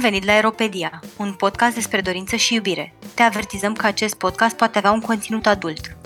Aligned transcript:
Bun 0.00 0.10
venit 0.10 0.26
la 0.26 0.32
Aeropedia, 0.32 1.00
un 1.16 1.32
podcast 1.32 1.74
despre 1.74 2.00
dorință 2.00 2.36
și 2.36 2.54
iubire. 2.54 2.94
Te 3.14 3.22
avertizăm 3.22 3.72
că 3.72 3.86
acest 3.86 4.14
podcast 4.14 4.56
poate 4.56 4.78
avea 4.78 4.90
un 4.90 5.00
conținut 5.00 5.46
adult. 5.46 5.96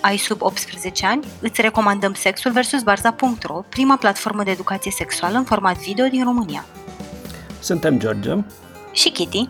Ai 0.00 0.16
sub 0.16 0.42
18 0.42 1.06
ani? 1.06 1.26
Îți 1.40 1.60
recomandăm 1.60 2.14
Sexul 2.14 2.52
vs. 2.52 2.82
Barza.ro, 2.82 3.62
prima 3.68 3.96
platformă 3.96 4.42
de 4.42 4.50
educație 4.50 4.90
sexuală 4.90 5.36
în 5.36 5.44
format 5.44 5.76
video 5.76 6.06
din 6.06 6.24
România. 6.24 6.64
Suntem 7.60 7.98
George 7.98 8.36
și 8.92 9.10
Kitty, 9.10 9.48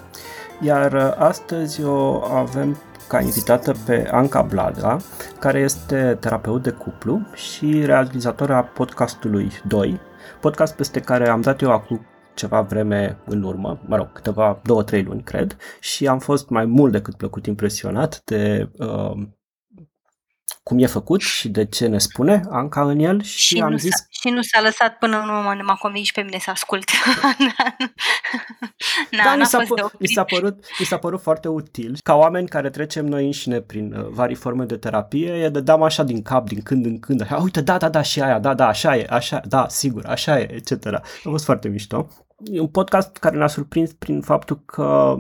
iar 0.60 0.92
uh, 0.92 1.12
astăzi 1.18 1.82
o 1.82 2.24
avem 2.24 2.78
ca 3.08 3.20
invitată 3.20 3.74
pe 3.86 4.08
Anca 4.10 4.42
Blaga, 4.42 5.00
care 5.38 5.58
este 5.58 6.16
terapeut 6.21 6.63
de 6.63 6.71
cuplu 6.71 7.21
și 7.35 7.85
realizator 7.85 8.50
a 8.50 8.63
podcastului 8.63 9.52
2, 9.68 10.00
podcast 10.40 10.74
peste 10.74 11.00
care 11.00 11.29
am 11.29 11.40
dat 11.40 11.60
eu 11.60 11.71
acum 11.71 12.07
ceva 12.36 12.61
vreme 12.61 13.18
în 13.25 13.43
urmă, 13.43 13.81
mă 13.86 13.96
rog, 13.96 14.13
câteva 14.13 14.61
două, 14.64 14.82
trei 14.82 15.03
luni, 15.03 15.22
cred, 15.22 15.57
și 15.81 16.07
am 16.07 16.18
fost 16.18 16.49
mai 16.49 16.64
mult 16.64 16.93
decât 16.93 17.14
plăcut 17.14 17.46
impresionat 17.46 18.22
de 18.25 18.71
uh, 18.79 19.13
cum 20.63 20.79
e 20.79 20.86
făcut 20.86 21.21
și 21.21 21.49
de 21.49 21.64
ce 21.64 21.86
ne 21.86 21.99
spune 21.99 22.43
Anca 22.50 22.82
în 22.82 22.99
el 22.99 23.22
și, 23.22 23.39
și 23.39 23.61
am 23.61 23.71
nu 23.71 23.77
zis... 23.77 23.91
S-a, 23.91 24.04
și 24.08 24.29
nu 24.29 24.43
s-a 24.43 24.61
lăsat 24.61 24.99
până 24.99 25.17
nu 25.17 25.32
m-a, 25.32 25.54
m-a 25.54 25.75
convins 25.75 26.11
pe 26.11 26.21
mine 26.21 26.39
să 26.39 26.50
ascult. 26.50 26.91
Na, 29.11 29.25
da, 29.25 29.35
mi 29.36 29.44
s-a, 29.44 29.63
p- 29.63 29.99
mi, 29.99 30.07
s-a 30.07 30.25
părut, 30.25 30.64
mi 30.79 30.86
s-a 30.86 30.99
părut 30.99 31.21
foarte 31.21 31.49
util. 31.49 31.99
Ca 32.03 32.14
oameni 32.14 32.48
care 32.48 32.70
trecem 32.70 33.06
noi 33.06 33.25
înșine 33.25 33.61
prin 33.61 33.92
uh, 33.92 34.06
vari 34.08 34.34
forme 34.34 34.64
de 34.64 34.77
terapie, 34.77 35.33
e 35.33 35.48
de 35.48 35.61
dăm 35.61 35.83
așa 35.83 36.03
din 36.03 36.22
cap, 36.22 36.47
din 36.47 36.62
când 36.62 36.86
în 36.86 36.98
când, 36.98 37.20
așa, 37.20 37.36
uite, 37.36 37.60
da, 37.60 37.77
da, 37.77 37.88
da, 37.88 38.03
și 38.03 38.20
aia, 38.20 38.38
da, 38.38 38.55
da, 38.55 38.66
așa 38.66 38.97
e, 38.97 39.06
așa, 39.10 39.41
da, 39.44 39.69
sigur, 39.69 40.06
așa 40.06 40.41
e, 40.41 40.55
etc. 40.55 40.86
A 40.86 41.03
fost 41.22 41.44
foarte 41.44 41.69
mișto. 41.69 42.08
E 42.44 42.60
un 42.60 42.68
podcast 42.68 43.16
care 43.16 43.36
ne-a 43.36 43.46
surprins 43.46 43.92
prin 43.92 44.20
faptul 44.20 44.62
că 44.64 45.14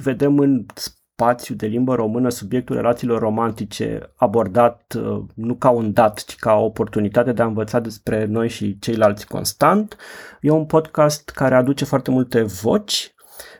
vedem 0.00 0.38
în 0.38 0.66
spațiu 0.74 1.54
de 1.54 1.66
limbă 1.66 1.94
română 1.94 2.28
subiectul 2.28 2.76
relațiilor 2.76 3.20
romantice 3.20 4.12
abordat 4.16 4.94
uh, 4.96 5.24
nu 5.34 5.54
ca 5.54 5.70
un 5.70 5.92
dat, 5.92 6.24
ci 6.24 6.36
ca 6.36 6.54
o 6.54 6.64
oportunitate 6.64 7.32
de 7.32 7.42
a 7.42 7.46
învăța 7.46 7.80
despre 7.80 8.24
noi 8.24 8.48
și 8.48 8.78
ceilalți 8.78 9.26
constant. 9.26 9.96
E 10.40 10.50
un 10.50 10.66
podcast 10.66 11.28
care 11.28 11.54
aduce 11.54 11.84
foarte 11.84 12.10
multe 12.10 12.42
voci 12.42 13.14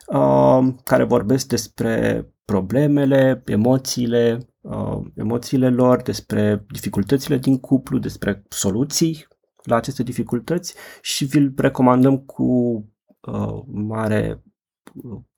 uh, 0.07 0.69
care 0.85 1.05
vorbesc 1.05 1.47
despre 1.47 2.27
problemele, 2.45 3.43
emoțiile, 3.47 4.39
uh, 4.61 5.01
emoțiile 5.15 5.69
lor, 5.69 6.03
despre 6.03 6.65
dificultățile 6.71 7.37
din 7.37 7.59
cuplu, 7.59 7.99
despre 7.99 8.43
soluții 8.49 9.27
la 9.63 9.77
aceste 9.77 10.03
dificultăți 10.03 10.75
și 11.01 11.25
vi-l 11.25 11.53
recomandăm 11.57 12.19
cu 12.19 12.85
uh, 13.27 13.63
mare 13.67 14.43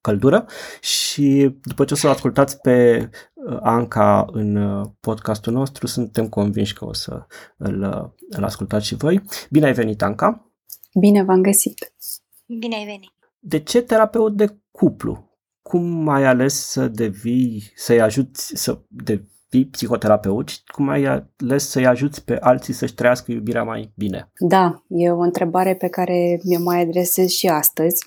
căldură 0.00 0.46
și 0.80 1.56
după 1.62 1.84
ce 1.84 1.94
o 1.94 1.96
să 1.96 2.08
ascultați 2.08 2.60
pe 2.60 3.08
uh, 3.34 3.58
Anca 3.60 4.26
în 4.32 4.56
uh, 4.56 4.86
podcastul 5.00 5.52
nostru, 5.52 5.86
suntem 5.86 6.28
convinși 6.28 6.74
că 6.74 6.84
o 6.84 6.92
să 6.92 7.26
îl, 7.56 7.82
uh, 7.82 8.10
îl 8.30 8.44
ascultați 8.44 8.86
și 8.86 8.94
voi. 8.94 9.22
Bine 9.50 9.66
ai 9.66 9.72
venit, 9.72 10.02
Anca! 10.02 10.52
Bine 11.00 11.22
v-am 11.22 11.42
găsit! 11.42 11.94
Bine 12.58 12.76
ai 12.76 12.84
venit! 12.84 13.12
De 13.38 13.58
ce 13.60 13.82
terapeut 13.82 14.36
de 14.36 14.58
cuplu? 14.70 15.32
Cum 15.62 16.08
ai 16.08 16.24
ales 16.24 16.54
să 16.54 16.88
devii, 16.88 17.72
să-i 17.74 18.00
ajuți 18.00 18.52
să 18.56 18.82
devii 19.54 19.70
psihoterapeut 19.70 20.48
și 20.48 20.60
cum 20.72 20.88
ai 20.88 21.04
ales 21.04 21.68
să-i 21.68 21.86
ajuți 21.86 22.24
pe 22.24 22.38
alții 22.40 22.72
să-și 22.72 22.94
trăiască 22.94 23.32
iubirea 23.32 23.62
mai 23.62 23.92
bine? 23.96 24.30
Da, 24.38 24.84
e 24.88 25.10
o 25.10 25.18
întrebare 25.18 25.74
pe 25.74 25.88
care 25.88 26.40
mi-o 26.44 26.62
mai 26.62 26.80
adresez 26.80 27.28
și 27.28 27.46
astăzi. 27.46 28.04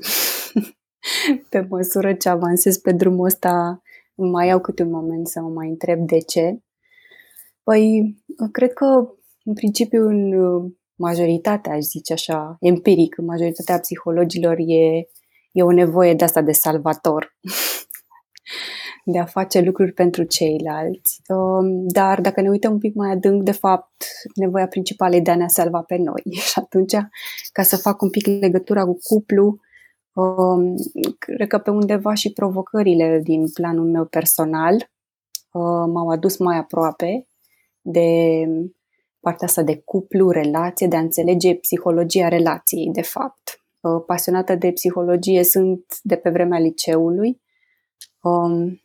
pe 1.49 1.67
măsură 1.69 2.13
ce 2.13 2.29
avansez 2.29 2.77
pe 2.77 2.91
drumul 2.91 3.25
ăsta, 3.25 3.81
mai 4.15 4.47
iau 4.47 4.59
câte 4.59 4.83
un 4.83 4.89
moment 4.89 5.27
să 5.27 5.41
mă 5.41 5.49
mai 5.49 5.67
întreb 5.67 5.99
de 5.99 6.17
ce. 6.17 6.59
Păi, 7.63 8.15
cred 8.51 8.73
că, 8.73 8.85
în 9.43 9.53
principiu, 9.53 10.07
în 10.07 10.33
majoritatea, 10.95 11.73
aș 11.73 11.81
zice 11.81 12.13
așa, 12.13 12.57
empiric, 12.59 13.17
în 13.17 13.25
majoritatea 13.25 13.79
psihologilor 13.79 14.55
e, 14.57 15.07
e 15.51 15.63
o 15.63 15.71
nevoie 15.71 16.13
de 16.13 16.23
asta 16.23 16.41
de 16.41 16.51
salvator. 16.51 17.35
de 19.07 19.19
a 19.19 19.25
face 19.25 19.59
lucruri 19.59 19.91
pentru 19.91 20.23
ceilalți. 20.23 21.21
Um, 21.27 21.87
dar 21.87 22.21
dacă 22.21 22.41
ne 22.41 22.49
uităm 22.49 22.71
un 22.71 22.79
pic 22.79 22.95
mai 22.95 23.11
adânc, 23.11 23.43
de 23.43 23.51
fapt, 23.51 24.05
nevoia 24.35 24.67
principală 24.67 25.15
e 25.15 25.19
de 25.19 25.31
a 25.31 25.35
ne 25.35 25.47
salva 25.47 25.81
pe 25.81 25.97
noi. 25.97 26.23
Și 26.49 26.53
atunci, 26.55 26.95
ca 27.51 27.61
să 27.61 27.77
fac 27.77 28.01
un 28.01 28.09
pic 28.09 28.27
legătura 28.27 28.85
cu 28.85 28.97
cuplu, 29.03 29.59
Um, 30.17 30.75
cred 31.19 31.47
că 31.47 31.57
pe 31.57 31.69
undeva 31.69 32.13
și 32.13 32.33
provocările 32.33 33.19
din 33.23 33.49
planul 33.49 33.85
meu 33.85 34.05
personal 34.05 34.73
uh, 34.75 35.85
m-au 35.93 36.09
adus 36.09 36.37
mai 36.37 36.57
aproape 36.57 37.27
de 37.81 38.09
partea 39.19 39.47
asta 39.47 39.63
de 39.63 39.81
cuplu, 39.85 40.29
relație, 40.29 40.87
de 40.87 40.95
a 40.95 40.99
înțelege 40.99 41.55
psihologia 41.55 42.27
relației, 42.27 42.89
de 42.91 43.01
fapt. 43.01 43.61
Uh, 43.79 44.03
pasionată 44.05 44.55
de 44.55 44.71
psihologie 44.71 45.43
sunt 45.43 45.85
de 46.01 46.15
pe 46.15 46.29
vremea 46.29 46.59
liceului. 46.59 47.41
Um, 48.21 48.81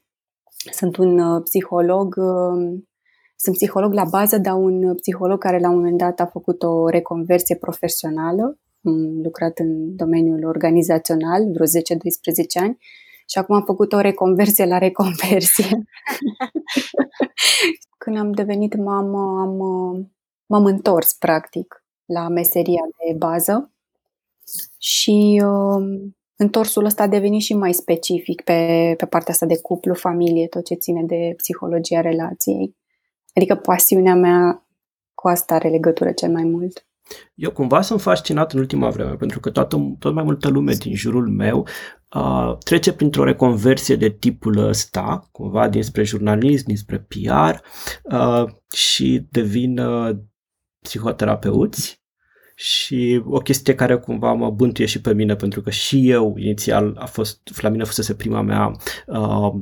sunt 0.70 0.96
un 0.96 1.18
uh, 1.18 1.42
psiholog, 1.44 2.14
um, 2.16 2.88
sunt 3.36 3.54
psiholog 3.54 3.92
la 3.92 4.04
bază, 4.10 4.38
dar 4.38 4.54
un 4.54 4.94
psiholog 4.94 5.38
care 5.38 5.58
la 5.58 5.68
un 5.68 5.74
moment 5.76 5.98
dat 5.98 6.20
a 6.20 6.26
făcut 6.26 6.62
o 6.62 6.88
reconversie 6.88 7.56
profesională 7.56 8.56
am 8.84 9.20
lucrat 9.22 9.58
în 9.58 9.96
domeniul 9.96 10.44
organizațional 10.44 11.52
vreo 11.52 11.66
10-12 11.66 11.70
ani 12.60 12.78
și 13.26 13.38
acum 13.38 13.54
am 13.54 13.62
făcut 13.64 13.92
o 13.92 14.00
reconversie 14.00 14.66
la 14.66 14.78
reconversie. 14.78 15.68
Când 17.98 18.16
am 18.16 18.32
devenit 18.32 18.76
mamă, 18.76 19.40
am, 19.40 19.56
m-am 20.46 20.64
întors 20.64 21.12
practic 21.12 21.84
la 22.04 22.28
meseria 22.28 22.82
de 23.06 23.14
bază 23.18 23.72
și 24.78 25.42
uh, 25.44 26.10
întorsul 26.42 26.84
ăsta 26.84 27.02
a 27.02 27.06
devenit 27.06 27.42
și 27.42 27.54
mai 27.54 27.72
specific 27.72 28.42
pe, 28.42 28.94
pe 28.96 29.06
partea 29.06 29.32
asta 29.32 29.46
de 29.46 29.60
cuplu, 29.60 29.94
familie, 29.94 30.46
tot 30.46 30.64
ce 30.64 30.74
ține 30.74 31.02
de 31.02 31.34
psihologia 31.36 32.00
relației. 32.00 32.76
Adică 33.34 33.54
pasiunea 33.54 34.14
mea 34.14 34.66
cu 35.14 35.28
asta 35.28 35.54
are 35.54 35.68
legătură 35.68 36.12
cel 36.12 36.30
mai 36.30 36.44
mult. 36.44 36.86
Eu 37.34 37.50
cumva 37.50 37.80
sunt 37.80 38.00
fascinat 38.00 38.52
în 38.52 38.58
ultima 38.58 38.90
vreme, 38.90 39.14
pentru 39.14 39.40
că 39.40 39.50
toată, 39.50 39.96
tot 39.98 40.14
mai 40.14 40.24
multă 40.24 40.48
lume 40.48 40.72
din 40.72 40.94
jurul 40.94 41.28
meu 41.28 41.66
uh, 42.14 42.56
trece 42.58 42.92
printr-o 42.92 43.24
reconversie 43.24 43.96
de 43.96 44.10
tipul 44.10 44.56
ăsta, 44.56 45.28
cumva 45.32 45.68
dinspre 45.68 46.02
jurnalism, 46.02 46.64
dinspre 46.66 46.98
PR 47.08 47.64
uh, 48.14 48.44
și 48.74 49.26
devin 49.30 49.78
uh, 49.78 50.16
psihoterapeuți 50.80 52.01
și 52.54 53.22
o 53.24 53.38
chestie 53.38 53.74
care 53.74 53.96
cumva 53.96 54.32
mă 54.32 54.50
bântuie 54.50 54.86
și 54.86 55.00
pe 55.00 55.14
mine, 55.14 55.34
pentru 55.34 55.60
că 55.60 55.70
și 55.70 56.10
eu 56.10 56.34
inițial 56.36 56.96
a 56.98 57.06
fost, 57.06 57.60
la 57.60 57.68
mine 57.68 57.84
fusese 57.84 58.14
prima 58.14 58.40
mea 58.42 58.76
uh, 59.06 59.52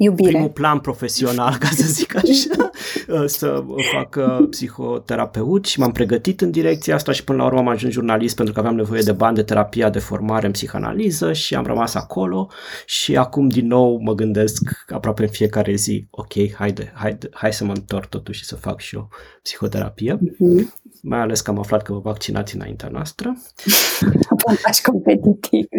Iubire. 0.00 0.30
primul 0.30 0.48
plan 0.48 0.78
profesional, 0.78 1.56
ca 1.58 1.68
să 1.68 1.86
zic 1.86 2.16
așa, 2.16 2.70
să 3.38 3.64
fac 3.92 4.18
psihoterapeut 4.50 5.64
și 5.64 5.78
m-am 5.78 5.92
pregătit 5.92 6.40
în 6.40 6.50
direcția 6.50 6.94
asta 6.94 7.12
și 7.12 7.24
până 7.24 7.38
la 7.38 7.44
urmă 7.44 7.58
am 7.58 7.68
ajuns 7.68 7.92
jurnalist 7.92 8.36
pentru 8.36 8.54
că 8.54 8.60
aveam 8.60 8.74
nevoie 8.74 9.02
de 9.02 9.12
bani 9.12 9.36
de 9.36 9.42
terapia 9.42 9.90
de 9.90 9.98
formare 9.98 10.46
în 10.46 10.52
psihanaliză 10.52 11.32
și 11.32 11.54
am 11.54 11.66
rămas 11.66 11.94
acolo 11.94 12.50
și 12.86 13.16
acum 13.16 13.48
din 13.48 13.66
nou 13.66 14.00
mă 14.00 14.14
gândesc 14.14 14.84
aproape 14.88 15.22
în 15.22 15.28
fiecare 15.28 15.74
zi, 15.74 16.06
ok, 16.10 16.52
haide, 16.54 16.92
haide, 16.94 17.28
hai 17.32 17.52
să 17.52 17.64
mă 17.64 17.72
întorc 17.72 18.08
totuși 18.08 18.38
și 18.38 18.44
să 18.44 18.56
fac 18.56 18.80
și 18.80 18.94
eu 18.94 19.08
psihoterapie. 19.42 20.16
Mm-hmm. 20.16 20.66
Mai 21.02 21.20
ales 21.20 21.40
că 21.40 21.50
am 21.50 21.58
aflat 21.58 21.82
că 21.82 21.92
vă 21.92 21.98
vaccinați 21.98 22.54
înaintea 22.54 22.88
noastră. 22.92 23.36
Avantaj 24.36 24.78
competitiv. 24.82 25.66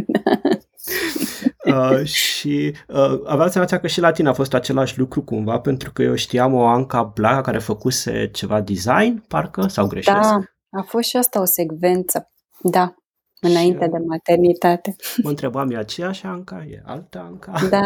uh, 1.91 2.05
și 2.05 2.75
uh, 2.87 3.21
aveam 3.25 3.49
senzația 3.49 3.79
că 3.79 3.87
și 3.87 3.99
la 3.99 4.11
tine 4.11 4.29
a 4.29 4.33
fost 4.33 4.53
același 4.53 4.99
lucru 4.99 5.23
cumva, 5.23 5.59
pentru 5.59 5.91
că 5.91 6.01
eu 6.01 6.15
știam 6.15 6.53
o 6.53 6.65
Anca 6.65 7.03
Blaga 7.03 7.41
care 7.41 7.57
făcuse 7.57 8.29
ceva 8.31 8.61
design, 8.61 9.23
parcă, 9.27 9.67
sau 9.67 9.87
greșesc? 9.87 10.19
Da, 10.19 10.39
a 10.69 10.81
fost 10.81 11.09
și 11.09 11.17
asta 11.17 11.41
o 11.41 11.45
secvență, 11.45 12.31
da, 12.61 12.93
înainte 13.41 13.83
și, 13.83 13.89
de 13.89 13.97
maternitate. 14.07 14.95
Mă 15.23 15.29
întrebam, 15.29 15.71
e 15.71 15.77
aceeași 15.77 16.25
Anca? 16.25 16.65
E 16.69 16.81
alta 16.85 17.19
Anca? 17.19 17.53
Da, 17.69 17.85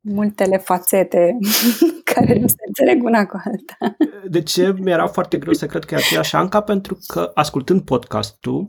multele 0.00 0.56
fațete 0.56 1.38
care 2.14 2.38
nu 2.38 2.46
se 2.46 2.62
înțeleg 2.66 3.04
una 3.04 3.26
cu 3.26 3.40
alta. 3.44 3.96
De 4.28 4.42
ce 4.42 4.74
mi-era 4.78 5.06
foarte 5.06 5.38
greu 5.38 5.52
să 5.52 5.66
cred 5.66 5.84
că 5.84 5.94
e 5.94 5.96
aceeași 5.96 6.34
Anca? 6.34 6.60
Pentru 6.60 6.98
că 7.06 7.30
ascultând 7.34 7.80
podcastul, 7.80 8.68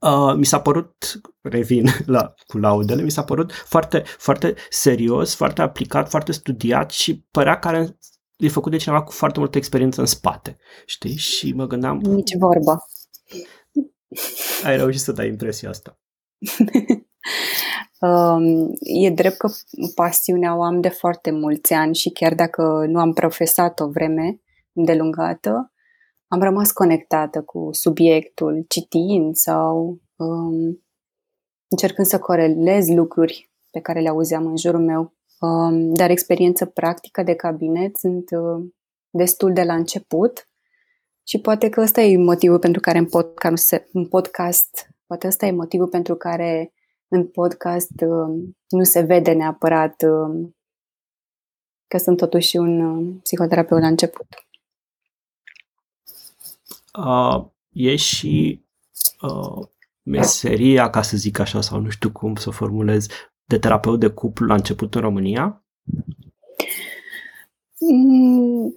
Uh, 0.00 0.34
mi 0.36 0.44
s-a 0.44 0.60
părut, 0.60 1.20
revin 1.40 1.86
la 2.06 2.34
cu 2.46 2.58
laudele, 2.58 3.02
mi 3.02 3.10
s-a 3.10 3.24
părut 3.24 3.52
foarte, 3.52 4.02
foarte 4.18 4.54
serios, 4.70 5.34
foarte 5.34 5.62
aplicat, 5.62 6.08
foarte 6.08 6.32
studiat 6.32 6.90
și 6.90 7.24
părea 7.30 7.58
că 7.58 7.94
e 8.36 8.48
făcut 8.48 8.70
de 8.70 8.76
cineva 8.76 9.02
cu 9.02 9.12
foarte 9.12 9.38
multă 9.38 9.58
experiență 9.58 10.00
în 10.00 10.06
spate, 10.06 10.56
știi? 10.86 11.16
Și 11.16 11.52
mă 11.52 11.66
gândeam... 11.66 11.98
Nici 11.98 12.36
vorba. 12.38 12.84
Ai 14.66 14.76
reușit 14.76 15.00
să 15.00 15.12
dai 15.12 15.28
impresia 15.28 15.68
asta. 15.68 15.98
Um, 18.02 18.70
e 18.80 19.10
drept 19.10 19.36
că 19.36 19.48
pasiunea 19.94 20.56
o 20.56 20.62
am 20.62 20.80
de 20.80 20.88
foarte 20.88 21.30
mulți 21.30 21.72
ani 21.72 21.94
și 21.94 22.10
chiar 22.10 22.34
dacă 22.34 22.84
nu 22.88 23.00
am 23.00 23.12
profesat 23.12 23.80
o 23.80 23.88
vreme 23.88 24.40
îndelungată, 24.72 25.71
am 26.32 26.40
rămas 26.40 26.72
conectată 26.72 27.42
cu 27.42 27.68
subiectul, 27.72 28.64
citind 28.68 29.34
sau 29.34 30.00
um, 30.16 30.84
încercând 31.68 32.06
să 32.06 32.18
corelez 32.18 32.88
lucruri 32.88 33.50
pe 33.70 33.80
care 33.80 34.00
le 34.00 34.08
auzeam 34.08 34.46
în 34.46 34.56
jurul 34.56 34.80
meu. 34.80 35.14
Um, 35.40 35.94
dar 35.94 36.10
experiență 36.10 36.66
practică 36.66 37.22
de 37.22 37.34
cabinet 37.34 37.96
sunt 37.96 38.30
uh, 38.30 38.66
destul 39.10 39.52
de 39.52 39.62
la 39.62 39.74
început 39.74 40.48
și 41.22 41.40
poate 41.40 41.68
că 41.68 41.80
ăsta 41.80 42.00
e 42.00 42.16
motivul 42.16 42.58
pentru 42.58 42.80
care 42.80 42.98
în 42.98 43.06
podcast, 43.06 43.82
în 43.92 44.06
podcast 44.06 44.88
poate 45.06 45.26
ăsta 45.26 45.46
e 45.46 45.52
motivul 45.52 45.88
pentru 45.88 46.14
care 46.14 46.72
în 47.08 47.26
podcast 47.26 48.00
uh, 48.06 48.52
nu 48.68 48.82
se 48.82 49.00
vede 49.00 49.32
neapărat 49.32 50.02
uh, 50.02 50.48
că 51.86 51.98
sunt 51.98 52.16
totuși 52.16 52.56
un 52.56 52.80
uh, 52.80 53.14
psihoterapeut 53.22 53.80
la 53.80 53.86
început. 53.86 54.26
Uh, 56.98 57.44
e 57.72 57.96
și 57.96 58.64
uh, 59.22 59.66
meseria, 60.02 60.90
ca 60.90 61.02
să 61.02 61.16
zic 61.16 61.38
așa, 61.38 61.60
sau 61.60 61.80
nu 61.80 61.88
știu 61.88 62.12
cum 62.12 62.34
să 62.34 62.48
o 62.48 62.52
formulez, 62.52 63.06
de 63.44 63.58
terapeut 63.58 64.00
de 64.00 64.08
cuplu 64.08 64.46
la 64.46 64.54
început 64.54 64.94
în 64.94 65.00
România? 65.00 65.64
Mm, 67.78 68.72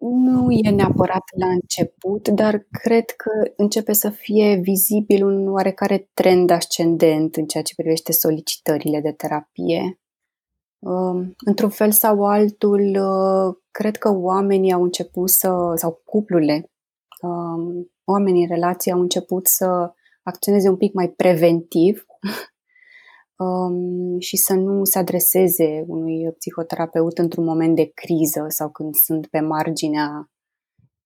nu 0.00 0.50
e 0.50 0.70
neapărat 0.70 1.22
la 1.36 1.46
început, 1.46 2.28
dar 2.28 2.66
cred 2.70 3.04
că 3.04 3.30
începe 3.56 3.92
să 3.92 4.10
fie 4.10 4.54
vizibil 4.62 5.24
un 5.24 5.48
oarecare 5.48 6.10
trend 6.14 6.50
ascendent 6.50 7.36
în 7.36 7.46
ceea 7.46 7.62
ce 7.62 7.74
privește 7.74 8.12
solicitările 8.12 9.00
de 9.00 9.12
terapie. 9.12 10.00
Um, 10.78 11.34
într-un 11.44 11.68
fel 11.70 11.90
sau 11.90 12.24
altul, 12.24 12.80
uh, 12.80 13.56
cred 13.70 13.96
că 13.96 14.08
oamenii 14.08 14.72
au 14.72 14.82
început 14.82 15.30
să, 15.30 15.72
sau 15.74 16.02
cuplurile, 16.04 16.54
um, 16.54 16.70
oamenii 18.04 18.42
în 18.42 18.48
relație 18.48 18.92
au 18.92 19.00
început 19.00 19.46
să 19.46 19.92
acționeze 20.22 20.68
un 20.68 20.76
pic 20.76 20.92
mai 20.92 21.08
preventiv 21.08 22.06
um, 23.44 24.18
și 24.18 24.36
să 24.36 24.54
nu 24.54 24.84
se 24.84 24.98
adreseze 24.98 25.84
unui 25.86 26.32
psihoterapeut 26.38 27.18
într-un 27.18 27.44
moment 27.44 27.76
de 27.76 27.90
criză 27.94 28.44
sau 28.48 28.70
când 28.70 28.94
sunt 28.94 29.26
pe 29.26 29.40
marginea 29.40 30.30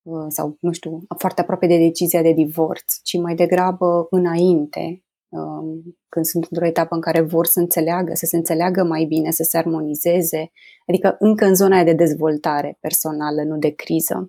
uh, 0.01 0.25
sau, 0.27 0.57
nu 0.59 0.71
știu, 0.71 1.03
foarte 1.17 1.41
aproape 1.41 1.67
de 1.67 1.77
decizia 1.77 2.21
de 2.21 2.31
divorț, 2.31 3.01
ci 3.03 3.17
mai 3.17 3.35
degrabă 3.35 4.07
înainte, 4.09 5.03
um, 5.29 5.97
când 6.09 6.25
sunt 6.25 6.45
într-o 6.49 6.65
etapă 6.65 6.95
în 6.95 7.01
care 7.01 7.21
vor 7.21 7.45
să 7.45 7.59
înțeleagă, 7.59 8.13
să 8.13 8.25
se 8.25 8.35
înțeleagă 8.35 8.83
mai 8.83 9.05
bine, 9.05 9.31
să 9.31 9.43
se 9.43 9.57
armonizeze, 9.57 10.51
adică 10.87 11.15
încă 11.19 11.45
în 11.45 11.55
zona 11.55 11.83
de 11.83 11.93
dezvoltare 11.93 12.77
personală, 12.81 13.43
nu 13.43 13.57
de 13.57 13.69
criză. 13.69 14.27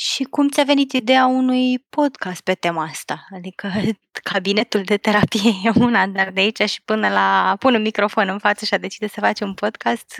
Și 0.00 0.24
cum 0.24 0.48
ți-a 0.48 0.62
venit 0.64 0.92
ideea 0.92 1.26
unui 1.26 1.78
podcast 1.78 2.40
pe 2.40 2.52
tema 2.52 2.82
asta? 2.82 3.26
Adică 3.34 3.68
cabinetul 4.32 4.82
de 4.82 4.96
terapie 4.96 5.50
e 5.64 5.70
una, 5.80 6.06
dar 6.06 6.30
de 6.30 6.40
aici 6.40 6.62
și 6.62 6.82
până 6.84 7.08
la 7.08 7.56
pun 7.58 7.74
un 7.74 7.82
microfon 7.82 8.28
în 8.28 8.38
față 8.38 8.64
și 8.64 8.74
a 8.74 8.78
decide 8.78 9.06
să 9.06 9.20
faci 9.20 9.40
un 9.40 9.54
podcast, 9.54 10.14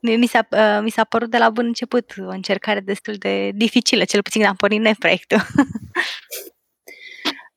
mi 0.00 0.26
s-a, 0.26 0.48
mi 0.82 0.90
s-a 0.90 1.04
părut 1.04 1.30
de 1.30 1.38
la 1.38 1.50
bun 1.50 1.64
început 1.64 2.14
o 2.18 2.28
încercare 2.28 2.80
destul 2.80 3.14
de 3.14 3.50
dificilă, 3.54 4.04
cel 4.04 4.22
puțin 4.22 4.44
am 4.44 4.54
pornit 4.54 4.80
noi 4.80 4.94
proiectul. 4.94 5.38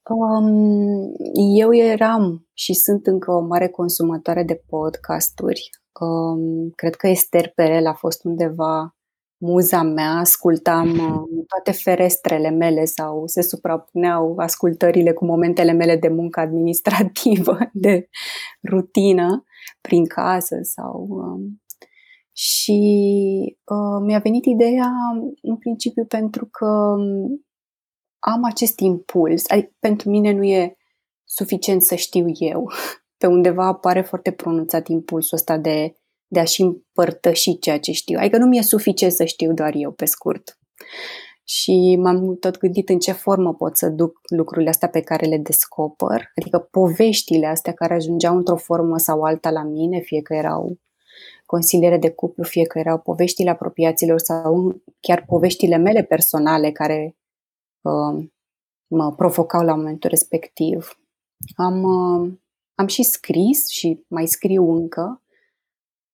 Um, 0.04 1.14
eu 1.58 1.76
eram 1.76 2.48
și 2.54 2.74
sunt 2.74 3.08
încă 3.08 3.32
o 3.32 3.40
mare 3.40 3.68
consumatoare 3.68 4.44
de 4.44 4.64
podcasturi. 4.70 5.70
Um, 6.00 6.70
cred 6.76 6.96
că 6.96 7.08
Esther 7.08 7.52
Perel 7.56 7.88
a 7.88 7.94
fost 7.94 8.24
undeva 8.24 8.96
muza 9.42 9.82
mea, 9.82 10.12
ascultam 10.12 10.90
uh, 10.90 11.46
toate 11.48 11.72
ferestrele 11.72 12.50
mele 12.50 12.86
sau 12.86 13.28
se 13.28 13.42
suprapuneau 13.42 14.36
ascultările 14.38 15.14
cu 15.14 15.26
momentele 15.26 15.72
mele 15.72 15.98
de 15.98 16.08
muncă 16.08 16.40
administrativă, 16.40 17.58
de 17.74 18.10
rutină, 18.70 19.44
prin 19.82 20.06
casă 20.06 20.60
sau... 20.62 21.08
Uh, 21.10 21.52
și 22.34 22.82
uh, 23.66 24.06
mi-a 24.06 24.20
venit 24.20 24.46
ideea 24.46 24.92
în 25.42 25.58
principiu 25.58 26.06
pentru 26.06 26.46
că 26.46 26.66
um, 26.66 27.46
am 28.20 28.44
acest 28.44 28.80
impuls, 28.80 29.44
adică 29.48 29.72
pentru 29.80 30.10
mine 30.10 30.32
nu 30.32 30.44
e 30.44 30.76
suficient 31.24 31.82
să 31.82 31.96
știu 31.96 32.26
eu. 32.28 32.72
Pe 33.18 33.28
undeva 33.28 33.66
apare 33.66 34.02
foarte 34.02 34.32
pronunțat 34.32 34.88
impulsul 34.88 35.38
ăsta 35.38 35.58
de 35.58 35.96
de 36.32 36.40
a-și 36.40 36.62
împărtăși 36.62 37.60
ceea 37.60 37.80
ce 37.80 37.92
știu. 37.92 38.18
Adică 38.20 38.38
nu 38.38 38.46
mi-e 38.46 38.62
suficient 38.62 39.14
să 39.14 39.24
știu 39.26 39.54
doar 39.54 39.74
eu, 39.76 39.92
pe 39.92 40.06
scurt. 40.06 40.60
Și 41.44 41.98
m-am 42.00 42.36
tot 42.36 42.58
gândit 42.58 42.90
în 42.90 43.00
ce 43.00 43.12
formă 43.12 43.54
pot 43.54 43.78
să 43.78 43.90
duc 43.90 44.20
lucrurile 44.36 44.70
astea 44.70 44.90
pe 44.90 45.02
care 45.02 45.26
le 45.26 45.38
descoper, 45.38 46.32
adică 46.36 46.60
poveștile 46.60 47.46
astea 47.46 47.74
care 47.74 47.94
ajungeau 47.94 48.36
într-o 48.36 48.56
formă 48.56 48.98
sau 48.98 49.22
alta 49.22 49.50
la 49.50 49.64
mine, 49.64 50.00
fie 50.00 50.22
că 50.22 50.34
erau 50.34 50.78
consiliere 51.46 51.98
de 51.98 52.12
cuplu, 52.12 52.44
fie 52.44 52.64
că 52.64 52.80
erau 52.80 53.00
poveștile 53.00 53.50
apropiaților 53.50 54.20
sau 54.20 54.82
chiar 55.00 55.26
poveștile 55.26 55.78
mele 55.78 56.04
personale 56.04 56.72
care 56.72 57.18
uh, 57.82 58.26
mă 58.88 59.14
provocau 59.16 59.66
la 59.66 59.76
momentul 59.76 60.10
respectiv. 60.10 61.00
Am, 61.56 61.84
uh, 61.84 62.34
am 62.76 62.88
și 62.88 63.04
scris 63.04 63.68
și 63.68 64.06
mai 64.08 64.28
scriu 64.28 64.72
încă 64.72 65.21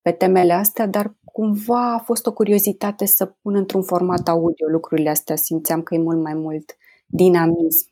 pe 0.07 0.13
temele 0.13 0.54
astea, 0.54 0.88
dar 0.88 1.15
cumva 1.24 1.94
a 1.94 2.00
fost 2.00 2.25
o 2.25 2.33
curiozitate 2.33 3.06
să 3.06 3.25
pun 3.25 3.56
într-un 3.56 3.83
format 3.83 4.27
audio 4.27 4.68
lucrurile 4.68 5.09
astea. 5.09 5.36
Simțeam 5.36 5.81
că 5.81 5.95
e 5.95 5.98
mult 5.98 6.21
mai 6.21 6.33
mult 6.33 6.77
dinamism. 7.06 7.89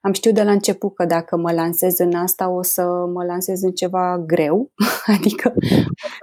Am 0.00 0.12
știut 0.12 0.34
de 0.34 0.42
la 0.42 0.50
început 0.50 0.94
că 0.94 1.04
dacă 1.04 1.36
mă 1.36 1.52
lansez 1.52 1.98
în 1.98 2.14
asta, 2.14 2.48
o 2.48 2.62
să 2.62 2.82
mă 3.12 3.24
lansez 3.24 3.62
în 3.62 3.70
ceva 3.70 4.18
greu, 4.18 4.72
adică 5.16 5.52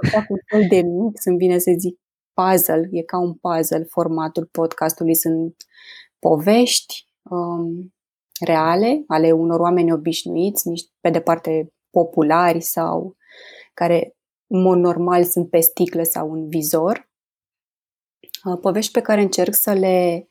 o 0.01 0.07
să 0.07 0.09
fac 0.11 0.29
un 0.29 0.39
fel 0.45 0.65
de 0.69 0.81
mix, 0.81 1.25
îmi 1.25 1.37
vine 1.37 1.57
să 1.57 1.71
zic 1.77 1.99
puzzle, 2.33 2.87
e 2.91 3.01
ca 3.01 3.19
un 3.19 3.33
puzzle 3.33 3.83
formatul 3.89 4.49
podcastului, 4.51 5.15
sunt 5.15 5.55
povești 6.19 7.07
um, 7.21 7.93
reale 8.45 9.03
ale 9.07 9.31
unor 9.31 9.59
oameni 9.59 9.91
obișnuiți, 9.91 10.63
pe 11.01 11.09
de 11.09 11.19
parte 11.19 11.73
populari 11.89 12.61
sau 12.61 13.15
care 13.73 14.11
în 14.11 14.16
mod 14.47 14.77
normal 14.77 15.23
sunt 15.23 15.49
pe 15.49 15.59
sticlă 15.59 16.03
sau 16.03 16.31
în 16.31 16.49
vizor. 16.49 17.09
Uh, 18.45 18.59
povești 18.61 18.91
pe 18.91 19.01
care 19.01 19.21
încerc 19.21 19.53
să 19.53 19.73
le, 19.73 20.27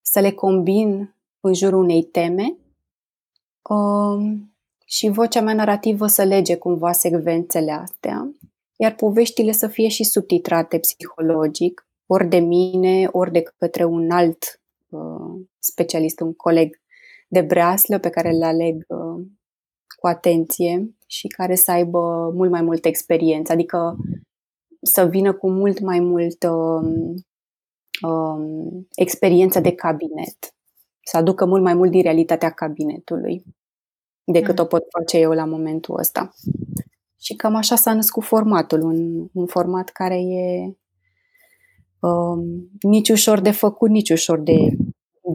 să 0.00 0.20
le 0.20 0.30
combin 0.30 1.16
în 1.40 1.54
jurul 1.54 1.82
unei 1.82 2.02
teme 2.02 2.56
um, 3.62 4.56
și 4.86 5.08
vocea 5.08 5.40
mea 5.40 5.54
narrativă 5.54 6.06
să 6.06 6.24
lege 6.24 6.56
cumva 6.56 6.92
secvențele 6.92 7.72
astea, 7.72 8.34
iar 8.76 8.94
poveștile 8.94 9.52
să 9.52 9.66
fie 9.66 9.88
și 9.88 10.04
subtitrate 10.04 10.78
psihologic, 10.78 11.86
ori 12.06 12.28
de 12.28 12.38
mine, 12.38 13.08
ori 13.12 13.32
de 13.32 13.42
către 13.58 13.84
un 13.84 14.10
alt 14.10 14.60
uh, 14.88 15.40
specialist, 15.58 16.20
un 16.20 16.34
coleg 16.34 16.80
de 17.28 17.40
breaslă 17.40 17.98
pe 17.98 18.08
care 18.08 18.28
îl 18.28 18.42
aleg 18.42 18.84
uh, 18.88 19.26
cu 20.02 20.08
atenție 20.08 20.94
și 21.06 21.26
care 21.26 21.54
să 21.54 21.70
aibă 21.70 22.30
mult 22.34 22.50
mai 22.50 22.62
multă 22.62 22.88
experiență, 22.88 23.52
adică 23.52 23.96
să 24.80 25.06
vină 25.06 25.32
cu 25.32 25.50
mult 25.50 25.80
mai 25.80 26.00
multă 26.00 26.50
um, 26.50 27.14
um, 28.08 28.88
experiență 28.94 29.60
de 29.60 29.72
cabinet, 29.72 30.54
să 31.04 31.16
aducă 31.16 31.44
mult 31.44 31.62
mai 31.62 31.74
mult 31.74 31.90
din 31.90 32.02
realitatea 32.02 32.50
cabinetului 32.50 33.42
decât 34.24 34.58
mm. 34.58 34.64
o 34.64 34.66
pot 34.66 34.82
face 34.98 35.18
eu 35.18 35.32
la 35.32 35.44
momentul 35.44 35.98
ăsta. 35.98 36.32
Și 37.20 37.34
cam 37.34 37.54
așa 37.54 37.76
s-a 37.76 37.94
născut 37.94 38.24
formatul, 38.24 38.80
un, 38.80 39.28
un 39.32 39.46
format 39.46 39.88
care 39.88 40.20
e 40.20 40.76
um, 42.00 42.70
nici 42.80 43.08
ușor 43.08 43.40
de 43.40 43.50
făcut, 43.50 43.90
nici 43.90 44.10
ușor 44.10 44.40
de 44.40 44.76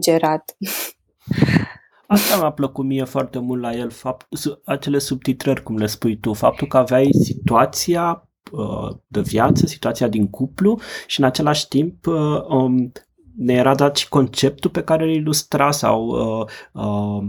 gerat. 0.00 0.56
Asta 2.10 2.36
mi-a 2.36 2.50
plăcut 2.50 2.84
mie 2.84 3.04
foarte 3.04 3.38
mult 3.38 3.60
la 3.60 3.74
el, 3.74 3.90
fapt, 3.90 4.26
acele 4.64 4.98
subtitrări, 4.98 5.62
cum 5.62 5.76
le 5.76 5.86
spui 5.86 6.18
tu, 6.18 6.32
faptul 6.32 6.66
că 6.66 6.76
aveai 6.76 7.08
situația 7.12 8.28
uh, 8.52 8.96
de 9.06 9.20
viață, 9.20 9.66
situația 9.66 10.08
din 10.08 10.30
cuplu 10.30 10.80
și 11.06 11.20
în 11.20 11.26
același 11.26 11.68
timp 11.68 12.06
uh, 12.06 12.42
um, 12.48 12.92
ne 13.36 13.52
era 13.52 13.74
dat 13.74 13.96
și 13.96 14.08
conceptul 14.08 14.70
pe 14.70 14.82
care 14.82 15.04
îl 15.04 15.10
ilustra 15.10 15.70
sau 15.70 16.06
uh, 16.06 16.46
uh, 16.72 17.24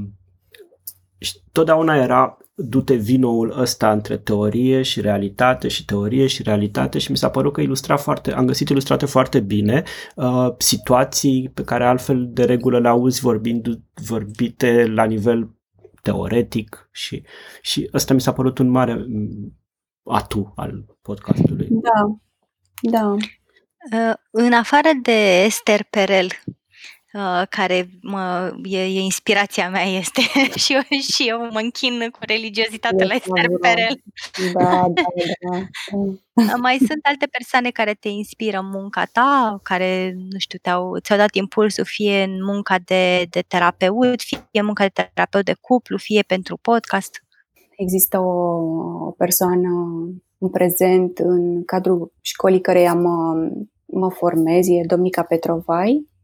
și 1.17 1.33
totdeauna 1.51 1.95
era 1.95 2.37
du-te 2.61 2.95
vinoul 2.95 3.59
ăsta 3.59 3.91
între 3.91 4.17
teorie 4.17 4.81
și 4.81 5.01
realitate 5.01 5.67
și 5.67 5.85
teorie 5.85 6.27
și 6.27 6.43
realitate 6.43 6.99
și 6.99 7.11
mi 7.11 7.17
s-a 7.17 7.29
părut 7.29 7.53
că 7.53 7.61
ilustra 7.61 7.97
foarte, 7.97 8.33
am 8.33 8.45
găsit 8.45 8.69
ilustrate 8.69 9.05
foarte 9.05 9.39
bine 9.39 9.83
uh, 10.15 10.47
situații 10.57 11.51
pe 11.53 11.63
care 11.63 11.85
altfel 11.85 12.29
de 12.31 12.45
regulă 12.45 12.79
le 12.79 12.87
auzi 12.87 13.21
vorbind, 13.21 13.79
vorbite 13.93 14.85
la 14.85 15.03
nivel 15.03 15.49
teoretic 16.01 16.89
și, 16.91 17.23
și 17.61 17.89
ăsta 17.93 18.13
mi 18.13 18.21
s-a 18.21 18.33
părut 18.33 18.57
un 18.57 18.69
mare 18.69 18.93
mm, 18.93 19.57
atu 20.03 20.53
al 20.55 20.85
podcastului. 21.01 21.67
Da, 21.69 22.17
da. 22.81 23.15
Uh, 23.91 24.13
în 24.31 24.53
afară 24.53 24.89
de 25.01 25.43
Esther 25.45 25.83
Perel, 25.89 26.27
Uh, 27.13 27.43
care 27.49 27.89
mă, 28.01 28.53
e, 28.63 28.83
e 28.83 28.99
inspirația 28.99 29.69
mea 29.69 29.83
este 29.83 30.21
și, 30.63 30.73
eu, 30.73 30.81
și 30.99 31.27
eu 31.27 31.39
mă 31.39 31.59
închin 31.59 32.09
cu 32.11 32.19
religiozitate 32.21 33.05
la 33.05 33.13
Esther 33.13 33.49
Perel. 33.61 34.01
Da, 34.53 34.87
da, 34.93 35.03
da. 36.33 36.55
Mai 36.55 36.77
sunt 36.77 36.99
alte 37.01 37.25
persoane 37.25 37.69
care 37.69 37.93
te 37.93 38.07
inspiră 38.09 38.57
în 38.57 38.69
munca 38.69 39.03
ta, 39.11 39.59
care, 39.63 40.13
nu 40.15 40.37
știu, 40.37 40.59
te-au, 40.61 40.97
ți-au 40.97 41.17
dat 41.17 41.35
impulsul 41.35 41.85
fie 41.85 42.23
în 42.23 42.43
munca 42.43 42.75
de, 42.85 43.25
de 43.29 43.43
terapeut, 43.47 44.21
fie 44.21 44.61
munca 44.61 44.83
de 44.83 45.09
terapeut 45.13 45.45
de 45.45 45.55
cuplu, 45.61 45.97
fie 45.97 46.21
pentru 46.21 46.57
podcast? 46.61 47.23
Există 47.77 48.19
o, 48.19 48.55
o 49.05 49.11
persoană 49.17 49.69
în 50.37 50.49
prezent 50.49 51.17
în 51.17 51.65
cadrul 51.65 52.13
școlii 52.21 52.61
care 52.61 52.91
mă, 52.93 53.49
mă 53.85 54.09
formez, 54.09 54.67
e 54.67 54.81
Domnica 54.87 55.23
Petrovai, 55.23 55.91
um, 55.91 56.18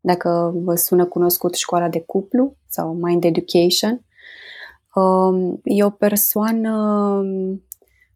dacă 0.00 0.52
vă 0.54 0.74
sună 0.74 1.06
cunoscut 1.06 1.54
școala 1.54 1.88
de 1.88 2.00
cuplu 2.00 2.56
sau 2.68 2.94
Mind 2.94 3.24
Education. 3.24 4.04
Um, 4.94 5.60
e 5.64 5.84
o 5.84 5.90
persoană 5.90 7.22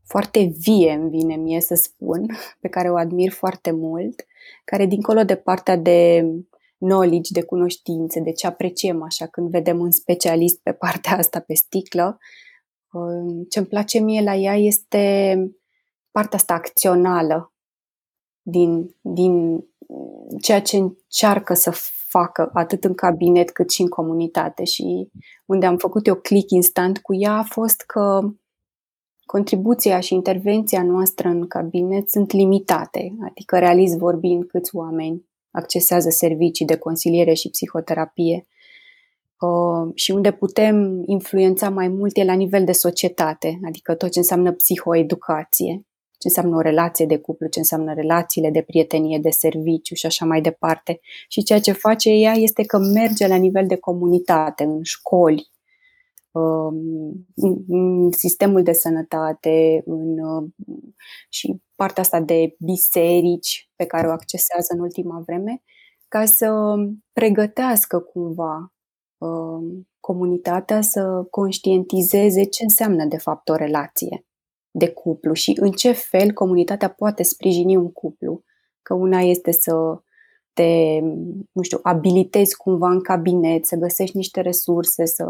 foarte 0.04 0.52
vie, 0.58 0.92
îmi 0.92 1.10
vine 1.10 1.36
mie 1.36 1.60
să 1.60 1.74
spun, 1.74 2.26
pe 2.60 2.68
care 2.68 2.90
o 2.90 2.96
admir 2.96 3.30
foarte 3.30 3.70
mult, 3.70 4.26
care 4.64 4.86
dincolo 4.86 5.22
de 5.22 5.34
partea 5.34 5.76
de 5.76 6.24
knowledge, 6.78 7.32
de 7.32 7.42
cunoștințe, 7.42 8.20
de 8.20 8.32
ce 8.32 8.46
apreciem 8.46 9.02
așa 9.02 9.26
când 9.26 9.50
vedem 9.50 9.78
un 9.78 9.90
specialist 9.90 10.60
pe 10.62 10.72
partea 10.72 11.16
asta 11.16 11.40
pe 11.40 11.54
sticlă, 11.54 12.18
um, 12.92 13.44
ce 13.44 13.58
îmi 13.58 13.68
place 13.68 13.98
mie 13.98 14.22
la 14.22 14.34
ea 14.34 14.56
este 14.56 15.36
partea 16.10 16.38
asta 16.38 16.54
acțională 16.54 17.52
din, 18.42 18.96
din 19.00 19.64
ceea 20.40 20.60
ce 20.60 20.76
încearcă 20.76 21.54
să 21.54 21.70
facă 22.08 22.50
atât 22.52 22.84
în 22.84 22.94
cabinet 22.94 23.50
cât 23.50 23.70
și 23.70 23.80
în 23.80 23.88
comunitate. 23.88 24.64
Și 24.64 25.10
unde 25.46 25.66
am 25.66 25.76
făcut 25.76 26.06
eu 26.06 26.14
click 26.14 26.50
instant 26.50 26.98
cu 26.98 27.14
ea 27.14 27.32
a 27.32 27.42
fost 27.42 27.80
că 27.80 28.20
contribuția 29.24 30.00
și 30.00 30.14
intervenția 30.14 30.82
noastră 30.82 31.28
în 31.28 31.46
cabinet 31.46 32.10
sunt 32.10 32.32
limitate, 32.32 33.16
adică 33.28 33.58
realist 33.58 33.96
vorbind 33.96 34.44
câți 34.44 34.76
oameni 34.76 35.28
accesează 35.50 36.08
servicii 36.08 36.66
de 36.66 36.76
consiliere 36.76 37.32
și 37.32 37.50
psihoterapie. 37.50 38.46
Uh, 39.40 39.92
și 39.94 40.10
unde 40.10 40.32
putem 40.32 41.02
influența 41.06 41.70
mai 41.70 41.88
mult 41.88 42.16
e 42.16 42.24
la 42.24 42.32
nivel 42.32 42.64
de 42.64 42.72
societate, 42.72 43.60
adică 43.66 43.94
tot 43.94 44.10
ce 44.10 44.18
înseamnă 44.18 44.52
psihoeducație 44.52 45.84
ce 46.20 46.28
înseamnă 46.28 46.56
o 46.56 46.60
relație 46.60 47.06
de 47.06 47.18
cuplu, 47.18 47.46
ce 47.46 47.58
înseamnă 47.58 47.94
relațiile 47.94 48.50
de 48.50 48.62
prietenie, 48.62 49.18
de 49.18 49.30
serviciu 49.30 49.94
și 49.94 50.06
așa 50.06 50.24
mai 50.24 50.40
departe. 50.40 51.00
Și 51.28 51.42
ceea 51.42 51.60
ce 51.60 51.72
face 51.72 52.10
ea 52.10 52.32
este 52.32 52.62
că 52.62 52.78
merge 52.78 53.26
la 53.26 53.36
nivel 53.36 53.66
de 53.66 53.76
comunitate, 53.76 54.64
în 54.64 54.82
școli, 54.82 55.50
um, 56.30 57.26
în 57.68 58.10
sistemul 58.10 58.62
de 58.62 58.72
sănătate 58.72 59.82
în, 59.84 60.18
uh, 60.18 60.50
și 61.28 61.62
partea 61.76 62.02
asta 62.02 62.20
de 62.20 62.56
biserici 62.58 63.70
pe 63.76 63.84
care 63.84 64.08
o 64.08 64.10
accesează 64.10 64.74
în 64.74 64.80
ultima 64.80 65.22
vreme, 65.26 65.62
ca 66.08 66.24
să 66.24 66.74
pregătească 67.12 67.98
cumva 67.98 68.72
um, 69.18 69.88
comunitatea 70.00 70.80
să 70.80 71.26
conștientizeze 71.30 72.44
ce 72.44 72.62
înseamnă 72.62 73.04
de 73.04 73.18
fapt 73.18 73.48
o 73.48 73.54
relație 73.54 74.24
de 74.70 74.88
cuplu 74.88 75.32
și 75.32 75.56
în 75.60 75.70
ce 75.70 75.92
fel 75.92 76.32
comunitatea 76.32 76.88
poate 76.88 77.22
sprijini 77.22 77.76
un 77.76 77.92
cuplu. 77.92 78.42
Că 78.82 78.94
una 78.94 79.20
este 79.20 79.52
să 79.52 80.00
te, 80.52 80.98
nu 81.52 81.62
știu, 81.62 81.78
abilitezi 81.82 82.56
cumva 82.56 82.90
în 82.90 83.00
cabinet, 83.00 83.66
să 83.66 83.76
găsești 83.76 84.16
niște 84.16 84.40
resurse, 84.40 85.06
să 85.06 85.24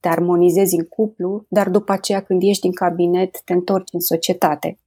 te 0.00 0.08
armonizezi 0.08 0.76
în 0.76 0.84
cuplu, 0.84 1.44
dar 1.48 1.68
după 1.68 1.92
aceea 1.92 2.22
când 2.22 2.42
ești 2.42 2.62
din 2.62 2.72
cabinet 2.72 3.40
te 3.44 3.52
întorci 3.52 3.92
în 3.92 4.00
societate. 4.00 4.78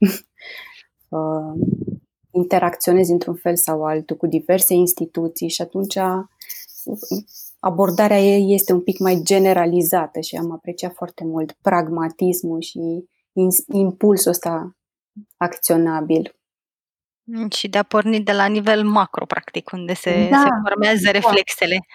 uh, 1.10 1.54
interacționezi 2.42 3.12
într-un 3.12 3.36
fel 3.36 3.56
sau 3.56 3.84
altul 3.84 4.16
cu 4.16 4.28
diverse 4.28 4.74
instituții 4.74 5.50
și 5.50 5.62
atunci 5.62 5.98
abordarea 7.60 8.20
ei 8.20 8.54
este 8.54 8.74
un 8.74 8.82
pic 8.82 9.00
mai 9.00 9.20
generalizată 9.24 10.20
și 10.20 10.36
am 10.36 10.52
apreciat 10.52 10.94
foarte 10.94 11.24
mult 11.26 11.52
pragmatismul 11.62 12.62
și 12.62 13.08
impulsul 13.72 14.32
ăsta 14.32 14.78
acționabil. 15.38 16.36
Și 17.50 17.68
de 17.68 17.78
a 17.78 17.84
porni 17.84 18.22
de 18.22 18.32
la 18.32 18.46
nivel 18.46 18.84
macro, 18.84 19.26
practic, 19.26 19.72
unde 19.72 19.94
se, 19.94 20.28
da, 20.30 20.38
se 20.38 20.70
formează 20.70 21.04
da. 21.04 21.12
reflexele. 21.12 21.86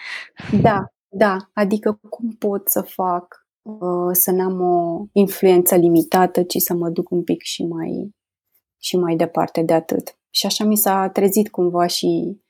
Da, 0.60 0.84
da. 1.08 1.36
Adică 1.52 1.98
cum 2.10 2.30
pot 2.30 2.68
să 2.68 2.82
fac 2.82 3.46
uh, 3.62 4.10
să 4.12 4.30
n-am 4.30 4.60
o 4.60 5.06
influență 5.12 5.76
limitată, 5.76 6.42
ci 6.42 6.56
să 6.56 6.74
mă 6.74 6.88
duc 6.88 7.10
un 7.10 7.22
pic 7.22 7.42
și 7.42 7.64
mai, 7.64 8.14
și 8.78 8.96
mai 8.96 9.16
departe 9.16 9.62
de 9.62 9.72
atât. 9.72 10.16
Și 10.30 10.46
așa 10.46 10.64
mi 10.64 10.76
s-a 10.76 11.08
trezit 11.08 11.50
cumva 11.50 11.86
și, 11.86 12.40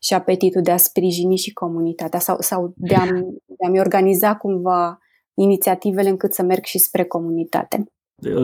și 0.00 0.14
apetitul 0.14 0.62
de 0.62 0.70
a 0.70 0.76
sprijini 0.76 1.36
și 1.36 1.52
comunitatea 1.52 2.18
sau, 2.18 2.36
sau 2.40 2.72
de, 2.76 2.94
a, 2.94 3.06
de 3.46 3.66
a-mi 3.66 3.80
organiza 3.80 4.36
cumva 4.36 4.98
inițiativele 5.34 6.08
încât 6.08 6.34
să 6.34 6.42
merg 6.42 6.64
și 6.64 6.78
spre 6.78 7.04
comunitate. 7.04 7.91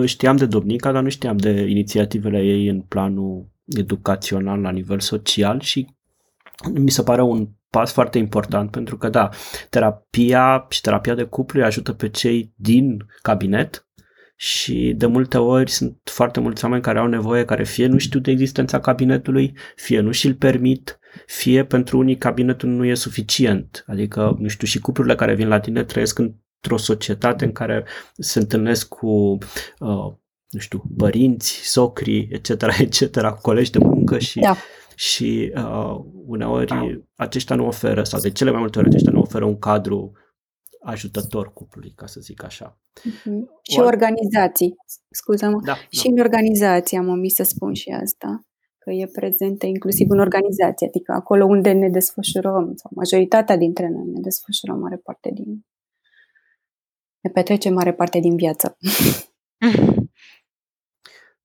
Știam 0.04 0.36
de 0.36 0.46
Domnica, 0.46 0.92
dar 0.92 1.02
nu 1.02 1.08
știam 1.08 1.36
de 1.36 1.50
inițiativele 1.50 2.38
ei 2.42 2.68
în 2.68 2.80
planul 2.80 3.48
educațional 3.66 4.60
la 4.60 4.70
nivel 4.70 5.00
social 5.00 5.60
și 5.60 5.86
mi 6.72 6.90
se 6.90 7.02
pare 7.02 7.22
un 7.22 7.48
pas 7.70 7.92
foarte 7.92 8.18
important 8.18 8.70
pentru 8.70 8.96
că, 8.96 9.08
da, 9.08 9.28
terapia 9.70 10.66
și 10.68 10.80
terapia 10.80 11.14
de 11.14 11.24
cuplu 11.24 11.60
îi 11.60 11.66
ajută 11.66 11.92
pe 11.92 12.08
cei 12.08 12.52
din 12.56 13.06
cabinet 13.22 13.88
și 14.36 14.94
de 14.96 15.06
multe 15.06 15.38
ori 15.38 15.70
sunt 15.70 15.98
foarte 16.04 16.40
mulți 16.40 16.64
oameni 16.64 16.82
care 16.82 16.98
au 16.98 17.06
nevoie, 17.06 17.44
care 17.44 17.64
fie 17.64 17.86
nu 17.86 17.98
știu 17.98 18.20
de 18.20 18.30
existența 18.30 18.80
cabinetului, 18.80 19.56
fie 19.76 20.00
nu 20.00 20.10
și-l 20.10 20.34
permit, 20.34 20.98
fie 21.26 21.64
pentru 21.64 21.98
unii 21.98 22.16
cabinetul 22.16 22.68
nu 22.68 22.84
e 22.84 22.94
suficient. 22.94 23.84
Adică, 23.86 24.36
nu 24.38 24.48
știu, 24.48 24.66
și 24.66 24.78
cuplurile 24.78 25.14
care 25.14 25.34
vin 25.34 25.48
la 25.48 25.60
tine 25.60 25.84
trăiesc 25.84 26.18
în 26.18 26.34
într-o 26.60 26.76
societate 26.76 27.44
în 27.44 27.52
care 27.52 27.84
se 28.16 28.38
întâlnesc 28.38 28.88
cu, 28.88 29.38
uh, 29.78 30.12
nu 30.48 30.58
știu, 30.58 30.82
părinți, 30.96 31.52
socri, 31.52 32.28
etc., 32.30 32.62
etc., 32.78 33.20
cu 33.20 33.40
colegi 33.42 33.70
de 33.70 33.78
muncă 33.78 34.18
și, 34.18 34.40
da. 34.40 34.56
și 34.94 35.52
uh, 35.54 36.00
uneori 36.26 37.04
aceștia 37.14 37.56
nu 37.56 37.66
oferă, 37.66 38.02
sau 38.02 38.20
de 38.20 38.30
cele 38.30 38.50
mai 38.50 38.60
multe 38.60 38.78
ori 38.78 38.88
aceștia 38.88 39.12
nu 39.12 39.20
oferă 39.20 39.44
un 39.44 39.58
cadru 39.58 40.12
ajutător 40.80 41.52
cuplului, 41.52 41.92
ca 41.96 42.06
să 42.06 42.20
zic 42.20 42.44
așa. 42.44 42.80
Uh-huh. 43.00 43.40
Și 43.62 43.80
o... 43.80 43.84
organizații, 43.84 44.74
scuză-mă, 45.10 45.60
da, 45.64 45.74
și 45.74 46.04
da. 46.04 46.10
în 46.10 46.18
organizații 46.18 46.96
am 46.96 47.08
omis 47.08 47.34
să 47.34 47.42
spun 47.42 47.72
și 47.74 47.90
asta, 47.90 48.40
că 48.78 48.90
e 48.90 49.06
prezentă 49.06 49.66
inclusiv 49.66 50.10
în 50.10 50.18
organizație, 50.18 50.86
adică 50.86 51.12
acolo 51.12 51.44
unde 51.44 51.72
ne 51.72 51.88
desfășurăm, 51.88 52.72
sau 52.74 52.90
majoritatea 52.94 53.56
dintre 53.56 53.88
noi 53.88 54.06
ne 54.06 54.20
desfășurăm 54.20 54.78
mare 54.78 54.96
parte 54.96 55.30
din 55.34 55.66
ne 57.20 57.30
petrecem 57.30 57.74
mare 57.74 57.92
parte 57.92 58.20
din 58.20 58.36
viață. 58.36 58.76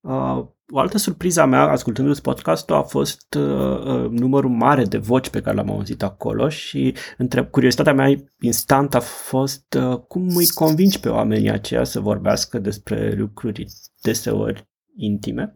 Uh, 0.04 0.46
o 0.68 0.78
altă 0.78 0.98
surpriză 0.98 1.40
a 1.40 1.44
mea, 1.44 1.62
ascultându-ți 1.62 2.22
podcastul, 2.22 2.74
a 2.74 2.82
fost 2.82 3.34
uh, 3.34 3.78
uh, 3.78 4.10
numărul 4.10 4.50
mare 4.50 4.84
de 4.84 4.98
voci 4.98 5.28
pe 5.28 5.40
care 5.40 5.56
l-am 5.56 5.70
auzit 5.70 6.02
acolo 6.02 6.48
și 6.48 6.94
între 7.18 7.44
curiozitatea 7.44 7.92
mea 7.92 8.14
instant 8.40 8.94
a 8.94 9.00
fost 9.00 9.78
uh, 9.78 9.98
cum 9.98 10.36
îi 10.36 10.48
convingi 10.48 11.00
pe 11.00 11.08
oamenii 11.08 11.50
aceia 11.50 11.84
să 11.84 12.00
vorbească 12.00 12.58
despre 12.58 13.14
lucruri 13.14 13.66
deseori 14.02 14.68
intime. 14.96 15.54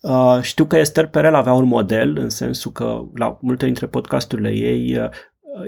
Uh, 0.00 0.38
știu 0.40 0.64
că 0.64 0.76
Esther 0.76 1.06
Perel 1.06 1.34
avea 1.34 1.52
un 1.52 1.64
model 1.64 2.16
în 2.16 2.28
sensul 2.28 2.72
că 2.72 3.04
la 3.14 3.38
multe 3.40 3.64
dintre 3.64 3.86
podcasturile 3.86 4.50
ei 4.50 4.98
uh, 4.98 5.08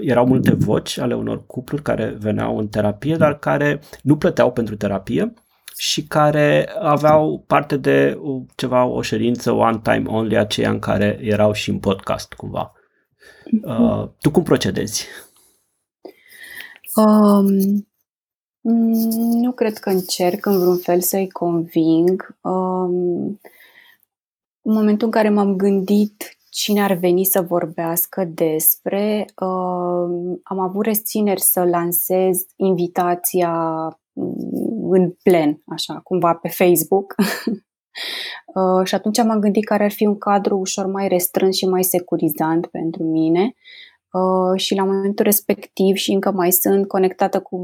erau 0.01 0.25
multe 0.25 0.53
voci 0.53 0.97
ale 0.97 1.15
unor 1.15 1.45
cupluri 1.45 1.81
care 1.81 2.15
veneau 2.19 2.57
în 2.57 2.67
terapie, 2.67 3.15
dar 3.15 3.39
care 3.39 3.79
nu 4.01 4.17
plăteau 4.17 4.51
pentru 4.51 4.75
terapie 4.75 5.33
și 5.77 6.07
care 6.07 6.69
aveau 6.79 7.43
parte 7.47 7.77
de 7.77 8.19
ceva, 8.55 8.85
o 8.85 9.01
ședință 9.01 9.51
one 9.51 9.79
time 9.83 10.03
only, 10.07 10.37
aceea 10.37 10.69
în 10.69 10.79
care 10.79 11.19
erau 11.21 11.51
și 11.51 11.69
în 11.69 11.79
podcast 11.79 12.33
cumva. 12.33 12.73
Uh, 13.61 14.09
tu 14.19 14.31
cum 14.31 14.43
procedezi? 14.43 15.07
Um, 16.95 17.87
nu 19.41 19.51
cred 19.51 19.77
că 19.77 19.89
încerc 19.89 20.45
în 20.45 20.59
vreun 20.59 20.77
fel 20.77 21.01
să-i 21.01 21.29
conving. 21.29 22.37
Um, 22.41 23.39
în 24.61 24.73
momentul 24.73 25.05
în 25.05 25.11
care 25.11 25.29
m-am 25.29 25.55
gândit 25.55 26.37
cine 26.55 26.81
ar 26.81 26.93
veni 26.93 27.23
să 27.23 27.41
vorbească 27.41 28.23
despre, 28.33 29.25
uh, 29.41 30.37
am 30.43 30.59
avut 30.59 30.85
rețineri 30.85 31.41
să 31.41 31.63
lansez 31.63 32.45
invitația 32.55 33.51
mm, 34.13 34.91
în 34.91 35.11
plen, 35.23 35.61
așa, 35.65 35.99
cumva 36.03 36.33
pe 36.33 36.47
Facebook. 36.47 37.15
uh, 38.55 38.85
și 38.85 38.95
atunci 38.95 39.23
m-am 39.23 39.39
gândit 39.39 39.65
care 39.65 39.83
ar 39.83 39.91
fi 39.91 40.05
un 40.05 40.17
cadru 40.17 40.57
ușor 40.57 40.85
mai 40.85 41.07
restrâns 41.07 41.55
și 41.55 41.65
mai 41.65 41.83
securizant 41.83 42.65
pentru 42.65 43.03
mine. 43.03 43.53
Uh, 44.11 44.59
și 44.59 44.75
la 44.75 44.83
momentul 44.83 45.25
respectiv 45.25 45.95
și 45.95 46.11
încă 46.11 46.31
mai 46.31 46.51
sunt 46.51 46.87
conectată 46.87 47.39
cu 47.39 47.57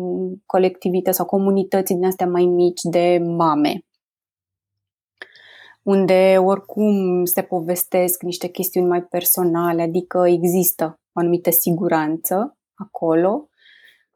colectivități 0.46 1.18
sau 1.18 1.26
comunități 1.26 1.94
din 1.94 2.06
astea 2.06 2.28
mai 2.28 2.46
mici 2.46 2.82
de 2.82 3.22
mame 3.24 3.86
unde 5.84 6.38
oricum 6.40 7.26
se 7.26 7.42
povestesc 7.42 8.24
niște 8.24 8.48
chestiuni 8.48 8.88
mai 8.88 9.04
personale, 9.04 9.82
adică 9.82 10.28
există 10.28 11.00
o 11.14 11.20
anumită 11.20 11.52
siguranță 11.52 12.58
acolo. 12.74 13.50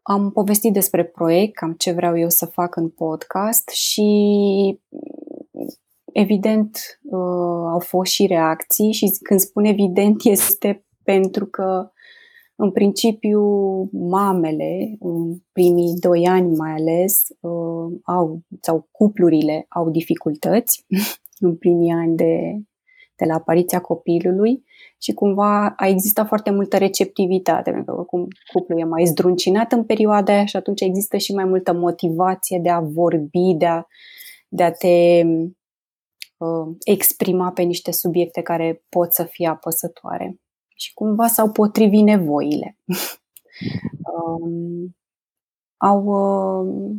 Am 0.01 0.31
povestit 0.31 0.73
despre 0.73 1.05
proiect, 1.05 1.55
cam 1.55 1.73
ce 1.73 1.91
vreau 1.91 2.17
eu 2.17 2.29
să 2.29 2.45
fac 2.45 2.75
în 2.75 2.89
podcast 2.89 3.69
și 3.69 4.79
evident 6.13 6.99
uh, 7.03 7.69
au 7.71 7.79
fost 7.79 8.11
și 8.11 8.25
reacții 8.25 8.91
și 8.91 9.17
când 9.23 9.39
spun 9.39 9.63
evident 9.63 10.23
este 10.35 10.85
pentru 11.03 11.45
că 11.45 11.89
în 12.55 12.71
principiu 12.71 13.41
mamele, 13.91 14.95
în 14.99 15.37
primii 15.51 15.93
doi 15.99 16.27
ani 16.27 16.55
mai 16.55 16.71
ales, 16.71 17.23
uh, 17.39 17.99
au, 18.03 18.39
sau 18.61 18.87
cuplurile 18.91 19.65
au 19.69 19.89
dificultăți 19.89 20.85
în 21.45 21.55
primii 21.55 21.91
ani 21.91 22.15
de, 22.15 22.61
de 23.15 23.25
la 23.25 23.33
apariția 23.33 23.81
copilului 23.81 24.63
și 25.01 25.13
cumva 25.13 25.73
a 25.77 25.87
existat 25.87 26.27
foarte 26.27 26.51
multă 26.51 26.77
receptivitate, 26.77 27.71
pentru 27.71 27.93
că 27.93 27.99
oricum 27.99 28.27
cuplul 28.53 28.79
e 28.79 28.83
mai 28.83 29.05
zdruncinat 29.05 29.71
în 29.71 29.83
perioada 29.83 30.33
aia 30.33 30.45
și 30.45 30.55
atunci 30.55 30.81
există 30.81 31.17
și 31.17 31.33
mai 31.33 31.45
multă 31.45 31.73
motivație 31.73 32.59
de 32.59 32.69
a 32.69 32.79
vorbi, 32.79 33.53
de 33.57 33.65
a, 33.65 33.83
de 34.47 34.63
a 34.63 34.71
te 34.71 35.23
uh, 36.37 36.75
exprima 36.83 37.51
pe 37.51 37.61
niște 37.61 37.91
subiecte 37.91 38.41
care 38.41 38.83
pot 38.89 39.13
să 39.13 39.23
fie 39.23 39.47
apăsătoare. 39.47 40.39
Și 40.75 40.93
cumva 40.93 41.27
s-au 41.27 41.51
potrivit 41.51 42.03
nevoile. 42.03 42.77
um, 44.13 44.95
au, 45.77 46.03
uh, 46.05 46.95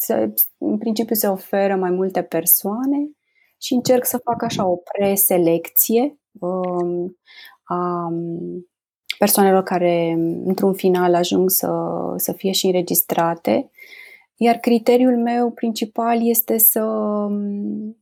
se, 0.00 0.34
în 0.58 0.78
principiu 0.78 1.14
se 1.14 1.26
oferă 1.26 1.76
mai 1.76 1.90
multe 1.90 2.22
persoane 2.22 3.10
și 3.60 3.74
încerc 3.74 4.04
să 4.04 4.20
fac 4.24 4.42
așa 4.42 4.66
o 4.66 4.76
preselecție 4.76 6.18
um, 6.40 7.16
a 7.62 8.08
persoanelor 9.18 9.62
care 9.62 10.14
într-un 10.44 10.74
final 10.74 11.14
ajung 11.14 11.50
să, 11.50 11.70
să 12.16 12.32
fie 12.32 12.52
și 12.52 12.66
înregistrate. 12.66 13.70
Iar 14.36 14.56
criteriul 14.56 15.22
meu 15.22 15.50
principal 15.50 16.28
este 16.28 16.58
să 16.58 16.82
um, 16.82 17.96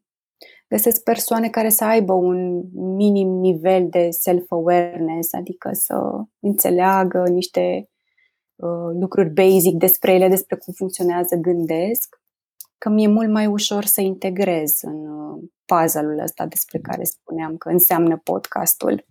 găsesc 0.69 1.03
persoane 1.03 1.49
care 1.49 1.69
să 1.69 1.85
aibă 1.85 2.13
un 2.13 2.63
minim 2.75 3.29
nivel 3.29 3.89
de 3.89 4.09
self-awareness, 4.11 5.33
adică 5.33 5.71
să 5.73 5.95
înțeleagă 6.41 7.29
niște 7.29 7.89
uh, 8.55 8.99
lucruri 9.01 9.31
basic 9.31 9.75
despre 9.75 10.13
ele, 10.13 10.29
despre 10.29 10.57
cum 10.57 10.73
funcționează, 10.73 11.37
gândesc 11.37 12.23
că 12.85 12.91
mi-e 12.91 13.09
mult 13.09 13.31
mai 13.31 13.47
ușor 13.47 13.85
să 13.85 14.01
integrez 14.01 14.79
în 14.83 15.07
uh, 15.07 15.43
puzzle-ul 15.65 16.19
ăsta 16.23 16.47
despre 16.47 16.79
care 16.79 17.05
spuneam 17.05 17.57
că 17.57 17.69
înseamnă 17.69 18.21
podcastul. 18.25 19.07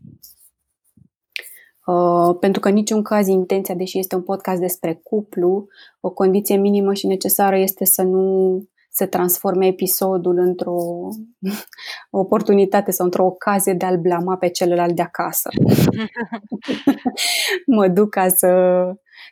Uh, 1.85 2.37
pentru 2.39 2.59
că 2.59 2.67
în 2.67 2.73
niciun 2.73 3.01
caz 3.01 3.27
intenția, 3.27 3.75
deși 3.75 3.99
este 3.99 4.15
un 4.15 4.23
podcast 4.23 4.59
despre 4.59 4.99
cuplu, 5.03 5.67
o 5.99 6.09
condiție 6.09 6.55
minimă 6.55 6.93
și 6.93 7.07
necesară 7.07 7.57
este 7.57 7.85
să 7.85 8.01
nu 8.01 8.57
se 8.91 9.05
transforme 9.05 9.67
episodul 9.67 10.37
într-o 10.37 10.77
oportunitate 12.23 12.91
sau 12.91 13.05
într-o 13.05 13.25
ocazie 13.25 13.73
de 13.73 13.85
a-l 13.85 13.97
blama 13.97 14.37
pe 14.37 14.49
celălalt 14.49 14.95
de 14.95 15.01
acasă. 15.01 15.49
mă 17.75 17.87
duc 17.87 18.09
ca 18.09 18.27
să 18.27 18.47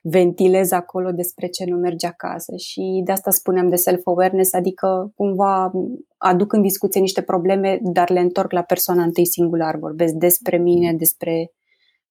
ventilez 0.01 0.71
acolo 0.71 1.11
despre 1.11 1.47
ce 1.47 1.65
nu 1.65 1.77
merge 1.77 2.07
acasă 2.07 2.55
și 2.55 3.01
de 3.05 3.11
asta 3.11 3.31
spuneam 3.31 3.69
de 3.69 3.75
self-awareness, 3.75 4.53
adică 4.53 5.11
cumva 5.15 5.71
aduc 6.17 6.53
în 6.53 6.61
discuție 6.61 7.01
niște 7.01 7.21
probleme, 7.21 7.79
dar 7.81 8.09
le 8.09 8.19
întorc 8.19 8.51
la 8.51 8.61
persoana 8.61 9.03
întâi 9.03 9.25
singular, 9.25 9.75
vorbesc 9.77 10.13
despre 10.13 10.57
mine, 10.57 10.93
despre 10.93 11.51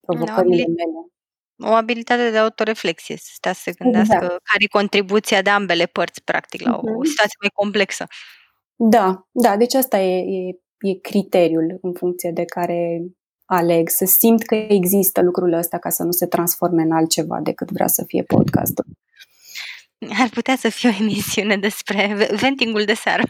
provocările 0.01 0.65
da, 0.67 0.73
mele. 0.73 1.11
O 1.63 1.75
abilitate 1.75 2.31
de 2.31 2.37
autoreflexie, 2.37 3.17
să 3.17 3.31
stea 3.33 3.53
să 3.53 3.61
se 3.65 3.73
gândească 3.79 4.15
exact. 4.15 4.31
care 4.31 4.63
e 4.65 4.79
contribuția 4.79 5.43
de 5.43 5.51
ambele 5.51 5.87
părți, 5.87 6.25
practic, 6.25 6.61
la 6.61 6.77
o 6.77 6.81
uh-huh. 6.81 7.09
situație 7.09 7.37
mai 7.41 7.51
complexă. 7.55 8.07
Da, 8.77 9.29
da, 9.31 9.57
deci 9.57 9.75
asta 9.75 9.99
e, 9.99 10.17
e, 10.19 10.59
e 10.81 10.99
criteriul 11.01 11.79
în 11.83 11.93
funcție 11.93 12.31
de 12.31 12.45
care 12.45 13.01
aleg, 13.51 13.89
să 13.89 14.05
simt 14.05 14.43
că 14.43 14.55
există 14.55 15.21
lucrul 15.21 15.53
ăsta 15.53 15.79
ca 15.79 15.91
să 15.91 16.03
nu 16.03 16.11
se 16.11 16.27
transforme 16.27 16.83
în 16.83 16.93
altceva 16.93 17.41
decât 17.41 17.71
vrea 17.71 17.87
să 17.87 18.05
fie 18.07 18.23
podcastul. 18.23 18.85
Ar 20.19 20.29
putea 20.29 20.57
să 20.57 20.69
fie 20.69 20.89
o 20.89 21.03
emisiune 21.03 21.57
despre 21.57 22.29
ventingul 22.41 22.85
de 22.85 22.95
seară. 22.95 23.23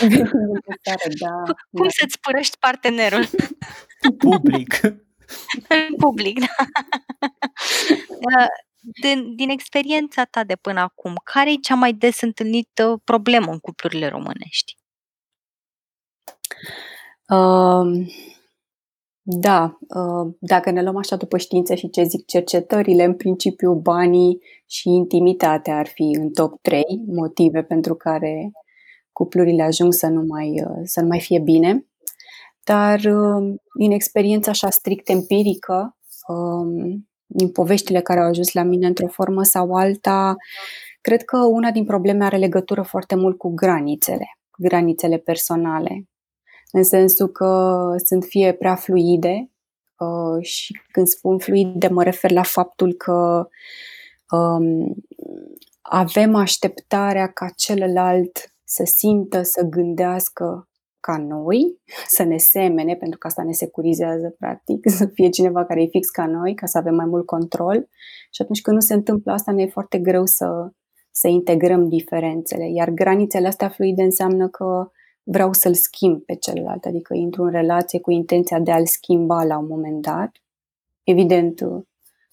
ventingul 0.00 0.60
de 0.66 0.74
seară, 0.82 1.14
da. 1.18 1.52
Cum 1.70 1.84
da. 1.84 1.90
să-ți 1.90 2.20
părăști 2.20 2.58
partenerul? 2.58 3.28
Public. 4.18 4.80
În 5.68 5.96
public, 5.96 6.38
da. 6.38 6.54
Uh, 8.08 8.46
din, 9.00 9.34
din 9.36 9.50
experiența 9.50 10.24
ta 10.24 10.44
de 10.44 10.56
până 10.56 10.80
acum, 10.80 11.20
care 11.24 11.52
e 11.52 11.56
cea 11.56 11.74
mai 11.74 11.92
des 11.92 12.20
întâlnită 12.20 13.00
problemă 13.04 13.52
în 13.52 13.58
cuplurile 13.58 14.08
românești? 14.08 14.76
Um, 17.28 18.06
da, 19.24 19.78
uh, 19.80 20.34
dacă 20.38 20.70
ne 20.70 20.82
luăm 20.82 20.96
așa 20.96 21.16
după 21.16 21.36
știință 21.36 21.74
și 21.74 21.90
ce 21.90 22.02
zic 22.02 22.26
cercetările, 22.26 23.04
în 23.04 23.14
principiu 23.14 23.74
banii 23.74 24.38
și 24.66 24.88
intimitatea 24.88 25.78
ar 25.78 25.86
fi 25.86 26.16
în 26.20 26.30
top 26.30 26.60
3 26.62 26.82
motive 27.06 27.62
pentru 27.62 27.94
care 27.94 28.50
cuplurile 29.12 29.62
ajung 29.62 29.92
să 29.92 30.06
nu 30.06 30.22
mai, 30.28 30.62
uh, 30.66 30.80
să 30.84 31.00
nu 31.00 31.06
mai 31.06 31.20
fie 31.20 31.38
bine. 31.38 31.86
Dar 32.64 32.98
uh, 32.98 33.54
din 33.78 33.90
experiența 33.90 34.50
așa 34.50 34.70
strict 34.70 35.08
empirică, 35.08 35.96
um, 36.26 37.08
din 37.26 37.50
poveștile 37.50 38.00
care 38.00 38.20
au 38.20 38.26
ajuns 38.26 38.52
la 38.52 38.62
mine 38.62 38.86
într-o 38.86 39.06
formă 39.06 39.42
sau 39.42 39.72
alta, 39.72 40.36
cred 41.00 41.22
că 41.22 41.36
una 41.36 41.70
din 41.70 41.84
probleme 41.84 42.24
are 42.24 42.36
legătură 42.36 42.82
foarte 42.82 43.14
mult 43.14 43.38
cu 43.38 43.54
granițele, 43.54 44.26
cu 44.50 44.62
granițele 44.62 45.18
personale 45.18 46.06
în 46.72 46.82
sensul 46.82 47.28
că 47.28 47.94
sunt 48.04 48.24
fie 48.24 48.52
prea 48.52 48.74
fluide 48.74 49.50
uh, 49.98 50.44
și 50.44 50.80
când 50.92 51.06
spun 51.06 51.38
fluide 51.38 51.88
mă 51.88 52.02
refer 52.02 52.30
la 52.30 52.42
faptul 52.42 52.92
că 52.92 53.48
um, 54.36 54.94
avem 55.80 56.34
așteptarea 56.34 57.26
ca 57.26 57.48
celălalt 57.56 58.54
să 58.64 58.82
simtă, 58.84 59.42
să 59.42 59.62
gândească 59.62 60.68
ca 61.00 61.16
noi, 61.16 61.80
să 62.16 62.22
ne 62.22 62.36
semene, 62.36 62.94
pentru 62.94 63.18
că 63.18 63.26
asta 63.26 63.42
ne 63.42 63.52
securizează, 63.52 64.34
practic, 64.38 64.90
să 64.98 65.06
fie 65.06 65.28
cineva 65.28 65.64
care 65.64 65.82
e 65.82 65.86
fix 65.86 66.08
ca 66.08 66.26
noi, 66.26 66.54
ca 66.54 66.66
să 66.66 66.78
avem 66.78 66.94
mai 66.94 67.06
mult 67.06 67.26
control. 67.26 67.88
Și 68.30 68.42
atunci 68.42 68.60
când 68.60 68.76
nu 68.76 68.82
se 68.82 68.94
întâmplă 68.94 69.32
asta, 69.32 69.52
ne 69.52 69.62
e 69.62 69.66
foarte 69.66 69.98
greu 69.98 70.26
să, 70.26 70.72
să 71.10 71.28
integrăm 71.28 71.88
diferențele. 71.88 72.70
Iar 72.70 72.90
granițele 72.90 73.46
astea 73.46 73.68
fluide 73.68 74.02
înseamnă 74.02 74.48
că 74.48 74.90
vreau 75.22 75.52
să-l 75.52 75.74
schimb 75.74 76.22
pe 76.22 76.34
celălalt, 76.34 76.84
adică 76.84 77.14
intru 77.14 77.42
în 77.42 77.50
relație 77.50 78.00
cu 78.00 78.10
intenția 78.10 78.58
de 78.58 78.72
a-l 78.72 78.86
schimba 78.86 79.44
la 79.44 79.58
un 79.58 79.66
moment 79.66 80.02
dat. 80.02 80.30
Evident, 81.02 81.60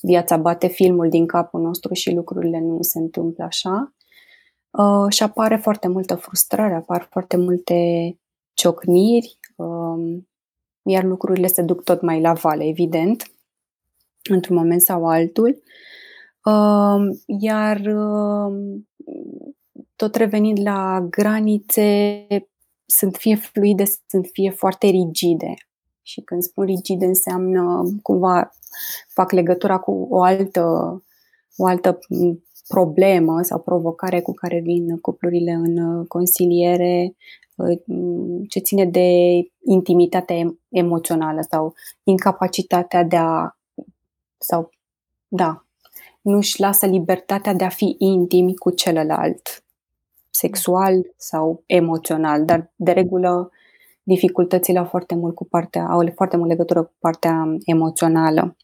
viața 0.01 0.37
bate 0.37 0.67
filmul 0.67 1.09
din 1.09 1.25
capul 1.25 1.61
nostru 1.61 1.93
și 1.93 2.11
lucrurile 2.11 2.59
nu 2.59 2.77
se 2.81 2.99
întâmplă 2.99 3.43
așa. 3.43 3.93
Uh, 4.71 5.13
și 5.13 5.23
apare 5.23 5.55
foarte 5.55 5.87
multă 5.87 6.15
frustrare, 6.15 6.73
apar 6.73 7.07
foarte 7.11 7.37
multe 7.37 7.75
ciocniri, 8.53 9.39
uh, 9.55 10.17
iar 10.81 11.03
lucrurile 11.03 11.47
se 11.47 11.61
duc 11.61 11.83
tot 11.83 12.01
mai 12.01 12.21
la 12.21 12.33
vale, 12.33 12.65
evident, 12.65 13.31
într-un 14.29 14.55
moment 14.55 14.81
sau 14.81 15.05
altul. 15.05 15.61
Uh, 16.43 17.17
iar 17.25 17.79
uh, 17.79 18.81
tot 19.95 20.15
revenind 20.15 20.59
la 20.61 21.07
granițe, 21.09 22.27
sunt 22.91 23.15
fie 23.15 23.35
fluide, 23.35 23.83
sunt 24.07 24.27
fie 24.31 24.49
foarte 24.49 24.87
rigide. 24.87 25.53
Și 26.01 26.21
când 26.21 26.41
spun 26.41 26.65
rigide 26.65 27.05
înseamnă 27.05 27.83
cumva 28.01 28.51
fac 29.07 29.31
legătura 29.31 29.79
cu 29.79 30.07
o 30.09 30.21
altă, 30.21 30.63
o 31.57 31.65
altă 31.65 31.99
problemă 32.67 33.41
sau 33.41 33.59
provocare 33.59 34.21
cu 34.21 34.33
care 34.33 34.59
vin 34.59 34.97
cuplurile 34.97 35.51
în 35.51 36.05
consiliere, 36.05 37.15
ce 38.49 38.59
ține 38.59 38.85
de 38.85 39.09
intimitatea 39.65 40.57
emoțională 40.69 41.45
sau 41.49 41.73
incapacitatea 42.03 43.03
de 43.03 43.15
a 43.15 43.57
sau 44.37 44.69
da, 45.27 45.65
nu-și 46.21 46.59
lasă 46.59 46.85
libertatea 46.85 47.53
de 47.53 47.63
a 47.63 47.69
fi 47.69 47.95
intimi 47.97 48.55
cu 48.55 48.69
celălalt, 48.69 49.63
sexual 50.39 51.13
sau 51.17 51.63
emoțional, 51.65 52.45
dar 52.45 52.71
de 52.75 52.91
regulă 52.91 53.51
dificultățile 54.03 54.79
au 54.79 54.85
foarte 54.85 55.15
mult 55.15 55.35
cu 55.35 55.45
partea, 55.45 55.85
au 55.85 56.11
foarte 56.15 56.37
mult 56.37 56.49
legătură 56.49 56.83
cu 56.83 56.93
partea 56.99 57.57
emoțională. 57.65 58.57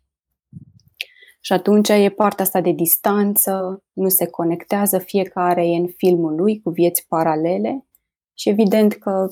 Și 1.42 1.54
atunci 1.54 1.90
e 1.90 2.10
partea 2.10 2.44
asta 2.46 2.62
de 2.62 2.72
distanță, 2.72 3.84
nu 3.94 4.10
se 4.10 4.28
conectează, 4.28 4.98
fiecare 4.98 5.68
e 5.68 5.76
în 5.76 5.88
filmul 5.88 6.36
lui 6.36 6.62
cu 6.62 6.70
vieți 6.70 7.06
paralele 7.08 7.86
și 8.34 8.50
evident 8.50 8.94
că 8.94 9.28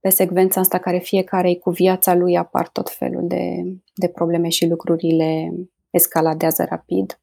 pe 0.00 0.08
secvența 0.08 0.60
asta 0.60 0.78
care 0.78 0.98
fiecare 0.98 1.50
e 1.50 1.54
cu 1.54 1.70
viața 1.70 2.14
lui 2.14 2.36
apar 2.36 2.68
tot 2.68 2.90
felul 2.90 3.26
de, 3.26 3.62
de 3.94 4.08
probleme 4.08 4.48
și 4.48 4.68
lucrurile 4.68 5.52
escaladează 5.90 6.66
rapid. 6.68 7.20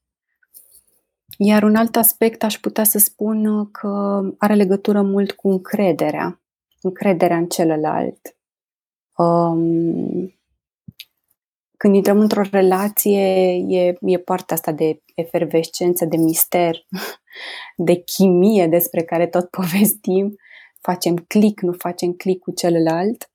Iar 1.37 1.63
un 1.63 1.75
alt 1.75 1.95
aspect 1.95 2.43
aș 2.43 2.57
putea 2.57 2.83
să 2.83 2.97
spun 2.97 3.71
că 3.71 4.21
are 4.37 4.53
legătură 4.53 5.01
mult 5.01 5.31
cu 5.31 5.49
încrederea, 5.49 6.41
încrederea 6.81 7.37
în 7.37 7.47
celălalt. 7.47 8.35
Um, 9.17 10.33
când 11.77 11.95
intrăm 11.95 12.19
într-o 12.19 12.41
relație, 12.51 13.53
e, 13.67 13.97
e 14.01 14.17
partea 14.17 14.55
asta 14.55 14.71
de 14.71 15.01
efervescență, 15.15 16.05
de 16.05 16.17
mister, 16.17 16.85
de 17.87 17.95
chimie 17.95 18.67
despre 18.67 19.03
care 19.03 19.27
tot 19.27 19.49
povestim. 19.59 20.35
Facem 20.81 21.15
click, 21.15 21.61
nu 21.61 21.71
facem 21.71 22.11
click 22.11 22.41
cu 22.41 22.51
celălalt. 22.51 23.29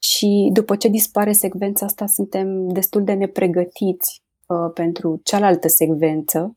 Și 0.00 0.50
după 0.52 0.76
ce 0.76 0.88
dispare 0.88 1.32
secvența 1.32 1.86
asta, 1.86 2.06
suntem 2.06 2.68
destul 2.68 3.04
de 3.04 3.12
nepregătiți 3.12 4.22
uh, 4.46 4.70
pentru 4.74 5.20
cealaltă 5.24 5.68
secvență, 5.68 6.56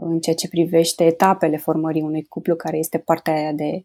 în 0.00 0.20
ceea 0.20 0.36
ce 0.36 0.48
privește 0.48 1.04
etapele 1.04 1.56
formării 1.56 2.02
unui 2.02 2.24
cuplu, 2.24 2.56
care 2.56 2.78
este 2.78 2.98
partea 2.98 3.34
aia 3.34 3.52
de, 3.52 3.84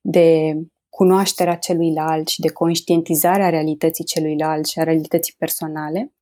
de 0.00 0.56
cunoașterea 0.88 1.56
celuilalt 1.56 2.28
și 2.28 2.40
de 2.40 2.48
conștientizarea 2.48 3.48
realității 3.48 4.04
celuilalt 4.04 4.66
și 4.66 4.78
a 4.78 4.82
realității 4.82 5.34
personale. 5.38 6.12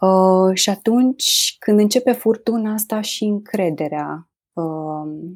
Uh, 0.00 0.54
și 0.54 0.70
atunci, 0.70 1.56
când 1.58 1.78
începe 1.78 2.12
furtuna 2.12 2.72
asta 2.72 3.00
și 3.00 3.24
încrederea 3.24 4.28
uh, 4.52 5.30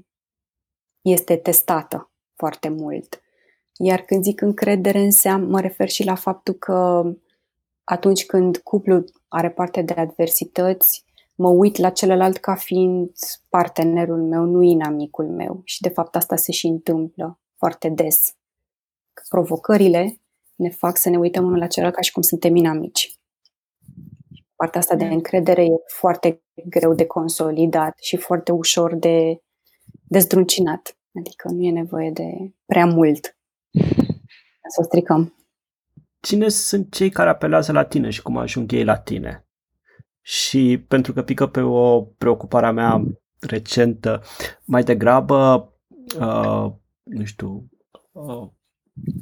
este 1.00 1.36
testată 1.36 2.10
foarte 2.34 2.68
mult. 2.68 3.22
Iar 3.76 4.00
când 4.00 4.22
zic 4.22 4.40
încredere, 4.40 5.00
înseamnă, 5.00 5.46
mă 5.46 5.60
refer 5.60 5.88
și 5.88 6.04
la 6.04 6.14
faptul 6.14 6.54
că 6.54 7.02
atunci 7.84 8.26
când 8.26 8.56
cuplul 8.56 9.04
are 9.28 9.50
parte 9.50 9.82
de 9.82 9.92
adversități, 9.92 11.04
mă 11.40 11.48
uit 11.48 11.76
la 11.76 11.90
celălalt 11.90 12.36
ca 12.36 12.54
fiind 12.54 13.10
partenerul 13.48 14.22
meu, 14.22 14.44
nu 14.44 14.62
inamicul 14.62 15.28
meu. 15.28 15.60
Și 15.64 15.80
de 15.80 15.88
fapt 15.88 16.16
asta 16.16 16.36
se 16.36 16.52
și 16.52 16.66
întâmplă 16.66 17.40
foarte 17.56 17.88
des 17.88 18.34
provocările 19.28 20.20
ne 20.54 20.70
fac 20.70 20.96
să 20.96 21.08
ne 21.08 21.18
uităm 21.18 21.44
unul 21.44 21.58
la 21.58 21.66
celălalt 21.66 21.96
ca 21.96 22.02
și 22.02 22.12
cum 22.12 22.22
suntem 22.22 22.56
inamici. 22.56 23.18
Partea 24.56 24.80
asta 24.80 24.94
de 24.94 25.04
mm. 25.04 25.12
încredere 25.12 25.64
e 25.64 25.82
foarte 25.86 26.42
greu 26.68 26.94
de 26.94 27.06
consolidat 27.06 27.98
și 28.00 28.16
foarte 28.16 28.52
ușor 28.52 28.94
de 28.94 29.42
dezdruncinat. 30.08 30.98
Adică 31.18 31.48
nu 31.48 31.62
e 31.62 31.70
nevoie 31.70 32.10
de 32.10 32.54
prea 32.66 32.86
mult 32.86 33.38
să 34.68 34.80
o 34.80 34.82
stricăm. 34.82 35.34
Cine 36.20 36.48
sunt 36.48 36.92
cei 36.92 37.10
care 37.10 37.28
apelează 37.28 37.72
la 37.72 37.84
tine 37.84 38.10
și 38.10 38.22
cum 38.22 38.36
ajung 38.36 38.72
ei 38.72 38.84
la 38.84 38.98
tine? 38.98 39.44
Și 40.22 40.84
pentru 40.88 41.12
că 41.12 41.22
pică 41.22 41.46
pe 41.46 41.60
o 41.60 42.00
preocupare 42.02 42.66
a 42.66 42.72
mea 42.72 43.04
recentă, 43.40 44.22
mai 44.64 44.82
degrabă, 44.82 45.72
uh, 46.20 46.72
nu 47.02 47.24
știu, 47.24 47.70
uh, 48.12 48.48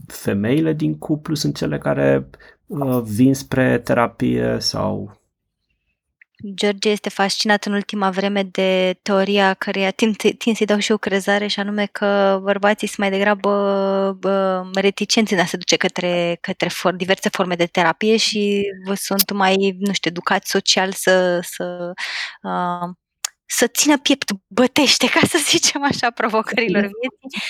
femeile 0.06 0.72
din 0.72 0.98
cuplu 0.98 1.34
sunt 1.34 1.56
cele 1.56 1.78
care 1.78 2.30
uh, 2.66 3.00
vin 3.02 3.34
spre 3.34 3.78
terapie 3.78 4.56
sau 4.58 5.20
George 6.44 6.88
este 6.88 7.08
fascinat 7.08 7.64
în 7.64 7.72
ultima 7.72 8.10
vreme 8.10 8.42
de 8.42 8.98
teoria 9.02 9.54
căreia 9.54 9.90
tind, 9.90 10.16
tind 10.16 10.56
să-i 10.56 10.66
dau 10.66 10.78
și 10.78 10.90
eu 10.90 10.96
crezare 10.96 11.46
și 11.46 11.60
anume 11.60 11.86
că 11.86 12.38
bărbații 12.42 12.86
sunt 12.86 12.98
mai 12.98 13.10
degrabă 13.10 13.50
bă, 14.20 14.62
reticenți 14.74 15.32
în 15.32 15.38
a 15.38 15.44
se 15.44 15.56
duce 15.56 15.76
către, 15.76 16.38
către 16.40 16.68
for, 16.68 16.94
diverse 16.94 17.28
forme 17.28 17.54
de 17.54 17.66
terapie 17.66 18.16
și 18.16 18.62
vă 18.86 18.94
sunt 18.94 19.30
mai, 19.30 19.76
nu 19.78 19.92
știu, 19.92 20.10
educați 20.10 20.50
social 20.50 20.92
să, 20.92 21.40
să 21.42 21.92
uh, 22.42 22.94
să 23.44 23.66
țină 23.66 23.98
piept 23.98 24.30
bătește, 24.46 25.08
ca 25.08 25.20
să 25.26 25.38
zicem 25.40 25.84
așa, 25.84 26.10
provocărilor 26.10 26.80
vieții, 26.80 27.40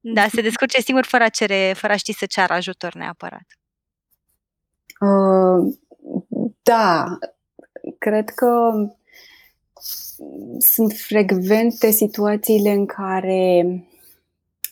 da, 0.00 0.28
se 0.28 0.40
descurce 0.40 0.80
singur 0.80 1.04
fără 1.04 1.24
a, 1.24 1.28
cere, 1.28 1.72
fără 1.76 1.92
a 1.92 1.96
ști 1.96 2.12
să 2.12 2.26
ceară 2.26 2.52
ajutor 2.52 2.94
neapărat. 2.94 3.46
Uh, 5.00 5.74
da, 6.62 7.18
cred 7.98 8.28
că 8.28 8.72
sunt 10.58 10.92
frecvente 10.92 11.90
situațiile 11.90 12.70
în 12.70 12.86
care 12.86 13.64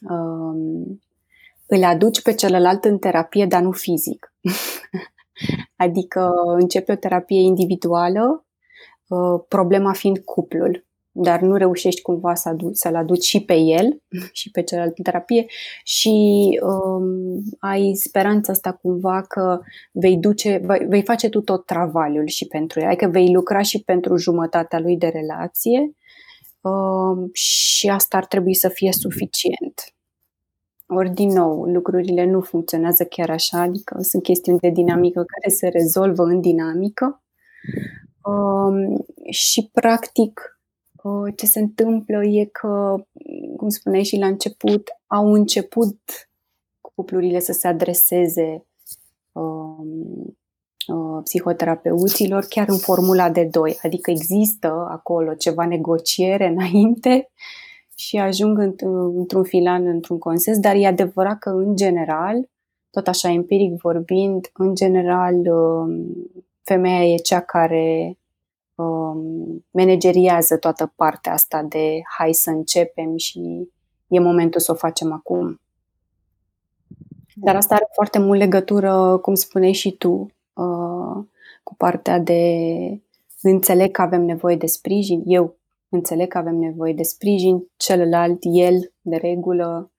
um, 0.08 1.02
îl 1.66 1.84
aduci 1.84 2.22
pe 2.22 2.34
celălalt 2.34 2.84
în 2.84 2.98
terapie, 2.98 3.46
dar 3.46 3.62
nu 3.62 3.70
fizic. 3.70 4.32
adică 5.76 6.30
începe 6.58 6.92
o 6.92 6.96
terapie 6.96 7.40
individuală, 7.40 8.44
uh, 9.08 9.42
problema 9.48 9.92
fiind 9.92 10.18
cuplul 10.18 10.84
dar 11.16 11.40
nu 11.40 11.56
reușești 11.56 12.02
cumva 12.02 12.34
să 12.34 12.48
adu- 12.48 12.72
să-l 12.72 12.94
aduci 12.94 13.24
și 13.24 13.44
pe 13.44 13.54
el 13.54 14.02
și 14.32 14.50
pe 14.50 14.62
celălalt 14.62 14.98
în 14.98 15.04
terapie. 15.04 15.46
Și 15.84 16.10
um, 16.62 17.42
ai 17.58 17.94
speranța 17.94 18.52
asta 18.52 18.72
cumva 18.72 19.22
că 19.22 19.60
vei 19.92 20.16
duce, 20.16 20.60
vei, 20.62 20.86
vei 20.88 21.02
face 21.02 21.28
tu 21.28 21.40
tot 21.40 21.66
travaliul 21.66 22.26
și 22.26 22.46
pentru 22.46 22.80
el, 22.80 22.86
adică 22.86 23.06
vei 23.06 23.32
lucra 23.32 23.62
și 23.62 23.82
pentru 23.82 24.16
jumătatea 24.16 24.80
lui 24.80 24.96
de 24.96 25.06
relație 25.06 25.94
um, 26.60 27.28
și 27.32 27.88
asta 27.88 28.16
ar 28.16 28.26
trebui 28.26 28.54
să 28.54 28.68
fie 28.68 28.92
suficient. 28.92 29.94
Ori, 30.86 31.10
din 31.10 31.28
nou, 31.28 31.64
lucrurile 31.64 32.24
nu 32.24 32.40
funcționează 32.40 33.04
chiar 33.04 33.30
așa, 33.30 33.60
adică 33.60 33.96
sunt 34.00 34.22
chestiuni 34.22 34.58
de 34.58 34.68
dinamică 34.68 35.24
care 35.26 35.54
se 35.54 35.68
rezolvă 35.68 36.22
în 36.22 36.40
dinamică. 36.40 37.22
Um, 38.22 39.04
și, 39.30 39.68
practic, 39.72 40.53
ce 41.36 41.46
se 41.46 41.60
întâmplă 41.60 42.24
e 42.24 42.44
că, 42.44 43.04
cum 43.56 43.68
spuneai 43.68 44.04
și 44.04 44.16
la 44.16 44.26
început, 44.26 44.88
au 45.06 45.32
început 45.32 45.98
cuplurile 46.80 47.40
să 47.40 47.52
se 47.52 47.68
adreseze 47.68 48.66
um, 49.32 50.36
uh, 50.86 51.22
psihoterapeuților 51.22 52.44
chiar 52.48 52.68
în 52.68 52.76
formula 52.76 53.30
de 53.30 53.44
doi, 53.44 53.78
adică 53.82 54.10
există 54.10 54.86
acolo 54.90 55.34
ceva 55.34 55.66
negociere 55.66 56.46
înainte 56.46 57.30
și 57.96 58.16
ajung 58.16 58.58
într-un 59.16 59.44
filan, 59.44 59.86
într-un 59.86 60.18
consens, 60.18 60.58
dar 60.58 60.74
e 60.74 60.86
adevărat 60.86 61.38
că 61.38 61.50
în 61.50 61.76
general, 61.76 62.48
tot 62.90 63.08
așa 63.08 63.30
empiric 63.30 63.80
vorbind, 63.80 64.50
în 64.52 64.74
general 64.74 65.34
um, 65.34 66.14
femeia 66.62 67.04
e 67.04 67.16
cea 67.16 67.40
care 67.40 68.06
um, 68.06 68.23
manageriază 69.70 70.56
toată 70.56 70.92
partea 70.96 71.32
asta 71.32 71.62
de 71.62 72.00
hai 72.18 72.32
să 72.32 72.50
începem 72.50 73.16
și 73.16 73.68
e 74.08 74.20
momentul 74.20 74.60
să 74.60 74.72
o 74.72 74.74
facem 74.74 75.12
acum. 75.12 75.60
Dar 77.34 77.56
asta 77.56 77.74
are 77.74 77.86
foarte 77.94 78.18
mult 78.18 78.38
legătură, 78.38 79.18
cum 79.18 79.34
spuneai 79.34 79.72
și 79.72 79.96
tu, 79.96 80.12
uh, 80.52 81.24
cu 81.62 81.74
partea 81.76 82.18
de 82.18 82.42
înțeleg 83.42 83.90
că 83.90 84.02
avem 84.02 84.22
nevoie 84.22 84.56
de 84.56 84.66
sprijin. 84.66 85.22
Eu 85.26 85.56
înțeleg 85.88 86.28
că 86.28 86.38
avem 86.38 86.56
nevoie 86.56 86.92
de 86.92 87.02
sprijin, 87.02 87.66
celălalt, 87.76 88.38
el, 88.42 88.92
de 89.00 89.16
regulă, 89.16 89.92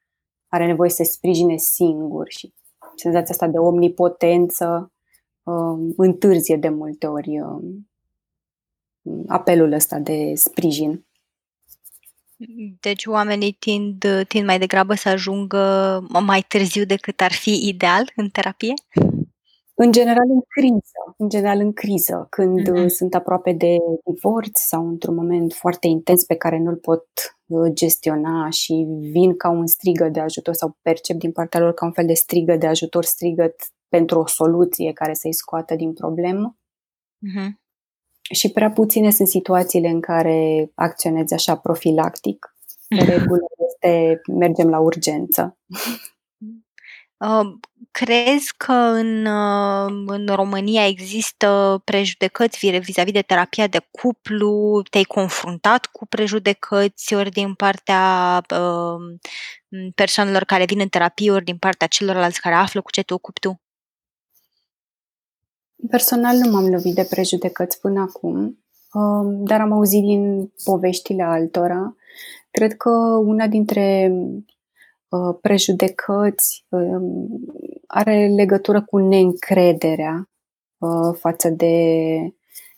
are 0.48 0.66
nevoie 0.66 0.90
să 0.90 0.96
se 0.96 1.04
sprijine 1.04 1.58
singur 1.58 2.26
și 2.30 2.54
senzația 2.96 3.30
asta 3.30 3.48
de 3.48 3.58
omnipotență 3.58 4.92
uh, 5.44 5.94
întârzie 5.98 6.56
de 6.56 6.70
multe 6.70 7.08
ori 7.08 7.40
uh, 7.40 7.64
apelul 9.28 9.72
ăsta 9.72 9.98
de 9.98 10.32
sprijin. 10.36 11.06
Deci 12.80 13.06
oamenii 13.06 13.52
tind, 13.52 14.06
tind 14.28 14.46
mai 14.46 14.60
degrabă 14.60 14.94
să 14.94 15.10
ajungă 15.10 16.00
mai 16.26 16.42
târziu 16.48 16.86
decât 16.86 17.22
ar 17.22 17.32
fi 17.32 17.68
ideal 17.68 18.12
în 18.16 18.30
terapie? 18.30 18.74
În 19.78 19.92
general 19.92 20.30
în 20.30 20.42
criză, 20.48 21.16
în 21.18 21.30
general 21.30 21.60
în 21.60 21.74
criză, 21.74 22.28
când 22.30 22.70
mm-hmm. 22.70 22.88
sunt 22.88 23.16
aproape 23.16 23.52
de 23.52 23.78
divorț 24.06 24.60
sau 24.60 24.88
într-un 24.88 25.16
moment 25.16 25.54
foarte 25.54 25.88
intens 25.88 26.24
pe 26.24 26.36
care 26.36 26.60
nu-l 26.60 26.76
pot 26.76 27.08
uh, 27.46 27.72
gestiona 27.74 28.50
și 28.50 28.86
vin 29.12 29.36
ca 29.38 29.50
un 29.50 29.68
strigă 29.68 30.10
de 30.10 30.20
ajutor 30.20 30.54
sau 30.54 30.78
percep 30.82 31.16
din 31.16 31.32
partea 31.32 31.60
lor 31.60 31.74
ca 31.74 31.86
un 31.86 31.92
fel 31.92 32.06
de 32.06 32.14
strigă 32.14 32.56
de 32.56 32.68
ajutor, 32.68 33.04
strigăt 33.04 33.56
pentru 33.88 34.20
o 34.20 34.28
soluție 34.28 34.94
care 34.94 35.14
să-i 35.14 35.34
scoată 35.34 35.76
din 35.76 35.94
problemă. 35.94 36.58
Uh-huh. 37.18 37.65
Și 38.34 38.52
prea 38.52 38.72
puține 38.72 39.12
sunt 39.12 39.28
situațiile 39.28 39.88
în 39.88 40.02
care 40.02 40.72
acționezi 40.76 41.34
așa 41.34 41.56
profilactic. 41.56 42.56
De 42.88 43.04
regulă 43.04 43.46
este 43.68 44.22
mergem 44.32 44.70
la 44.70 44.80
urgență. 44.80 45.58
Crezi 47.92 48.54
că 48.58 48.72
în, 48.74 49.26
în 50.06 50.28
România 50.28 50.88
există 50.88 51.82
prejudecăți 51.84 52.58
vis-a-vis 52.80 53.14
de 53.14 53.22
terapia 53.22 53.68
de 53.68 53.88
cuplu? 53.92 54.82
Te-ai 54.90 55.04
confruntat 55.04 55.86
cu 55.86 56.06
prejudecăți 56.08 57.14
ori 57.14 57.30
din 57.32 57.54
partea 57.54 58.42
uh, 58.50 59.18
persoanelor 59.96 60.44
care 60.44 60.66
vin 60.66 60.80
în 60.80 60.88
terapie, 60.88 61.32
ori 61.32 61.44
din 61.44 61.58
partea 61.58 61.88
celorlalți 61.88 62.42
care 62.42 62.56
află 62.56 62.82
cu 62.82 62.92
ce 62.92 63.04
te 63.04 63.14
ocupi 63.14 63.40
tu? 63.40 63.62
Personal 65.90 66.38
nu 66.38 66.52
m-am 66.52 66.70
lovit 66.70 66.96
de 66.96 67.08
prejudecăți 67.10 67.80
până 67.80 68.02
acum, 68.02 68.60
dar 69.44 69.62
am 69.62 69.72
auzit 69.72 70.02
din 70.02 70.52
poveștile 70.64 71.24
altora. 71.24 71.96
Cred 72.52 72.74
că 72.74 72.90
una 73.26 73.48
dintre 73.48 74.12
Uh, 75.16 75.38
prejudecăți, 75.42 76.66
um, 76.70 77.28
are 77.88 78.28
legătură 78.28 78.84
cu 78.84 78.98
neîncrederea 78.98 80.30
uh, 80.78 81.16
față 81.20 81.50
de, 81.50 81.86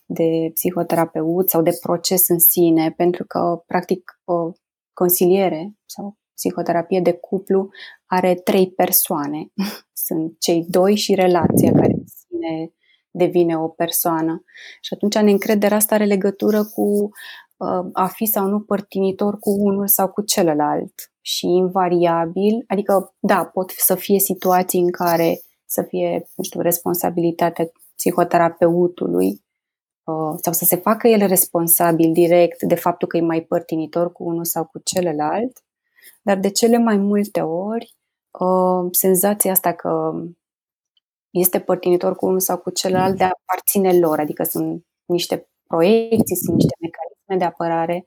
de 0.06 0.52
psihoterapeut 0.54 1.50
sau 1.50 1.62
de 1.62 1.78
proces 1.82 2.28
în 2.28 2.40
sine, 2.40 2.92
pentru 2.92 3.26
că, 3.26 3.64
practic, 3.66 4.22
consiliere 4.94 5.74
sau 5.86 6.18
psihoterapie 6.34 7.00
de 7.00 7.14
cuplu 7.14 7.70
are 8.06 8.36
trei 8.36 8.72
persoane. 8.72 9.52
Sunt 10.08 10.40
cei 10.40 10.66
doi 10.70 10.96
și 10.96 11.16
relația 11.16 11.72
care 11.72 11.94
în 11.94 12.04
sine 12.06 12.74
devine 13.18 13.58
o 13.58 13.68
persoană. 13.68 14.44
Și 14.82 14.94
atunci 14.94 15.18
neîncrederea 15.18 15.78
asta 15.78 15.96
are 15.96 16.06
legătură 16.06 16.64
cu 16.64 17.10
uh, 17.58 17.90
a 17.94 18.08
fi 18.08 18.26
sau 18.26 18.48
nu 18.48 18.60
părtinitor 18.60 19.40
cu 19.40 19.50
unul 19.50 19.88
sau 19.88 20.08
cu 20.08 20.22
celălalt 20.22 20.94
și 21.22 21.46
invariabil, 21.46 22.64
adică, 22.68 23.16
da, 23.20 23.46
pot 23.46 23.70
să 23.70 23.96
fie 23.96 24.20
situații 24.20 24.80
în 24.80 24.92
care 24.92 25.42
să 25.66 25.82
fie, 25.82 26.30
nu 26.36 26.44
știu, 26.44 26.62
responsabilitatea 26.62 27.72
psihoterapeutului 27.96 29.28
uh, 30.04 30.36
sau 30.42 30.54
să 30.54 30.66
se 30.66 30.76
facă 30.76 31.08
el 31.08 31.28
responsabil 31.28 32.12
direct 32.14 32.64
de 32.64 32.76
faptul 32.76 33.08
că 33.08 33.18
e 33.18 33.22
mai 33.22 33.42
părtinitor 33.42 34.12
cu 34.12 34.24
unul 34.24 34.46
sau 34.46 34.66
cu 34.66 34.80
celălalt, 34.84 35.64
dar 36.22 36.38
de 36.38 36.50
cele 36.50 36.78
mai 36.78 36.98
multe 36.98 37.42
ori 37.42 37.96
uh, 38.40 38.88
senzația 38.92 39.52
asta 39.52 39.74
că 39.74 40.14
este 41.30 41.60
părtinitor 41.60 42.16
cu 42.16 42.26
unul 42.26 42.40
sau 42.40 42.58
cu 42.58 42.70
celălalt 42.70 43.18
de 43.18 43.24
a 43.24 43.32
aparține 43.42 44.00
lor, 44.00 44.20
adică 44.20 44.44
sunt 44.44 44.86
niște 45.06 45.50
proiecții, 45.68 46.36
sunt 46.36 46.56
niște 46.56 46.76
mecanisme 46.82 47.38
de 47.38 47.44
apărare. 47.44 48.06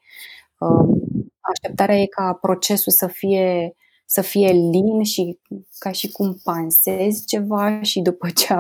Uh, 0.59 1.01
așteptarea 1.41 1.97
e 1.97 2.07
ca 2.07 2.39
procesul 2.41 2.93
să 2.93 3.07
fie, 3.07 3.75
să 4.05 4.21
fie 4.21 4.51
lin 4.51 5.03
și 5.03 5.39
ca 5.79 5.91
și 5.91 6.11
cum 6.11 6.41
pansezi 6.45 7.27
ceva 7.27 7.83
și 7.83 8.01
după 8.01 8.29
ce, 8.31 8.55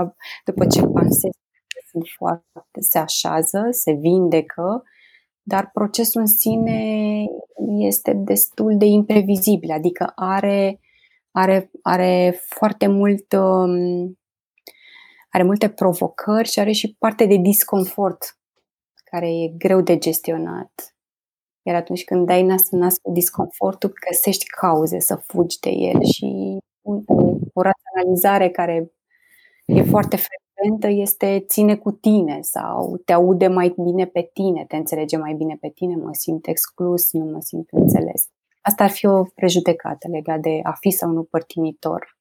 după 0.44 0.66
ce 0.66 0.82
pansezi 0.82 1.38
sunt 1.90 2.04
foarte, 2.16 2.80
se 2.80 2.98
așează, 2.98 3.68
se 3.70 3.92
vindecă, 3.92 4.82
dar 5.42 5.70
procesul 5.72 6.20
în 6.20 6.26
sine 6.26 7.24
este 7.78 8.12
destul 8.12 8.76
de 8.76 8.84
imprevizibil, 8.84 9.70
adică 9.70 10.12
are, 10.14 10.80
are, 11.30 11.70
are 11.82 12.40
foarte 12.48 12.86
mult 12.86 13.32
um, 13.32 14.18
are 15.30 15.42
multe 15.42 15.68
provocări 15.68 16.48
și 16.48 16.60
are 16.60 16.72
și 16.72 16.96
parte 16.98 17.26
de 17.26 17.36
disconfort 17.36 18.38
care 19.04 19.28
e 19.28 19.54
greu 19.58 19.80
de 19.80 19.98
gestionat. 19.98 20.94
Iar 21.62 21.76
atunci 21.76 22.04
când 22.04 22.26
dai 22.26 22.42
nas 22.42 22.70
în 22.70 22.78
nas 22.78 22.98
cu 22.98 23.10
disconfortul, 23.12 23.92
găsești 24.08 24.44
cauze 24.46 24.98
să 24.98 25.16
fugi 25.16 25.58
de 25.58 25.70
el 25.70 26.02
și 26.04 26.58
o, 26.82 26.92
o 27.52 27.62
raționalizare 27.62 28.50
care 28.50 28.92
e 29.66 29.82
foarte 29.82 30.16
frecventă 30.16 30.88
este 30.88 31.44
ține 31.48 31.76
cu 31.76 31.90
tine 31.90 32.38
sau 32.40 32.96
te 33.04 33.12
aude 33.12 33.46
mai 33.46 33.74
bine 33.84 34.06
pe 34.06 34.30
tine, 34.32 34.64
te 34.68 34.76
înțelege 34.76 35.16
mai 35.16 35.34
bine 35.34 35.56
pe 35.60 35.68
tine, 35.68 35.94
mă 35.96 36.12
simt 36.12 36.46
exclus, 36.46 37.12
nu 37.12 37.24
mă 37.24 37.40
simt 37.40 37.68
înțeles. 37.70 38.28
Asta 38.60 38.84
ar 38.84 38.90
fi 38.90 39.06
o 39.06 39.22
prejudecată 39.34 40.08
legată 40.08 40.40
de 40.40 40.60
a 40.62 40.72
fi 40.72 40.90
sau 40.90 41.10
nu 41.10 41.22
părtinitor. 41.22 42.18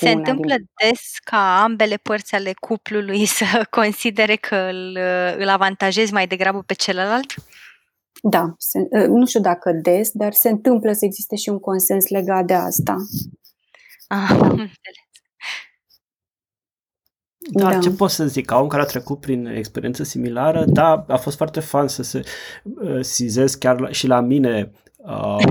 Se 0.00 0.10
întâmplă 0.10 0.54
din... 0.54 0.70
des 0.84 1.00
ca 1.24 1.62
ambele 1.62 1.96
părți 1.96 2.34
ale 2.34 2.52
cuplului 2.60 3.24
să 3.38 3.66
considere 3.70 4.36
că 4.36 4.56
îl, 4.56 4.98
îl 5.38 5.48
avantajezi 5.48 6.12
mai 6.12 6.26
degrabă 6.26 6.62
pe 6.62 6.74
celălalt? 6.74 7.34
Da, 8.22 8.54
se, 8.58 8.78
ă, 8.78 9.06
nu 9.06 9.26
știu 9.26 9.40
dacă 9.40 9.72
des, 9.72 10.10
dar 10.12 10.32
se 10.32 10.48
întâmplă 10.48 10.92
să 10.92 11.04
existe 11.04 11.36
și 11.36 11.48
un 11.48 11.58
consens 11.58 12.08
legat 12.08 12.44
de 12.44 12.54
asta. 12.54 12.96
Ah, 14.08 14.28
da. 17.50 17.62
Dar 17.62 17.72
da. 17.72 17.78
ce 17.78 17.90
pot 17.90 18.10
să 18.10 18.26
zic? 18.26 18.44
Ca 18.44 18.60
om 18.60 18.66
care 18.66 18.82
a 18.82 18.86
trecut 18.86 19.20
prin 19.20 19.46
experiență 19.46 20.02
similară, 20.02 20.64
da, 20.64 21.04
a 21.08 21.16
fost 21.16 21.36
foarte 21.36 21.60
fan 21.60 21.88
să 21.88 22.02
se 22.02 22.22
uh, 22.62 23.00
sizez 23.00 23.54
chiar 23.54 23.80
la, 23.80 23.90
și 23.90 24.06
la 24.06 24.20
mine 24.20 24.72
uh, 24.96 25.44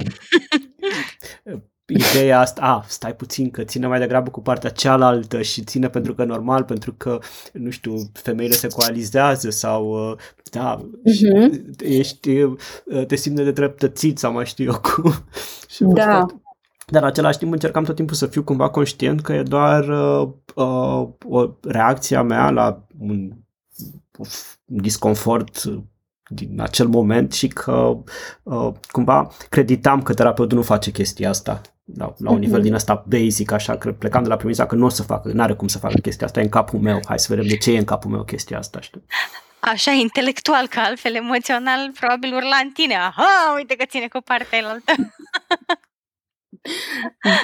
ideea 1.87 2.39
asta, 2.39 2.61
a, 2.61 2.85
stai 2.87 3.15
puțin 3.15 3.49
că 3.49 3.63
ține 3.63 3.87
mai 3.87 3.99
degrabă 3.99 4.29
cu 4.29 4.41
partea 4.41 4.69
cealaltă 4.69 5.41
și 5.41 5.63
ține 5.63 5.89
pentru 5.89 6.13
că 6.13 6.23
normal, 6.23 6.63
pentru 6.63 6.93
că, 6.93 7.19
nu 7.53 7.69
știu, 7.69 7.95
femeile 8.13 8.53
se 8.53 8.67
coalizează 8.67 9.49
sau, 9.49 10.09
uh, 10.11 10.17
da, 10.51 10.79
uh-huh. 10.79 11.49
ești, 11.79 12.41
uh, 12.41 13.05
te 13.07 13.15
simte 13.15 13.43
de 13.43 13.51
dreptățit 13.51 14.17
sau 14.17 14.31
mai 14.31 14.45
știu 14.45 14.65
eu 14.65 14.79
cum. 14.79 15.13
și 15.73 15.83
da. 15.83 16.03
Foarte, 16.03 16.41
dar 16.89 17.01
în 17.01 17.07
același 17.07 17.37
timp 17.37 17.51
încercam 17.51 17.83
tot 17.83 17.95
timpul 17.95 18.15
să 18.15 18.27
fiu 18.27 18.43
cumva 18.43 18.69
conștient 18.69 19.21
că 19.21 19.33
e 19.33 19.43
doar 19.43 19.87
uh, 19.87 20.29
uh, 20.55 21.07
o 21.25 21.49
reacție 21.61 22.17
a 22.17 22.21
mea 22.21 22.49
la 22.49 22.85
un, 22.99 23.31
un 24.17 24.27
disconfort 24.65 25.63
din 26.29 26.61
acel 26.61 26.87
moment 26.87 27.33
și 27.33 27.47
că 27.47 27.97
uh, 28.43 28.71
cumva 28.91 29.31
creditam 29.49 30.01
că 30.01 30.13
terapeutul 30.13 30.57
nu 30.57 30.63
face 30.63 30.91
chestia 30.91 31.29
asta 31.29 31.61
la, 31.95 32.13
la 32.17 32.31
un 32.31 32.39
nivel 32.39 32.55
mhm. 32.55 32.63
din 32.63 32.73
asta 32.73 33.05
basic, 33.07 33.51
așa, 33.51 33.77
că 33.77 33.91
plecam 33.91 34.23
de 34.23 34.29
la 34.29 34.35
premisa 34.35 34.65
că 34.65 34.75
nu 34.75 34.85
o 34.85 34.89
să 34.89 35.03
facă, 35.03 35.31
nu 35.33 35.41
are 35.41 35.53
cum 35.53 35.67
să 35.67 35.77
facă 35.77 35.99
chestia 36.01 36.25
asta, 36.25 36.39
e 36.39 36.43
în 36.43 36.49
capul 36.49 36.79
meu, 36.79 36.99
hai 37.07 37.19
să 37.19 37.27
vedem 37.29 37.47
de 37.47 37.57
ce 37.57 37.71
e 37.71 37.77
în 37.77 37.83
capul 37.83 38.11
meu 38.11 38.23
chestia 38.23 38.57
asta, 38.57 38.79
știu. 38.81 39.03
Așa, 39.59 39.91
intelectual, 39.91 40.67
că 40.67 40.79
altfel 40.79 41.15
emoțional, 41.15 41.91
probabil 41.99 42.33
urla 42.33 42.55
în 42.63 42.71
tine, 42.71 42.95
aha, 42.95 43.53
uite 43.55 43.75
că 43.75 43.85
ține 43.85 44.07
cu 44.07 44.19
partea 44.23 44.57
elaltă. 44.57 44.91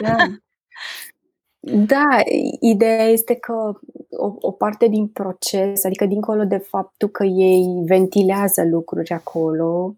da. 0.02 0.16
Da, 1.66 2.08
ideea 2.60 3.06
este 3.06 3.36
că 3.36 3.54
o, 4.10 4.36
o 4.40 4.52
parte 4.52 4.88
din 4.88 5.08
proces, 5.08 5.84
adică 5.84 6.06
dincolo 6.06 6.44
de 6.44 6.58
faptul 6.58 7.10
că 7.10 7.24
ei 7.24 7.84
ventilează 7.86 8.64
lucruri 8.66 9.12
acolo, 9.12 9.96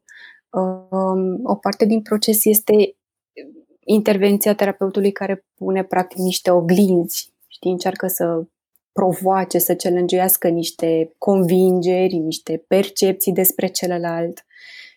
um, 0.50 1.40
o 1.44 1.56
parte 1.56 1.86
din 1.86 2.02
proces 2.02 2.46
este 2.46 2.96
intervenția 3.88 4.56
terapeutului 4.56 5.12
care 5.12 5.46
pune 5.56 5.84
practic 5.84 6.18
niște 6.18 6.52
oglinzi, 6.52 7.34
știi, 7.48 7.72
încearcă 7.72 8.08
să 8.08 8.44
provoace, 8.92 9.58
să 9.58 9.74
celângească 9.74 10.48
niște 10.48 11.16
convingeri, 11.18 12.16
niște 12.16 12.64
percepții 12.68 13.32
despre 13.32 13.68
celălalt 13.68 14.46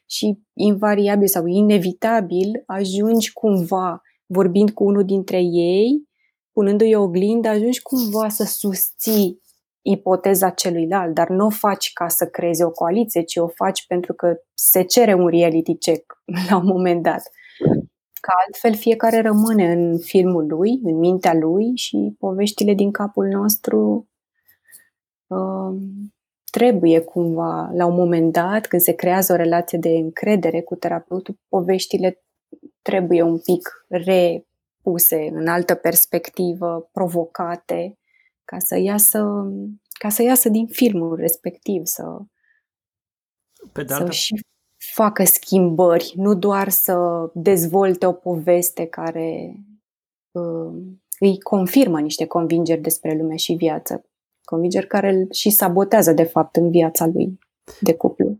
și 0.06 0.38
invariabil 0.52 1.26
sau 1.26 1.46
inevitabil 1.46 2.62
ajungi 2.66 3.32
cumva, 3.32 4.02
vorbind 4.26 4.70
cu 4.70 4.84
unul 4.84 5.04
dintre 5.04 5.40
ei, 5.42 6.08
punându-i 6.52 6.94
o 6.94 7.02
oglindă, 7.02 7.48
ajungi 7.48 7.82
cumva 7.82 8.28
să 8.28 8.44
susții 8.44 9.42
ipoteza 9.82 10.50
celuilalt, 10.50 11.14
dar 11.14 11.28
nu 11.28 11.46
o 11.46 11.50
faci 11.50 11.92
ca 11.92 12.08
să 12.08 12.26
creezi 12.26 12.62
o 12.62 12.70
coaliție, 12.70 13.22
ci 13.22 13.36
o 13.36 13.48
faci 13.48 13.86
pentru 13.86 14.14
că 14.14 14.36
se 14.54 14.82
cere 14.82 15.14
un 15.14 15.26
reality 15.26 15.78
check 15.78 16.22
la 16.48 16.56
un 16.56 16.66
moment 16.66 17.02
dat. 17.02 17.22
Că 18.20 18.30
altfel 18.46 18.74
fiecare 18.74 19.20
rămâne 19.20 19.72
în 19.72 19.98
filmul 19.98 20.46
lui, 20.46 20.80
în 20.82 20.98
mintea 20.98 21.34
lui 21.34 21.76
și 21.76 22.14
poveștile 22.18 22.74
din 22.74 22.90
capul 22.90 23.26
nostru 23.26 24.08
uh, 25.26 25.80
trebuie 26.50 27.00
cumva, 27.00 27.70
la 27.72 27.86
un 27.86 27.94
moment 27.94 28.32
dat, 28.32 28.66
când 28.66 28.82
se 28.82 28.92
creează 28.92 29.32
o 29.32 29.36
relație 29.36 29.78
de 29.78 29.88
încredere 29.88 30.62
cu 30.62 30.74
terapeutul, 30.74 31.38
poveștile 31.48 32.22
trebuie 32.82 33.22
un 33.22 33.38
pic 33.38 33.86
repuse 33.88 35.28
în 35.32 35.48
altă 35.48 35.74
perspectivă, 35.74 36.88
provocate, 36.92 37.98
ca 38.44 38.58
să 38.58 38.78
iasă, 38.78 39.24
ca 39.98 40.08
să 40.08 40.22
iasă 40.22 40.48
din 40.48 40.66
filmul 40.66 41.16
respectiv, 41.16 41.82
să, 41.84 42.18
Pe 43.72 43.82
de 43.82 43.94
altă... 43.94 44.04
să 44.04 44.12
și 44.12 44.34
facă 44.98 45.24
schimbări, 45.24 46.12
nu 46.16 46.34
doar 46.34 46.68
să 46.68 46.96
dezvolte 47.34 48.06
o 48.06 48.12
poveste 48.12 48.84
care, 48.84 49.56
uh, 50.30 50.72
îi 51.18 51.40
confirmă 51.40 52.00
niște 52.00 52.26
convingeri 52.26 52.80
despre 52.80 53.16
lume 53.20 53.36
și 53.36 53.52
viață. 53.52 54.04
Convingeri 54.44 54.86
care 54.86 55.08
îl 55.14 55.26
și 55.30 55.50
sabotează, 55.50 56.12
de 56.12 56.22
fapt, 56.22 56.56
în 56.56 56.70
viața 56.70 57.06
lui 57.06 57.38
de 57.80 57.94
cuplu. 57.94 58.38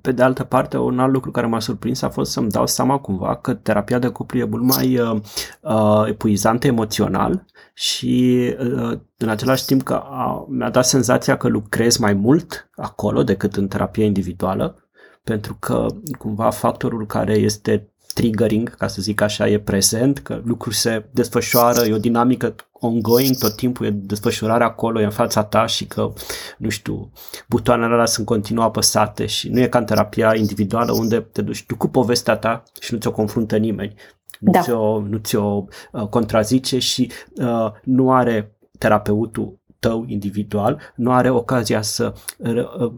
Pe 0.00 0.12
de 0.12 0.22
altă 0.22 0.44
parte, 0.44 0.78
un 0.78 0.98
alt 0.98 1.12
lucru 1.12 1.30
care 1.30 1.46
m-a 1.46 1.60
surprins 1.60 2.02
a 2.02 2.08
fost 2.08 2.32
să-mi 2.32 2.50
dau 2.50 2.66
seama 2.66 2.98
cumva 2.98 3.36
că 3.36 3.54
terapia 3.54 3.98
de 3.98 4.08
cuplu 4.08 4.38
e 4.38 4.44
mult 4.44 4.62
mai 4.62 4.98
uh, 4.98 5.20
uh, 5.60 6.08
epuizantă 6.08 6.66
emoțional 6.66 7.44
și 7.74 8.44
uh, 8.58 8.98
în 9.16 9.28
același 9.28 9.64
timp 9.64 9.82
că 9.82 9.94
a, 9.94 10.46
mi-a 10.48 10.70
dat 10.70 10.84
senzația 10.84 11.36
că 11.36 11.48
lucrez 11.48 11.96
mai 11.96 12.12
mult 12.12 12.70
acolo 12.74 13.22
decât 13.22 13.56
în 13.56 13.68
terapia 13.68 14.04
individuală, 14.04 14.81
pentru 15.24 15.56
că 15.60 15.86
cumva 16.18 16.50
factorul 16.50 17.06
care 17.06 17.32
este 17.32 17.92
triggering, 18.14 18.74
ca 18.74 18.86
să 18.86 19.02
zic 19.02 19.20
așa, 19.20 19.48
e 19.48 19.58
prezent, 19.58 20.18
că 20.18 20.40
lucruri 20.44 20.76
se 20.76 21.08
desfășoară, 21.10 21.84
e 21.84 21.94
o 21.94 21.98
dinamică 21.98 22.54
ongoing, 22.72 23.36
tot 23.36 23.56
timpul 23.56 23.86
e 23.86 23.90
desfășurare 23.90 24.64
acolo, 24.64 25.00
e 25.00 25.04
în 25.04 25.10
fața 25.10 25.44
ta 25.44 25.66
și 25.66 25.86
că, 25.86 26.12
nu 26.58 26.68
știu, 26.68 27.12
butoanele 27.48 27.92
alea 27.92 28.06
sunt 28.06 28.26
continuu 28.26 28.62
apăsate 28.62 29.26
și 29.26 29.48
nu 29.48 29.60
e 29.60 29.68
ca 29.68 29.78
în 29.78 29.84
terapia 29.84 30.34
individuală 30.34 30.92
unde 30.92 31.20
te 31.20 31.42
duci 31.42 31.64
tu 31.66 31.76
cu 31.76 31.88
povestea 31.88 32.36
ta 32.36 32.62
și 32.80 32.92
nu 32.92 32.98
ți-o 32.98 33.12
confruntă 33.12 33.56
nimeni. 33.56 33.94
Nu 34.40 34.52
Da. 34.52 34.60
ți-o, 34.60 35.00
nu 35.00 35.16
ți-o 35.18 35.64
uh, 35.92 36.06
contrazice 36.06 36.78
și 36.78 37.10
uh, 37.34 37.70
nu 37.82 38.12
are 38.12 38.56
terapeutul 38.78 39.60
tău 39.78 40.04
individual, 40.06 40.80
nu 40.94 41.12
are 41.12 41.30
ocazia 41.30 41.82
să 41.82 42.14
uh, 42.36 42.92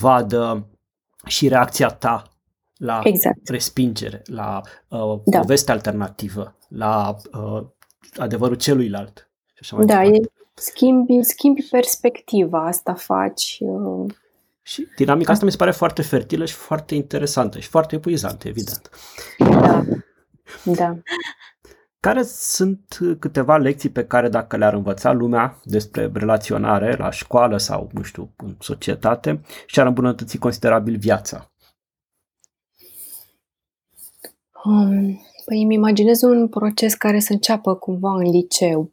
vadă 0.00 0.68
și 1.26 1.48
reacția 1.48 1.88
ta 1.88 2.22
la 2.76 3.00
Exact. 3.04 3.48
respingere, 3.48 4.22
la 4.26 4.60
uh, 4.88 5.20
Da. 5.24 5.38
poveste 5.40 5.72
alternativă, 5.72 6.56
la 6.68 7.16
uh, 7.32 7.62
adevărul 8.16 8.56
celuilalt. 8.56 9.30
Și 9.46 9.58
așa 9.60 9.76
mai 9.76 9.84
Da, 9.86 9.94
departe. 10.00 10.18
e, 10.18 10.30
schimbi, 10.54 11.22
schimbi 11.22 11.62
perspectiva, 11.70 12.66
asta 12.66 12.94
faci. 12.94 13.58
uh, 13.60 14.12
Și 14.62 14.88
dinamica 14.96 15.32
asta 15.32 15.44
mi 15.44 15.50
se 15.50 15.56
pare 15.56 15.70
foarte 15.70 16.02
fertilă 16.02 16.44
și 16.44 16.54
foarte 16.54 16.94
interesantă 16.94 17.58
și 17.58 17.68
foarte 17.68 17.94
epuizantă, 17.94 18.48
evident. 18.48 18.90
Da, 19.38 19.84
da. 20.64 20.96
Care 22.04 22.22
sunt 22.22 22.98
câteva 23.18 23.56
lecții 23.56 23.88
pe 23.88 24.04
care 24.04 24.28
dacă 24.28 24.56
le-ar 24.56 24.74
învăța 24.74 25.12
lumea 25.12 25.60
despre 25.64 26.10
relaționare 26.14 26.96
la 26.96 27.10
școală 27.10 27.56
sau, 27.56 27.88
nu 27.92 28.02
știu, 28.02 28.30
în 28.36 28.56
societate 28.60 29.40
și-ar 29.66 29.86
îmbunătăți 29.86 30.38
considerabil 30.38 30.96
viața? 30.96 31.52
Um, 34.64 35.20
păi 35.44 35.62
îmi 35.62 35.74
imaginez 35.74 36.22
un 36.22 36.48
proces 36.48 36.94
care 36.94 37.18
să 37.18 37.32
înceapă 37.32 37.74
cumva 37.74 38.14
în 38.14 38.30
liceu 38.30 38.92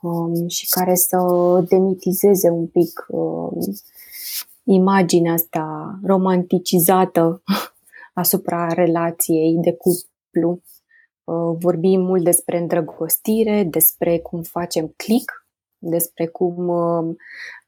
um, 0.00 0.48
și 0.48 0.68
care 0.68 0.94
să 0.94 1.18
demitizeze 1.68 2.48
un 2.48 2.66
pic 2.66 3.06
um, 3.08 3.52
imaginea 4.64 5.32
asta 5.32 5.98
romanticizată 6.04 7.42
asupra 8.22 8.66
relației 8.66 9.56
de 9.60 9.72
cuplu. 9.72 10.62
Uh, 11.24 11.56
vorbim 11.58 12.00
mult 12.00 12.24
despre 12.24 12.58
îndrăgostire, 12.58 13.64
despre 13.70 14.18
cum 14.18 14.42
facem 14.42 14.94
click, 14.96 15.42
despre 15.78 16.26
cum 16.26 16.68
uh, 16.68 17.14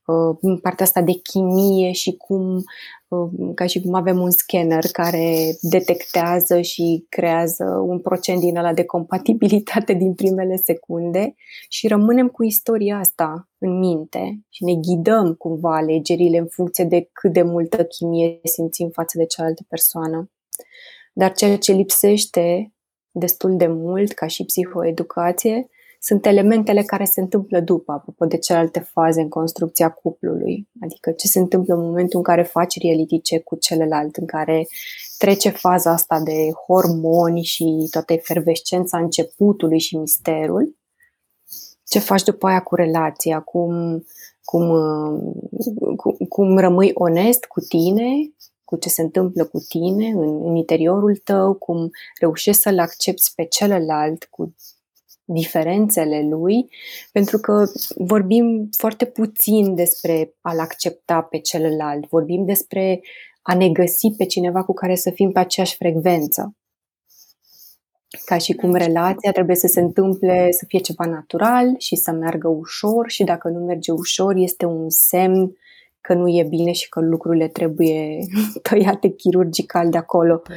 uh, 0.06 0.58
partea 0.62 0.84
asta 0.84 1.02
de 1.02 1.12
chimie 1.12 1.92
și 1.92 2.16
cum 2.16 2.62
uh, 3.08 3.52
ca 3.54 3.66
și 3.66 3.80
cum 3.80 3.94
avem 3.94 4.20
un 4.20 4.30
scanner 4.30 4.84
care 4.92 5.56
detectează 5.60 6.60
și 6.60 7.06
creează 7.08 7.64
un 7.86 8.00
procent 8.00 8.40
din 8.40 8.56
ăla 8.56 8.72
de 8.72 8.84
compatibilitate 8.84 9.92
din 9.92 10.14
primele 10.14 10.56
secunde 10.56 11.34
și 11.68 11.88
rămânem 11.88 12.28
cu 12.28 12.44
istoria 12.44 12.98
asta 12.98 13.48
în 13.58 13.78
minte 13.78 14.40
și 14.48 14.64
ne 14.64 14.74
ghidăm 14.74 15.34
cumva 15.34 15.76
alegerile 15.76 16.38
în 16.38 16.46
funcție 16.46 16.84
de 16.84 17.08
cât 17.12 17.32
de 17.32 17.42
multă 17.42 17.84
chimie 17.84 18.40
simțim 18.42 18.88
față 18.88 19.18
de 19.18 19.24
cealaltă 19.24 19.62
persoană. 19.68 20.30
Dar 21.12 21.32
ceea 21.32 21.58
ce 21.58 21.72
lipsește 21.72 22.73
destul 23.16 23.56
de 23.56 23.66
mult 23.66 24.12
ca 24.12 24.26
și 24.26 24.44
psihoeducație 24.44 25.68
sunt 26.00 26.26
elementele 26.26 26.82
care 26.82 27.04
se 27.04 27.20
întâmplă 27.20 27.60
după, 27.60 27.92
apropo 27.92 28.24
de 28.24 28.38
celelalte 28.38 28.80
faze 28.80 29.20
în 29.20 29.28
construcția 29.28 29.90
cuplului. 29.90 30.68
Adică 30.80 31.10
ce 31.10 31.26
se 31.26 31.38
întâmplă 31.38 31.74
în 31.74 31.80
momentul 31.80 32.18
în 32.18 32.24
care 32.24 32.42
faci 32.42 32.80
reality 32.82 33.20
check 33.20 33.44
cu 33.44 33.56
celălalt, 33.56 34.16
în 34.16 34.26
care 34.26 34.66
trece 35.18 35.48
faza 35.48 35.90
asta 35.90 36.20
de 36.20 36.50
hormoni 36.66 37.42
și 37.42 37.88
toată 37.90 38.12
efervescența 38.12 38.98
începutului 38.98 39.78
și 39.78 39.96
misterul. 39.96 40.76
Ce 41.88 41.98
faci 41.98 42.22
după 42.22 42.46
aia 42.46 42.60
cu 42.60 42.74
relația, 42.74 43.40
cum, 43.40 44.04
cum, 44.44 44.66
cum, 45.96 46.16
cum 46.28 46.58
rămâi 46.58 46.90
onest 46.94 47.44
cu 47.44 47.60
tine, 47.60 48.33
cu 48.74 48.80
ce 48.80 48.88
se 48.88 49.02
întâmplă 49.02 49.44
cu 49.44 49.58
tine 49.68 50.06
în, 50.06 50.46
în 50.46 50.56
interiorul 50.56 51.16
tău, 51.16 51.54
cum 51.54 51.90
reușești 52.20 52.60
să-l 52.60 52.78
accepti 52.78 53.32
pe 53.34 53.44
celălalt 53.44 54.24
cu 54.24 54.54
diferențele 55.24 56.26
lui, 56.30 56.68
pentru 57.12 57.38
că 57.38 57.64
vorbim 57.96 58.68
foarte 58.76 59.04
puțin 59.04 59.74
despre 59.74 60.34
a-l 60.40 60.58
accepta 60.58 61.20
pe 61.22 61.38
celălalt, 61.38 62.08
vorbim 62.08 62.44
despre 62.44 63.00
a 63.42 63.54
ne 63.54 63.68
găsi 63.68 64.10
pe 64.16 64.24
cineva 64.24 64.64
cu 64.64 64.72
care 64.72 64.94
să 64.94 65.10
fim 65.10 65.32
pe 65.32 65.38
aceeași 65.38 65.76
frecvență. 65.76 66.56
Ca 68.24 68.38
și 68.38 68.52
cum 68.52 68.74
relația 68.74 69.32
trebuie 69.32 69.56
să 69.56 69.66
se 69.66 69.80
întâmple, 69.80 70.48
să 70.50 70.64
fie 70.68 70.78
ceva 70.78 71.04
natural 71.04 71.74
și 71.78 71.96
să 71.96 72.10
meargă 72.10 72.48
ușor 72.48 73.10
și 73.10 73.24
dacă 73.24 73.48
nu 73.48 73.58
merge 73.58 73.92
ușor 73.92 74.34
este 74.36 74.64
un 74.64 74.90
semn 74.90 75.56
că 76.06 76.14
nu 76.14 76.28
e 76.28 76.44
bine 76.48 76.72
și 76.72 76.88
că 76.88 77.00
lucrurile 77.00 77.48
trebuie 77.48 78.18
tăiate 78.68 79.08
chirurgical 79.14 79.90
de 79.90 79.98
acolo. 79.98 80.36
Păi, 80.38 80.56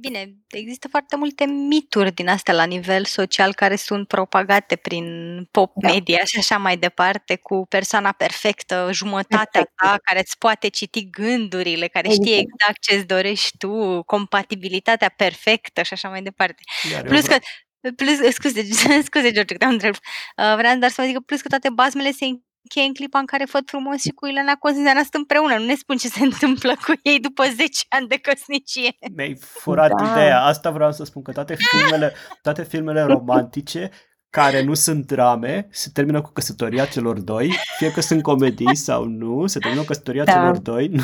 Bine, 0.00 0.34
există 0.50 0.88
foarte 0.88 1.16
multe 1.16 1.44
mituri 1.44 2.12
din 2.12 2.28
astea 2.28 2.54
la 2.54 2.64
nivel 2.64 3.04
social 3.04 3.54
care 3.54 3.76
sunt 3.76 4.06
propagate 4.08 4.76
prin 4.76 5.04
pop 5.50 5.72
Da. 5.74 5.88
media 5.90 6.24
și 6.24 6.38
așa 6.38 6.56
mai 6.58 6.76
departe, 6.76 7.36
cu 7.36 7.66
persoana 7.68 8.12
perfectă, 8.12 8.88
jumătatea 8.92 9.46
Perfect. 9.50 9.72
ta 9.76 9.96
care 10.02 10.18
îți 10.18 10.38
poate 10.38 10.68
citi 10.68 11.10
gândurile, 11.10 11.86
care 11.86 12.08
știe 12.08 12.32
Exact. 12.36 12.48
exact 12.54 12.80
ce 12.82 12.94
îți 12.94 13.06
dorești 13.06 13.56
tu, 13.58 14.02
compatibilitatea 14.02 15.14
perfectă 15.16 15.82
și 15.82 15.92
așa 15.92 16.08
mai 16.08 16.22
departe. 16.22 16.62
Iar 16.92 17.02
eu 17.04 17.08
Plus 17.10 17.20
că 17.26 17.36
vreau- 17.80 17.94
plus, 17.96 18.34
scuze, 18.34 18.62
scuze, 19.08 19.30
George, 19.30 19.52
că 19.52 19.58
te-am 19.58 19.70
întrebat. 19.72 20.00
Uh, 20.36 20.54
Vreau 20.56 20.78
doar 20.78 20.90
să 20.90 20.96
vă 21.00 21.06
zic 21.06 21.14
că 21.16 21.20
plus 21.26 21.40
că 21.40 21.48
toate 21.48 21.68
bazmele 21.70 22.10
se 22.10 22.24
încheie 22.64 22.86
în 22.86 22.94
clipa 22.94 23.18
în 23.18 23.24
care 23.26 23.44
Făt 23.44 23.68
Frumos 23.68 24.00
și 24.00 24.08
cu 24.10 24.26
Ileana 24.26 24.54
Constantina 24.54 25.00
sunt 25.00 25.14
împreună. 25.14 25.54
Nu 25.58 25.64
ne 25.64 25.74
spun 25.74 25.96
ce 25.96 26.08
se 26.08 26.22
întâmplă 26.30 26.72
cu 26.86 26.92
ei 27.02 27.20
după 27.20 27.42
10 27.44 27.66
ani 27.88 28.08
de 28.08 28.16
căsnicie. 28.16 28.90
Mi-ai 29.16 29.36
furat 29.40 29.90
Da. 29.98 30.10
ideea. 30.10 30.42
Asta 30.42 30.70
vreau 30.70 30.92
să 30.92 31.04
spun, 31.04 31.22
că 31.22 31.32
toate 31.32 31.54
filmele, 31.58 32.12
toate 32.42 32.62
filmele 32.64 33.02
romantice 33.02 33.90
care 34.30 34.62
nu 34.62 34.74
sunt 34.74 35.06
drame 35.06 35.66
se 35.70 35.90
termină 35.92 36.20
cu 36.22 36.30
căsătoria 36.32 36.84
celor 36.84 37.20
doi, 37.20 37.54
fie 37.76 37.92
că 37.92 38.00
sunt 38.00 38.22
comedii 38.22 38.76
sau 38.76 39.04
nu, 39.04 39.46
se 39.46 39.58
termină 39.58 39.80
cu 39.80 39.86
căsătoria 39.86 40.24
Da. 40.24 40.32
celor 40.32 40.58
doi. 40.58 40.88
Nu. 40.88 41.02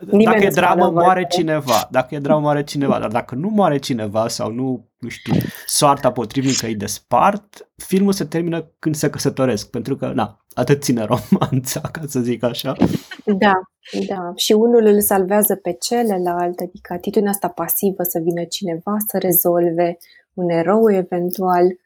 Nimeni 0.00 0.24
Dacă 0.24 0.36
e 0.38 0.44
nu-ți 0.44 0.56
dramă, 0.56 0.74
spală 0.74 0.90
moare 0.92 1.22
văzile. 1.22 1.42
cineva. 1.42 1.88
Dacă 1.90 2.14
e 2.14 2.18
dramă, 2.18 2.40
moare 2.40 2.64
cineva. 2.64 2.98
Dar 2.98 3.08
dacă 3.10 3.34
nu 3.34 3.48
moare 3.48 3.78
cineva 3.78 4.28
sau 4.28 4.50
nu, 4.52 4.88
nu 4.98 5.08
știu, 5.08 5.34
soarta 5.66 6.12
potrivnică 6.12 6.66
îi 6.66 6.74
despart, 6.74 7.68
filmul 7.76 8.12
se 8.12 8.24
termină 8.24 8.70
când 8.78 8.94
se 8.94 9.10
căsătoresc. 9.10 9.70
Pentru 9.70 9.96
că, 9.96 10.06
na, 10.14 10.44
atât 10.56 10.82
ține 10.82 11.04
romanța, 11.04 11.80
ca 11.80 12.00
să 12.06 12.20
zic 12.20 12.42
așa. 12.42 12.76
Da, 13.24 13.60
da. 14.06 14.32
Și 14.34 14.52
unul 14.52 14.84
îl 14.84 15.00
salvează 15.00 15.54
pe 15.54 15.72
celălalt, 15.80 16.60
adică 16.60 16.92
atitudinea 16.92 17.30
asta 17.30 17.48
pasivă 17.48 18.02
să 18.02 18.18
vină 18.18 18.44
cineva 18.44 18.96
să 19.06 19.18
rezolve 19.18 19.98
un 20.34 20.48
erou 20.48 20.92
eventual. 20.92 21.76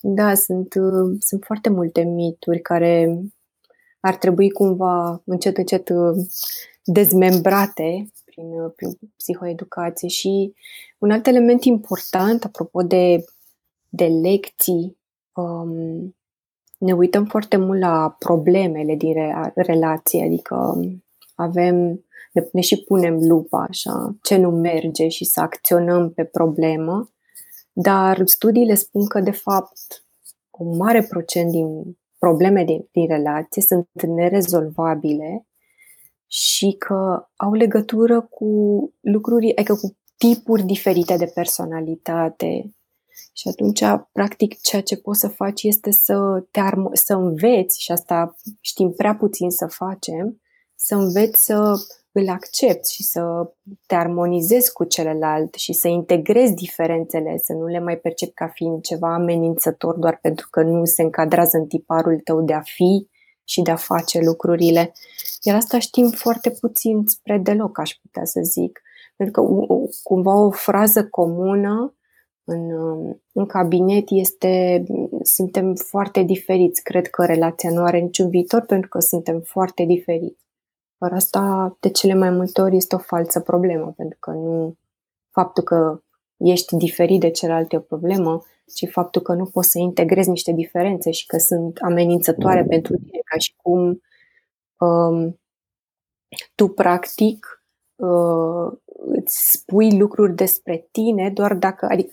Da, 0.00 0.34
sunt, 0.34 0.74
uh, 0.74 1.16
sunt 1.18 1.44
foarte 1.44 1.68
multe 1.68 2.02
mituri 2.02 2.60
care 2.60 3.20
ar 4.00 4.16
trebui 4.16 4.50
cumva 4.50 5.22
încet, 5.24 5.56
încet 5.56 5.88
uh, 5.88 6.26
dezmembrate 6.84 8.12
prin, 8.24 8.44
uh, 8.44 8.72
prin 8.76 8.98
psihoeducație 9.16 10.08
și 10.08 10.54
un 10.98 11.10
alt 11.10 11.26
element 11.26 11.64
important, 11.64 12.44
apropo 12.44 12.82
de, 12.82 13.24
de 13.88 14.04
lecții, 14.04 14.96
um, 15.32 16.14
ne 16.78 16.92
uităm 16.92 17.24
foarte 17.24 17.56
mult 17.56 17.80
la 17.80 18.16
problemele 18.18 18.94
din 18.94 19.12
re- 19.12 19.52
relație, 19.54 20.24
adică 20.24 20.80
avem, 21.34 21.76
ne, 22.32 22.42
ne 22.52 22.60
și 22.60 22.84
punem 22.84 23.18
lupa 23.20 23.66
așa, 23.68 24.16
ce 24.22 24.36
nu 24.36 24.50
merge 24.50 25.08
și 25.08 25.24
să 25.24 25.40
acționăm 25.40 26.12
pe 26.12 26.24
problemă, 26.24 27.10
dar 27.72 28.26
studiile 28.26 28.74
spun 28.74 29.06
că 29.06 29.20
de 29.20 29.30
fapt 29.30 30.04
un 30.50 30.76
mare 30.76 31.02
procent 31.02 31.50
din 31.50 31.98
probleme 32.18 32.64
din, 32.64 32.88
din 32.92 33.06
relație 33.06 33.62
sunt 33.62 33.88
nerezolvabile 34.02 35.46
și 36.26 36.76
că 36.78 37.28
au 37.36 37.52
legătură 37.52 38.20
cu 38.20 38.48
lucruri, 39.00 39.56
adică 39.56 39.74
cu 39.74 39.96
tipuri 40.16 40.62
diferite 40.62 41.16
de 41.16 41.30
personalitate, 41.34 42.74
Și 43.36 43.48
atunci, 43.48 43.82
practic, 44.12 44.60
ceea 44.60 44.82
ce 44.82 44.96
poți 44.96 45.20
să 45.20 45.28
faci 45.28 45.62
este 45.62 45.90
să 45.90 46.44
te 46.50 46.60
armo- 46.60 46.92
să 46.92 47.14
înveți, 47.14 47.82
și 47.82 47.92
asta 47.92 48.36
știm 48.60 48.90
prea 48.90 49.14
puțin 49.14 49.50
să 49.50 49.66
facem, 49.66 50.42
să 50.74 50.94
înveți 50.94 51.44
să 51.44 51.74
îl 52.12 52.28
accepti 52.28 52.92
și 52.92 53.02
să 53.02 53.52
te 53.86 53.94
armonizezi 53.94 54.72
cu 54.72 54.84
celălalt 54.84 55.54
și 55.54 55.72
să 55.72 55.88
integrezi 55.88 56.52
diferențele, 56.52 57.38
să 57.42 57.52
nu 57.52 57.66
le 57.66 57.80
mai 57.80 57.96
percepi 57.96 58.32
ca 58.32 58.48
fiind 58.48 58.82
ceva 58.82 59.14
amenințător 59.14 59.94
doar 59.98 60.18
pentru 60.22 60.48
că 60.50 60.62
nu 60.62 60.84
se 60.84 61.02
încadrează 61.02 61.56
în 61.56 61.66
tiparul 61.66 62.20
tău 62.24 62.42
de 62.42 62.52
a 62.52 62.60
fi 62.60 63.08
și 63.44 63.62
de 63.62 63.70
a 63.70 63.76
face 63.76 64.20
lucrurile. 64.20 64.92
Iar 65.42 65.56
asta 65.56 65.78
știm 65.78 66.10
foarte 66.10 66.50
puțin 66.50 67.02
spre 67.06 67.38
deloc, 67.38 67.78
aș 67.78 67.90
putea 68.02 68.24
să 68.24 68.40
zic. 68.42 68.80
Pentru 69.16 69.42
că 69.42 69.48
cumva 70.02 70.34
o 70.34 70.50
frază 70.50 71.06
comună 71.08 71.94
în, 72.44 72.70
în 73.32 73.46
cabinet 73.46 74.04
este 74.08 74.84
suntem 75.22 75.74
foarte 75.74 76.22
diferiți. 76.22 76.82
Cred 76.82 77.06
că 77.06 77.24
relația 77.24 77.70
nu 77.70 77.82
are 77.82 77.98
niciun 77.98 78.28
viitor 78.28 78.60
pentru 78.60 78.88
că 78.88 78.98
suntem 78.98 79.40
foarte 79.40 79.84
diferiți. 79.84 80.44
Dar 80.98 81.12
asta, 81.12 81.76
de 81.80 81.90
cele 81.90 82.14
mai 82.14 82.30
multe 82.30 82.60
ori, 82.60 82.76
este 82.76 82.94
o 82.94 82.98
falsă 82.98 83.40
problemă, 83.40 83.92
pentru 83.96 84.16
că 84.20 84.30
nu 84.30 84.76
faptul 85.30 85.62
că 85.62 86.02
ești 86.36 86.76
diferit 86.76 87.20
de 87.20 87.30
celălalt 87.30 87.72
e 87.72 87.76
o 87.76 87.80
problemă, 87.80 88.42
ci 88.74 88.90
faptul 88.90 89.22
că 89.22 89.32
nu 89.34 89.44
poți 89.44 89.70
să 89.70 89.78
integrezi 89.78 90.28
niște 90.28 90.52
diferențe 90.52 91.10
și 91.10 91.26
că 91.26 91.38
sunt 91.38 91.78
amenințătoare 91.78 92.60
mm. 92.60 92.66
pentru 92.66 92.96
tine, 92.96 93.18
ca 93.24 93.38
și 93.38 93.54
cum 93.56 94.00
um, 94.78 95.40
tu, 96.54 96.68
practic, 96.68 97.64
uh, 97.96 98.72
îți 98.96 99.50
spui 99.50 99.98
lucruri 99.98 100.34
despre 100.34 100.88
tine 100.90 101.30
doar 101.30 101.54
dacă, 101.54 101.86
adică 101.90 102.08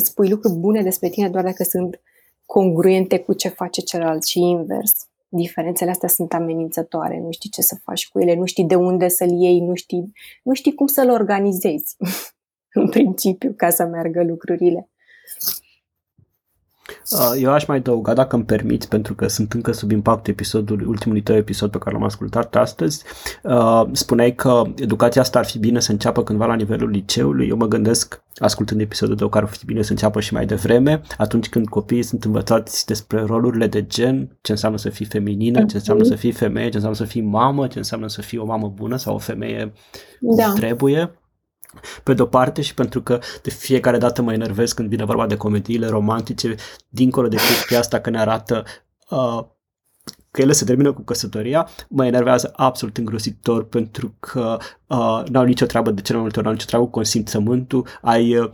spui 0.00 0.28
lucruri 0.28 0.54
bune 0.54 0.82
despre 0.82 1.08
tine 1.08 1.28
doar 1.28 1.44
dacă 1.44 1.62
sunt 1.62 2.00
congruente 2.44 3.18
cu 3.18 3.32
ce 3.32 3.48
face 3.48 3.80
celălalt 3.80 4.24
și 4.24 4.38
invers 4.38 5.08
diferențele 5.28 5.90
astea 5.90 6.08
sunt 6.08 6.32
amenințătoare, 6.32 7.20
nu 7.20 7.30
știi 7.30 7.50
ce 7.50 7.62
să 7.62 7.76
faci 7.82 8.08
cu 8.08 8.20
ele, 8.20 8.34
nu 8.34 8.44
știi 8.44 8.64
de 8.64 8.74
unde 8.74 9.08
să-l 9.08 9.30
iei, 9.30 9.60
nu 9.60 9.74
știi, 9.74 10.12
nu 10.42 10.54
știi 10.54 10.74
cum 10.74 10.86
să-l 10.86 11.10
organizezi, 11.10 11.96
în 12.80 12.88
principiu, 12.88 13.52
ca 13.56 13.70
să 13.70 13.84
meargă 13.84 14.24
lucrurile. 14.24 14.90
Uh, 17.12 17.42
eu 17.42 17.52
aș 17.52 17.66
mai 17.66 17.76
adăuga, 17.76 18.14
dacă 18.14 18.36
îmi 18.36 18.44
permiți, 18.44 18.88
pentru 18.88 19.14
că 19.14 19.28
sunt 19.28 19.52
încă 19.52 19.72
sub 19.72 19.90
impactul 19.90 20.32
episodului, 20.32 20.86
ultimului 20.86 21.22
tău 21.22 21.36
episod 21.36 21.70
pe 21.70 21.78
care 21.78 21.94
l-am 21.94 22.04
ascultat 22.04 22.56
astăzi. 22.56 23.02
Uh, 23.42 23.82
spuneai 23.92 24.34
că 24.34 24.62
educația 24.76 25.20
asta 25.20 25.38
ar 25.38 25.44
fi 25.44 25.58
bine 25.58 25.80
să 25.80 25.90
înceapă 25.90 26.22
cândva 26.22 26.46
la 26.46 26.54
nivelul 26.54 26.88
liceului. 26.88 27.48
Eu 27.48 27.56
mă 27.56 27.66
gândesc, 27.66 28.22
ascultând 28.36 28.80
episodul 28.80 29.16
tău, 29.16 29.28
că 29.28 29.38
ar 29.38 29.46
fi 29.46 29.64
bine 29.64 29.82
să 29.82 29.90
înceapă 29.90 30.20
și 30.20 30.32
mai 30.32 30.46
devreme, 30.46 31.00
atunci 31.18 31.48
când 31.48 31.68
copiii 31.68 32.02
sunt 32.02 32.24
învățați 32.24 32.86
despre 32.86 33.24
rolurile 33.24 33.66
de 33.66 33.86
gen, 33.86 34.38
ce 34.40 34.50
înseamnă 34.50 34.78
să 34.78 34.88
fii 34.88 35.06
feminină, 35.06 35.64
ce 35.64 35.76
înseamnă 35.76 36.04
să 36.04 36.14
fii 36.14 36.32
femeie, 36.32 36.68
ce 36.68 36.74
înseamnă 36.74 36.98
să 36.98 37.04
fii 37.04 37.22
mamă, 37.22 37.66
ce 37.66 37.78
înseamnă 37.78 38.08
să 38.08 38.20
fii 38.20 38.38
o 38.38 38.44
mamă 38.44 38.72
bună 38.74 38.96
sau 38.96 39.14
o 39.14 39.18
femeie 39.18 39.72
da. 40.20 40.44
cum 40.44 40.54
trebuie 40.54 41.10
pe 42.02 42.14
de-o 42.14 42.26
parte 42.26 42.62
și 42.62 42.74
pentru 42.74 43.02
că 43.02 43.18
de 43.42 43.50
fiecare 43.50 43.98
dată 43.98 44.22
mă 44.22 44.32
enervez 44.32 44.72
când 44.72 44.88
vine 44.88 45.04
vorba 45.04 45.26
de 45.26 45.36
comediile 45.36 45.86
romantice, 45.86 46.54
dincolo 46.88 47.28
de 47.28 47.36
chestia 47.36 47.78
asta 47.78 48.00
că 48.00 48.10
ne 48.10 48.20
arată 48.20 48.64
uh, 49.10 49.40
că 50.36 50.42
ele 50.42 50.52
se 50.52 50.64
termină 50.64 50.92
cu 50.92 51.02
căsătoria, 51.02 51.68
mă 51.88 52.06
enervează 52.06 52.52
absolut 52.56 52.96
îngrozitor 52.96 53.64
pentru 53.64 54.14
că 54.20 54.56
uh, 54.86 55.22
n-au 55.28 55.44
nicio 55.44 55.66
treabă, 55.66 55.90
de 55.90 56.00
cele 56.00 56.14
mai 56.14 56.22
multe 56.22 56.38
ori 56.38 56.46
n-au 56.46 56.54
nicio 56.54 56.66
treabă 56.66 56.84
cu 56.84 56.90
consimțământul, 56.90 57.86
ai 58.02 58.36
uh, 58.36 58.50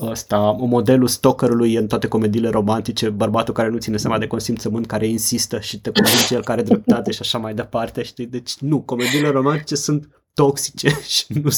ăsta, 0.00 0.56
modelul 0.58 1.06
stalkerului 1.06 1.74
în 1.74 1.86
toate 1.86 2.08
comediile 2.08 2.48
romantice, 2.48 3.08
bărbatul 3.08 3.54
care 3.54 3.68
nu 3.68 3.78
ține 3.78 3.96
seama 3.96 4.18
de 4.18 4.26
consimțământ, 4.26 4.86
care 4.86 5.06
insistă 5.06 5.60
și 5.60 5.80
te 5.80 5.90
convinge 5.90 6.34
el 6.34 6.42
care 6.42 6.62
dreptate 6.62 7.10
și 7.10 7.18
așa 7.20 7.38
mai 7.38 7.54
departe, 7.54 8.02
știi? 8.02 8.26
Deci 8.26 8.56
nu, 8.58 8.80
comediile 8.80 9.28
romantice 9.28 9.74
sunt 9.74 10.08
toxice 10.36 10.88
și 11.14 11.26
nu, 11.42 11.50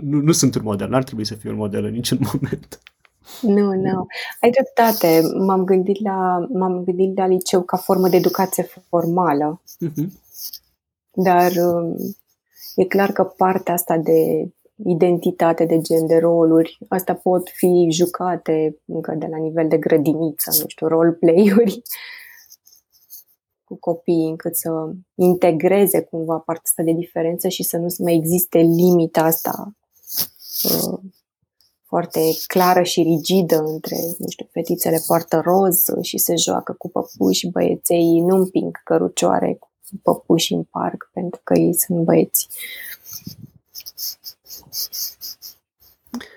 nu, 0.00 0.20
nu 0.20 0.32
sunt 0.32 0.54
un 0.54 0.62
model, 0.64 0.88
n-ar 0.88 1.04
trebui 1.04 1.26
să 1.26 1.34
fie 1.34 1.50
un 1.50 1.56
model 1.56 1.84
în 1.84 1.92
niciun 1.92 2.18
moment. 2.32 2.80
Nu, 3.40 3.72
nu. 3.72 4.06
Ai 4.40 4.50
dreptate. 4.50 5.20
M-am 5.46 5.64
gândit 5.64 6.02
la, 6.02 6.46
m-am 6.52 6.84
gândit 6.84 7.16
la 7.16 7.26
liceu 7.26 7.62
ca 7.62 7.76
formă 7.76 8.08
de 8.08 8.16
educație 8.16 8.68
formală. 8.88 9.62
Uh-huh. 9.86 10.06
Dar 11.10 11.52
um, 11.56 11.96
e 12.74 12.84
clar 12.84 13.12
că 13.12 13.24
partea 13.24 13.74
asta 13.74 13.96
de 13.96 14.48
identitate 14.86 15.64
de 15.64 15.80
gen, 15.80 16.06
de 16.06 16.18
roluri, 16.18 16.78
asta 16.88 17.14
pot 17.14 17.48
fi 17.48 17.88
jucate 17.90 18.78
încă 18.84 19.14
de 19.18 19.26
la 19.30 19.36
nivel 19.36 19.68
de 19.68 19.76
grădiniță, 19.76 20.50
nu 20.60 20.68
știu, 20.68 20.86
roleplay-uri 20.86 21.82
cu 23.78 23.90
copiii 23.90 24.28
încât 24.28 24.56
să 24.56 24.70
integreze 25.14 26.00
cumva 26.00 26.38
partea 26.38 26.62
asta 26.64 26.82
de 26.82 26.92
diferență 26.92 27.48
și 27.48 27.62
să 27.62 27.76
nu 27.76 27.86
mai 27.98 28.14
existe 28.14 28.58
limita 28.58 29.22
asta 29.22 29.74
uh, 30.64 30.98
foarte 31.86 32.20
clară 32.46 32.82
și 32.82 33.02
rigidă 33.02 33.56
între, 33.56 33.96
nu 34.18 34.28
știu, 34.28 34.48
fetițele 34.50 35.02
poartă 35.06 35.40
roz 35.44 35.84
și 36.00 36.18
se 36.18 36.34
joacă 36.36 36.74
cu 36.78 36.88
păpuși, 36.88 37.50
băieței 37.50 38.20
nu 38.20 38.36
împing 38.36 38.80
cărucioare 38.84 39.56
cu 39.60 39.68
păpuși 40.02 40.52
în 40.52 40.62
parc 40.62 41.10
pentru 41.12 41.40
că 41.44 41.54
ei 41.58 41.74
sunt 41.74 41.98
băieți. 41.98 42.48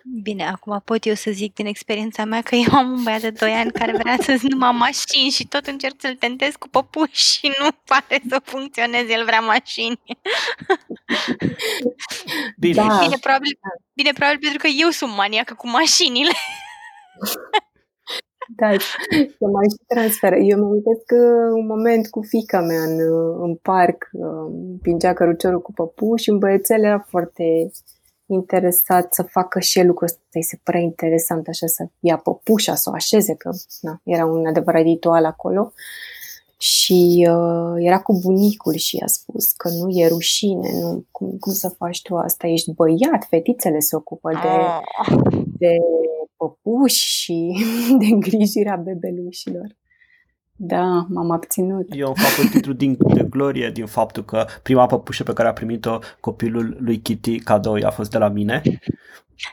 Bine, 0.09 0.47
acum 0.47 0.81
pot 0.85 1.05
eu 1.05 1.13
să 1.13 1.31
zic 1.31 1.53
din 1.53 1.65
experiența 1.65 2.25
mea 2.25 2.41
că 2.41 2.55
eu 2.55 2.77
am 2.77 2.91
un 2.91 3.03
băiat 3.03 3.21
de 3.21 3.29
2 3.29 3.51
ani 3.51 3.71
care 3.71 3.97
vrea 3.97 4.17
să 4.21 4.39
numai 4.41 4.71
mașini 4.71 5.29
și 5.29 5.47
tot 5.47 5.65
încerc 5.65 5.95
să-l 5.97 6.15
tentez 6.15 6.53
cu 6.59 6.67
păpuși 6.67 7.37
și 7.37 7.51
nu 7.59 7.67
pare 7.85 8.21
să 8.29 8.41
funcționeze, 8.43 9.13
el 9.13 9.25
vrea 9.25 9.39
mașini. 9.39 9.99
Bine. 12.63 12.73
Da. 12.73 12.97
Bine, 13.01 13.17
probabil, 13.21 13.59
bine, 13.93 14.11
probabil 14.13 14.39
pentru 14.39 14.57
că 14.57 14.67
eu 14.83 14.89
sunt 14.89 15.15
maniacă 15.15 15.53
cu 15.53 15.69
mașinile. 15.69 16.31
Da, 18.55 18.69
să 19.37 19.45
mai 19.55 19.67
și 19.69 19.83
transfer. 19.87 20.33
Eu 20.33 20.59
mă 20.59 20.65
uitați 20.65 21.05
că 21.05 21.15
un 21.53 21.65
moment 21.65 22.07
cu 22.09 22.21
fica 22.21 22.59
mea 22.61 22.83
în, 22.83 22.99
în 23.41 23.55
parc, 23.55 24.09
împingea 24.71 25.13
căruciorul 25.13 25.61
cu 25.61 25.73
păpuși 25.73 26.23
și 26.23 26.29
un 26.29 26.37
băiețel 26.37 26.83
era 26.83 27.05
foarte 27.09 27.43
interesat 28.27 29.13
să 29.13 29.23
facă 29.23 29.59
și 29.59 29.79
el 29.79 29.87
lucrul 29.87 30.07
ăsta. 30.07 30.19
Îi 30.31 30.43
se 30.43 30.59
părea 30.63 30.81
interesant 30.81 31.47
așa 31.47 31.67
să 31.67 31.87
ia 31.99 32.17
păpușa, 32.17 32.75
să 32.75 32.89
o 32.89 32.93
așeze, 32.93 33.35
că 33.35 33.49
na, 33.81 34.01
era 34.03 34.25
un 34.25 34.45
adevărat 34.45 34.81
ritual 34.81 35.25
acolo. 35.25 35.73
Și 36.59 37.27
uh, 37.29 37.73
era 37.77 38.01
cu 38.01 38.19
bunicul 38.19 38.75
și 38.75 38.97
i-a 38.97 39.07
spus 39.07 39.51
că 39.51 39.69
nu 39.69 39.89
e 39.89 40.07
rușine, 40.07 40.69
nu, 40.81 41.05
cum, 41.11 41.37
cum 41.39 41.53
să 41.53 41.69
faci 41.69 42.01
tu 42.01 42.15
asta? 42.15 42.47
Ești 42.47 42.73
băiat, 42.73 43.25
fetițele 43.29 43.79
se 43.79 43.95
ocupă 43.95 44.31
de, 44.31 44.47
ah. 44.47 45.41
de 45.57 45.75
păpuși 46.37 47.07
și 47.07 47.57
de 47.99 48.05
îngrijirea 48.05 48.75
bebelușilor. 48.75 49.75
Da, 50.59 51.05
m-am 51.09 51.31
abținut. 51.31 51.87
Eu 51.89 52.13
fac 52.15 52.43
un 52.43 52.49
titlu 52.49 52.73
din, 52.73 52.97
de 53.13 53.25
glorie 53.29 53.69
din 53.69 53.85
faptul 53.85 54.25
că 54.25 54.45
prima 54.63 54.85
păpușă 54.85 55.23
pe 55.23 55.33
care 55.33 55.47
a 55.47 55.53
primit-o 55.53 55.99
copilul 56.19 56.77
lui 56.79 56.99
Kitty 56.99 57.39
cadou 57.39 57.77
a 57.85 57.89
fost 57.89 58.11
de 58.11 58.17
la 58.17 58.27
mine. 58.27 58.61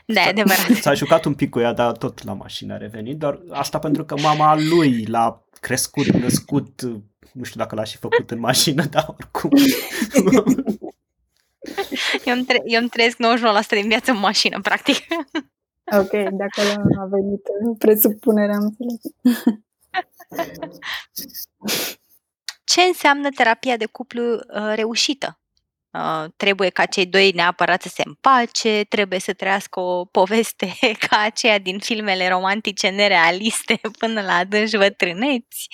Da, 0.05 0.21
adevărat. 0.21 0.71
S-a 0.81 0.93
jucat 0.93 1.25
un 1.25 1.33
pic 1.33 1.49
cu 1.49 1.59
ea, 1.59 1.73
dar 1.73 1.91
tot 1.91 2.23
la 2.23 2.33
mașină 2.33 2.73
a 2.73 2.77
revenit, 2.77 3.17
doar 3.17 3.39
asta 3.49 3.79
pentru 3.79 4.05
că 4.05 4.15
mama 4.21 4.57
lui 4.69 5.05
l-a 5.05 5.43
crescut, 5.59 6.05
născut, 6.05 6.81
nu 7.33 7.43
știu 7.43 7.59
dacă 7.59 7.75
l-a 7.75 7.83
și 7.83 7.97
făcut 7.97 8.31
în 8.31 8.39
mașină, 8.39 8.83
dar 8.85 9.05
oricum. 9.07 9.49
eu, 12.25 12.35
îmi 12.35 12.45
tre- 12.45 12.63
eu 12.65 12.79
îmi 12.79 12.89
trăiesc 12.89 13.17
99% 13.17 13.19
din 13.69 13.87
viață 13.87 14.11
în 14.11 14.19
mașină, 14.19 14.59
practic. 14.61 14.95
ok, 15.99 16.09
de 16.11 16.43
acolo 16.49 16.83
a 17.01 17.05
venit 17.05 17.41
presupunerea, 17.77 18.55
am 18.55 18.63
înțeles. 18.63 19.01
Ce 22.63 22.81
înseamnă 22.81 23.29
terapia 23.29 23.77
de 23.77 23.85
cuplu 23.85 24.33
uh, 24.33 24.71
reușită? 24.75 25.39
Uh, 25.95 26.25
trebuie 26.35 26.69
ca 26.69 26.85
cei 26.85 27.05
doi 27.05 27.31
neapărat 27.31 27.81
să 27.81 27.87
se 27.87 28.01
împace, 28.05 28.85
trebuie 28.89 29.19
să 29.19 29.33
trăiască 29.33 29.79
o 29.79 30.05
poveste 30.05 30.73
ca 31.09 31.19
aceea 31.19 31.57
din 31.57 31.79
filmele 31.79 32.27
romantice 32.27 32.89
nerealiste 32.89 33.79
până 33.99 34.21
la 34.21 34.33
adânci 34.33 34.77
bătrâneți. 34.77 35.67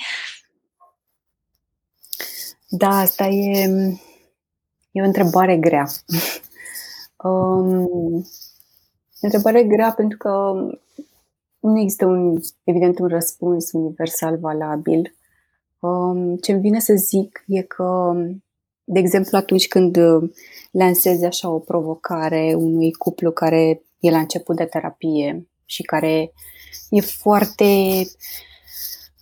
Da, 2.68 2.90
asta 2.90 3.26
e, 3.26 3.68
e 4.92 5.02
o 5.02 5.06
întrebare 5.06 5.58
grea. 5.58 5.86
um, 7.24 7.86
o 9.22 9.28
întrebare 9.28 9.64
grea 9.64 9.92
pentru 9.92 10.18
că 10.18 10.54
nu 11.62 11.80
există 11.80 12.06
un, 12.06 12.40
evident 12.64 13.00
un 13.00 13.08
răspuns 13.08 13.72
universal 13.72 14.38
valabil. 14.38 15.16
Um, 15.80 16.36
ce 16.36 16.52
îmi 16.52 16.62
vine 16.62 16.80
să 16.80 16.94
zic 16.94 17.44
e 17.48 17.62
că, 17.62 18.14
de 18.84 19.00
exemplu, 19.00 19.38
atunci 19.38 19.68
când 19.68 19.98
lansezi 20.72 21.26
așa 21.26 21.50
o 21.50 21.60
provocare 21.60 22.54
unui 22.58 22.92
cuplu 22.92 23.32
care 23.32 23.82
e 24.00 24.10
la 24.10 24.20
început 24.20 24.56
de 24.56 24.66
terapie 24.66 25.48
și 25.66 25.84
care 25.84 26.32
e 26.90 27.02
foarte 27.02 27.66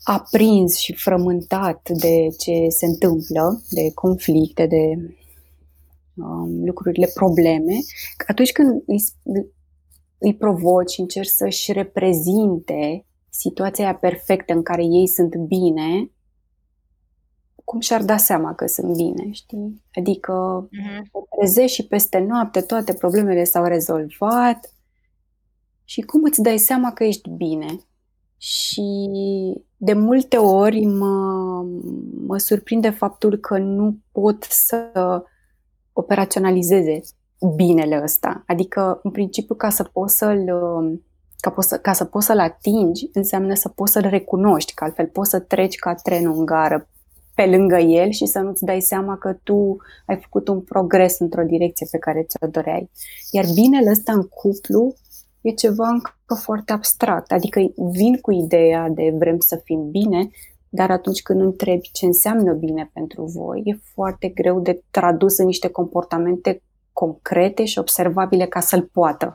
aprins 0.03 0.77
și 0.77 0.93
frământat 0.93 1.89
de 1.89 2.27
ce 2.37 2.65
se 2.69 2.85
întâmplă, 2.85 3.61
de 3.69 3.91
conflicte, 3.93 4.65
de 4.65 5.15
um, 6.15 6.65
lucrurile, 6.65 7.09
probleme, 7.13 7.73
atunci 8.27 8.51
când 8.51 8.83
îi, 8.85 9.03
îi 10.19 10.35
provoci 10.35 10.91
și 10.91 10.99
încerci 10.99 11.27
să-și 11.27 11.71
reprezinte 11.71 13.05
situația 13.29 13.83
aia 13.83 13.95
perfectă 13.95 14.53
în 14.53 14.63
care 14.63 14.83
ei 14.83 15.07
sunt 15.07 15.35
bine, 15.35 16.11
cum 17.63 17.79
și-ar 17.79 18.03
da 18.03 18.17
seama 18.17 18.55
că 18.55 18.67
sunt 18.67 18.95
bine, 18.95 19.31
știi? 19.31 19.83
Adică 19.93 20.67
uh-huh. 20.67 21.01
trezești 21.37 21.75
și 21.75 21.87
peste 21.87 22.19
noapte 22.19 22.61
toate 22.61 22.93
problemele 22.93 23.43
s-au 23.43 23.63
rezolvat 23.63 24.73
și 25.83 26.01
cum 26.01 26.21
îți 26.23 26.41
dai 26.41 26.57
seama 26.57 26.93
că 26.93 27.03
ești 27.03 27.29
bine? 27.29 27.79
Și 28.37 29.09
de 29.77 29.93
multe 29.93 30.37
ori 30.37 30.85
mă, 30.85 31.15
mă 32.25 32.37
surprinde 32.37 32.89
faptul 32.89 33.37
că 33.37 33.57
nu 33.57 33.97
pot 34.11 34.43
să 34.43 34.91
operaționalizeze 35.93 36.99
binele 37.55 38.01
ăsta. 38.03 38.43
Adică, 38.47 38.99
în 39.03 39.11
principiu, 39.11 39.55
ca 39.55 39.69
să 39.69 39.83
poți 39.83 40.17
să-l 40.17 40.45
ca, 41.39 41.49
poți 41.49 41.67
să, 41.67 41.77
ca 41.77 41.93
să 41.93 42.05
poți 42.05 42.25
să-l 42.25 42.39
atingi, 42.39 43.09
înseamnă 43.13 43.53
să 43.53 43.69
poți 43.69 43.91
să-l 43.91 44.07
recunoști, 44.09 44.73
că 44.73 44.83
altfel 44.83 45.07
poți 45.07 45.29
să 45.29 45.39
treci 45.39 45.75
ca 45.75 45.93
trenul 45.93 46.37
în 46.37 46.45
gară 46.45 46.87
pe 47.35 47.45
lângă 47.45 47.77
el 47.77 48.09
și 48.09 48.25
să 48.25 48.39
nu-ți 48.39 48.63
dai 48.63 48.81
seama 48.81 49.17
că 49.17 49.37
tu 49.43 49.77
ai 50.05 50.17
făcut 50.21 50.47
un 50.47 50.61
progres 50.61 51.19
într-o 51.19 51.43
direcție 51.43 51.87
pe 51.91 51.97
care 51.97 52.23
ți-o 52.23 52.47
doreai. 52.47 52.89
Iar 53.31 53.45
binele 53.53 53.89
ăsta 53.89 54.11
în 54.11 54.23
cuplu 54.23 54.93
e 55.41 55.51
ceva 55.51 55.87
încă 55.87 56.41
foarte 56.41 56.71
abstract. 56.71 57.31
Adică 57.31 57.59
vin 57.91 58.17
cu 58.21 58.31
ideea 58.31 58.89
de 58.89 59.13
vrem 59.17 59.39
să 59.39 59.61
fim 59.63 59.89
bine, 59.89 60.29
dar 60.69 60.91
atunci 60.91 61.21
când 61.21 61.41
întrebi 61.41 61.89
ce 61.91 62.05
înseamnă 62.05 62.53
bine 62.53 62.89
pentru 62.93 63.23
voi, 63.23 63.61
e 63.65 63.79
foarte 63.93 64.27
greu 64.27 64.59
de 64.59 64.83
tradus 64.91 65.37
în 65.37 65.45
niște 65.45 65.69
comportamente 65.69 66.61
concrete 66.99 67.65
și 67.65 67.79
observabile 67.79 68.45
ca 68.45 68.59
să-l 68.59 68.81
poată 68.81 69.33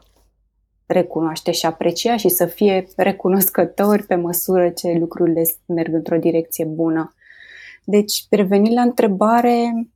recunoaște 0.86 1.50
și 1.50 1.66
aprecia 1.66 2.16
și 2.16 2.28
să 2.28 2.46
fie 2.46 2.84
recunoscători 2.96 4.02
pe 4.02 4.14
măsură 4.14 4.70
ce 4.70 4.92
lucrurile 4.92 5.42
merg 5.66 5.94
într-o 5.94 6.16
direcție 6.16 6.64
bună. 6.64 7.14
Deci, 7.84 8.26
revenind 8.30 8.74
la 8.74 8.80
întrebare, 8.80 9.88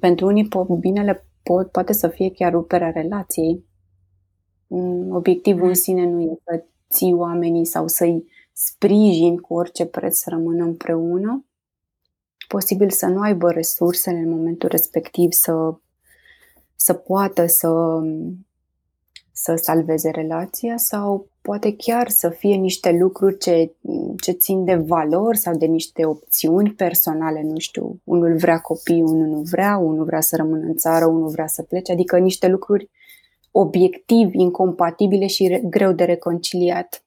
pentru 0.00 0.26
unii 0.26 0.48
binele 0.78 1.26
pot, 1.42 1.70
poate 1.70 1.92
să 1.92 2.08
fie 2.08 2.30
chiar 2.30 2.52
ruperea 2.52 2.90
relației. 2.90 3.64
Mm, 4.66 5.14
obiectivul 5.14 5.68
în 5.68 5.74
sine 5.74 6.06
nu 6.06 6.20
e 6.20 6.38
să 6.44 6.64
ții 6.90 7.12
oamenii 7.12 7.64
sau 7.64 7.88
să-i 7.88 8.24
sprijin 8.52 9.36
cu 9.36 9.54
orice 9.54 9.86
preț 9.86 10.16
să 10.16 10.30
rămână 10.30 10.64
împreună. 10.64 11.44
Posibil 12.48 12.90
să 12.90 13.06
nu 13.06 13.20
aibă 13.20 13.50
resursele 13.50 14.18
în 14.18 14.30
momentul 14.30 14.68
respectiv 14.68 15.32
să, 15.32 15.52
să 16.82 16.92
poată 16.92 17.46
să, 17.46 17.68
să 19.32 19.54
salveze 19.54 20.10
relația 20.10 20.76
sau 20.76 21.28
poate 21.42 21.76
chiar 21.76 22.08
să 22.08 22.28
fie 22.28 22.54
niște 22.54 22.92
lucruri 22.92 23.38
ce, 23.38 23.74
ce 24.22 24.32
țin 24.32 24.64
de 24.64 24.74
valori 24.74 25.38
sau 25.38 25.56
de 25.56 25.66
niște 25.66 26.04
opțiuni 26.04 26.72
personale, 26.72 27.42
nu 27.42 27.58
știu, 27.58 28.00
unul 28.04 28.36
vrea 28.36 28.58
copii, 28.58 29.02
unul 29.02 29.26
nu 29.26 29.40
vrea, 29.40 29.76
unul 29.76 30.04
vrea 30.04 30.20
să 30.20 30.36
rămână 30.36 30.66
în 30.66 30.76
țară, 30.76 31.06
unul 31.06 31.28
vrea 31.28 31.46
să 31.46 31.62
plece, 31.62 31.92
adică 31.92 32.18
niște 32.18 32.48
lucruri 32.48 32.90
obiectiv 33.50 34.34
incompatibile 34.34 35.26
și 35.26 35.60
greu 35.64 35.92
de 35.92 36.04
reconciliat. 36.04 37.04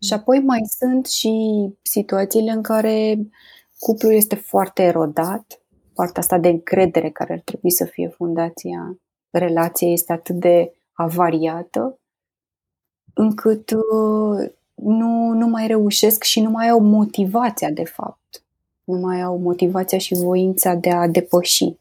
Și 0.00 0.12
apoi 0.12 0.40
mai 0.40 0.60
sunt 0.78 1.06
și 1.06 1.34
situațiile 1.82 2.50
în 2.50 2.62
care 2.62 3.18
cuplul 3.78 4.12
este 4.12 4.34
foarte 4.34 4.82
erodat, 4.82 5.63
partea 5.94 6.22
asta 6.22 6.38
de 6.38 6.48
încredere 6.48 7.10
care 7.10 7.32
ar 7.32 7.40
trebui 7.44 7.70
să 7.70 7.84
fie 7.84 8.08
fundația 8.08 8.98
relației 9.30 9.92
este 9.92 10.12
atât 10.12 10.34
de 10.34 10.74
avariată 10.92 11.98
încât 13.14 13.70
uh, 13.70 14.50
nu, 14.74 15.32
nu 15.32 15.46
mai 15.46 15.66
reușesc 15.66 16.22
și 16.22 16.40
nu 16.40 16.50
mai 16.50 16.68
au 16.68 16.80
motivația, 16.80 17.70
de 17.70 17.84
fapt. 17.84 18.44
Nu 18.84 18.98
mai 18.98 19.22
au 19.22 19.38
motivația 19.38 19.98
și 19.98 20.14
voința 20.14 20.74
de 20.74 20.90
a 20.90 21.08
depăși, 21.08 21.76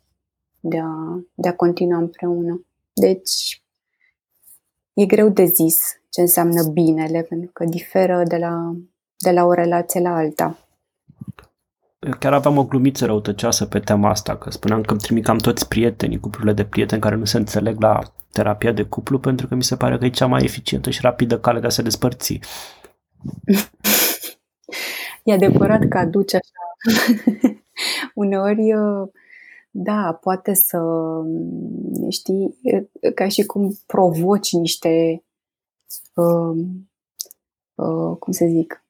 de 0.60 0.80
a, 0.80 1.20
de 1.34 1.48
a 1.48 1.56
continua 1.56 1.98
împreună. 1.98 2.66
Deci, 2.94 3.64
e 4.94 5.06
greu 5.06 5.30
de 5.30 5.46
zis 5.46 6.02
ce 6.10 6.22
înseamnă 6.22 6.64
binele, 6.64 7.22
pentru 7.22 7.50
că 7.54 7.66
diferă 7.66 8.24
de 8.24 8.38
la, 8.38 8.76
de 9.18 9.32
la 9.32 9.44
o 9.44 9.54
relație 9.54 10.00
la 10.00 10.16
alta. 10.16 10.58
Eu 12.06 12.14
chiar 12.20 12.34
aveam 12.34 12.58
o 12.58 12.66
glumiță 12.66 13.06
răutăcioasă 13.06 13.66
pe 13.66 13.80
tema 13.80 14.10
asta, 14.10 14.38
că 14.38 14.52
spuneam 14.52 14.82
că 14.82 14.92
îmi 14.92 15.02
trimit 15.02 15.24
cam 15.24 15.38
toți 15.38 15.68
prietenii, 15.68 16.20
cuplurile 16.20 16.54
de 16.54 16.66
prieteni 16.66 17.02
care 17.02 17.16
nu 17.16 17.26
se 17.26 17.38
înțeleg 17.38 17.82
la 17.82 18.00
terapia 18.32 18.72
de 18.72 18.84
cuplu, 18.84 19.20
pentru 19.20 19.48
că 19.48 19.56
mi 19.56 19.64
se 19.64 19.76
pare 19.76 19.98
că 19.98 20.06
e 20.06 20.10
cea 20.10 20.26
mai 20.26 20.44
eficientă 20.44 20.90
și 20.90 21.02
rapidă 21.02 21.40
cale 21.40 21.60
de 21.60 21.66
a 21.66 21.70
se 21.70 21.82
despărți. 21.82 22.40
E 25.24 25.34
adevărat 25.34 25.88
că 25.88 25.98
aduce 25.98 26.36
așa. 26.36 26.94
Uneori 28.14 28.74
uh, 28.74 29.10
da, 29.72 30.18
poate 30.22 30.54
să, 30.54 30.80
știi, 32.10 32.60
ca 33.16 33.28
și 33.28 33.44
cum 33.46 33.78
provoci 33.86 34.52
niște, 34.52 35.24
uh, 36.14 36.66
uh, 37.76 38.18
cum 38.20 38.34
să 38.34 38.46
zic, 38.46 38.83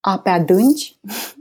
ape 0.00 0.28
adânci 0.30 0.98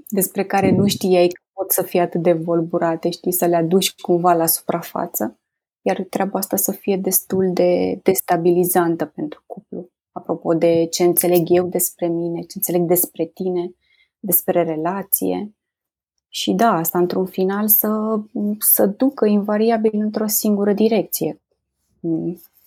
despre 0.08 0.44
care 0.46 0.72
nu 0.72 0.88
știai 0.88 1.28
că 1.28 1.42
pot 1.54 1.72
să 1.72 1.82
fie 1.82 2.02
atât 2.02 2.22
de 2.22 2.34
volburate, 2.34 3.10
știi, 3.10 3.32
să 3.32 3.46
le 3.46 3.56
aduci 3.56 3.96
cumva 3.96 4.34
la 4.34 4.46
suprafață, 4.46 5.40
iar 5.82 6.06
treaba 6.10 6.40
asta 6.40 6.56
să 6.56 6.72
fie 6.72 6.98
destul 6.98 7.50
de 7.54 8.00
destabilizantă 8.04 9.06
pentru 9.06 9.44
cuplu. 9.46 9.90
Apropo 10.12 10.54
de 10.54 10.86
ce 10.86 11.04
înțeleg 11.04 11.44
eu 11.50 11.68
despre 11.68 12.08
mine, 12.08 12.42
ce 12.42 12.54
înțeleg 12.56 12.82
despre 12.82 13.26
tine, 13.26 13.76
despre 14.20 14.64
relație, 14.64 15.54
și 16.30 16.54
da, 16.54 16.74
asta 16.74 16.98
într-un 16.98 17.26
final 17.26 17.68
să, 17.68 18.20
să 18.60 18.86
ducă 18.86 19.26
invariabil 19.26 19.92
într-o 19.94 20.28
singură 20.28 20.74
direcție. 20.74 21.42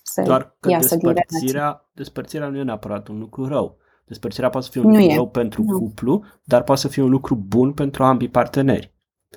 Să 0.02 0.22
Doar 0.22 0.56
că 0.60 0.68
despărțirea, 0.68 1.88
despărțirea 1.92 2.48
nu 2.48 2.58
e 2.58 2.62
neapărat 2.62 3.08
un 3.08 3.18
lucru 3.18 3.46
rău. 3.46 3.76
Despărțirea 4.04 4.48
poate 4.48 4.66
să 4.66 4.72
fie 4.72 4.80
un 4.80 4.86
nu 4.86 4.94
lucru 4.94 5.10
e. 5.12 5.14
rău 5.14 5.28
pentru 5.28 5.62
nu. 5.62 5.78
cuplu, 5.78 6.24
dar 6.44 6.62
poate 6.62 6.80
să 6.80 6.88
fie 6.88 7.02
un 7.02 7.10
lucru 7.10 7.34
bun 7.34 7.72
pentru 7.72 8.04
ambii 8.04 8.28
parteneri. 8.28 8.92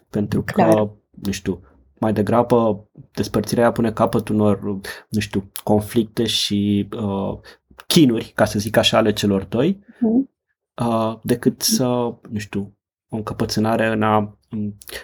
Pentru 0.10 0.44
Clar. 0.44 0.74
că, 0.74 0.92
nu 1.10 1.32
știu, 1.32 1.62
mai 2.00 2.14
degrabă 2.14 2.88
despărțirea 3.12 3.72
pune 3.72 3.92
capăt 3.92 4.28
unor, 4.28 4.62
nu 5.10 5.20
știu, 5.20 5.52
conflicte 5.64 6.26
și 6.26 6.88
uh, 6.98 7.40
chinuri, 7.88 8.32
ca 8.36 8.46
să 8.46 8.60
zic 8.60 8.78
așa, 8.78 8.98
ale 8.98 9.14
celor 9.14 9.44
doi, 9.44 9.80
uh-huh. 9.80 10.30
uh, 10.86 11.20
decât 11.24 11.62
să, 11.62 11.86
nu 12.30 12.38
știu, 12.38 12.78
o 13.10 13.16
încăpățânare 13.16 13.88
în 13.88 14.04
a 14.04 14.38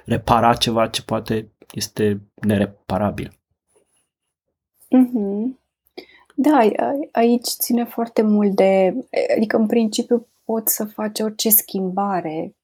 repara 0.05 0.53
ceva 0.53 0.87
ce 0.87 1.03
poate 1.03 1.51
este 1.71 2.21
nereparabil. 2.33 3.31
Mm-hmm. 4.95 5.60
Da, 6.43 6.59
aici 7.11 7.47
ține 7.47 7.85
foarte 7.85 8.21
mult 8.21 8.55
de. 8.55 8.93
Adică, 9.35 9.57
în 9.57 9.65
principiu, 9.65 10.27
poți 10.43 10.75
să 10.75 10.85
faci 10.85 11.19
orice 11.19 11.49
schimbare 11.49 12.55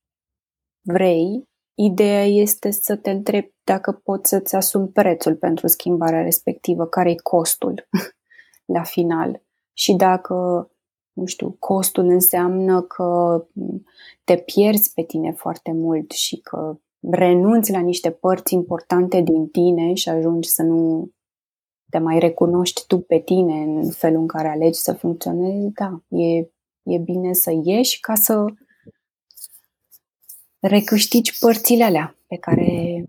vrei. 0.81 1.49
Ideea 1.73 2.25
este 2.25 2.71
să 2.71 2.95
te 2.95 3.09
întrebi 3.09 3.53
dacă 3.63 3.91
poți 3.91 4.29
să-ți 4.29 4.55
asumi 4.55 4.87
prețul 4.87 5.35
pentru 5.35 5.67
schimbarea 5.67 6.21
respectivă, 6.21 6.85
care 6.85 7.09
e 7.09 7.15
costul 7.15 7.87
la 8.75 8.83
final. 8.83 9.41
Și 9.73 9.93
dacă 9.93 10.69
nu 11.13 11.25
știu, 11.25 11.55
costul 11.59 12.05
înseamnă 12.05 12.81
că 12.81 13.43
te 14.23 14.37
pierzi 14.37 14.93
pe 14.93 15.03
tine 15.03 15.31
foarte 15.31 15.71
mult 15.71 16.11
și 16.11 16.37
că 16.37 16.79
renunți 17.11 17.71
la 17.71 17.79
niște 17.79 18.11
părți 18.11 18.53
importante 18.53 19.21
din 19.21 19.47
tine 19.47 19.93
și 19.93 20.09
ajungi 20.09 20.49
să 20.49 20.63
nu 20.63 21.11
te 21.89 21.97
mai 21.97 22.19
recunoști 22.19 22.85
tu 22.87 22.99
pe 22.99 23.19
tine 23.19 23.61
în 23.61 23.91
felul 23.91 24.19
în 24.19 24.27
care 24.27 24.47
alegi 24.47 24.79
să 24.79 24.93
funcționezi, 24.93 25.73
da, 25.73 26.01
e, 26.17 26.37
e 26.83 26.97
bine 26.97 27.33
să 27.33 27.61
ieși 27.63 27.99
ca 27.99 28.15
să 28.15 28.45
recâștigi 30.59 31.39
părțile 31.39 31.83
alea 31.83 32.15
pe 32.27 32.35
care, 32.35 33.03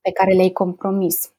pe 0.00 0.10
care 0.10 0.34
le-ai 0.34 0.50
compromis. 0.50 1.30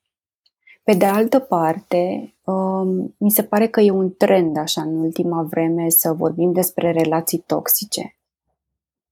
Pe 0.84 0.94
de 0.94 1.06
altă 1.06 1.40
parte, 1.40 2.34
um, 2.44 3.16
mi 3.18 3.32
se 3.32 3.44
pare 3.44 3.68
că 3.68 3.82
e 3.82 3.92
un 3.92 4.14
trend 4.16 4.58
așa 4.58 4.82
în 4.82 4.96
ultima 4.96 5.44
vreme 5.44 5.90
să 5.90 6.14
vorbim 6.14 6.52
despre 6.52 6.92
relații 6.92 7.44
toxice. 7.46 8.16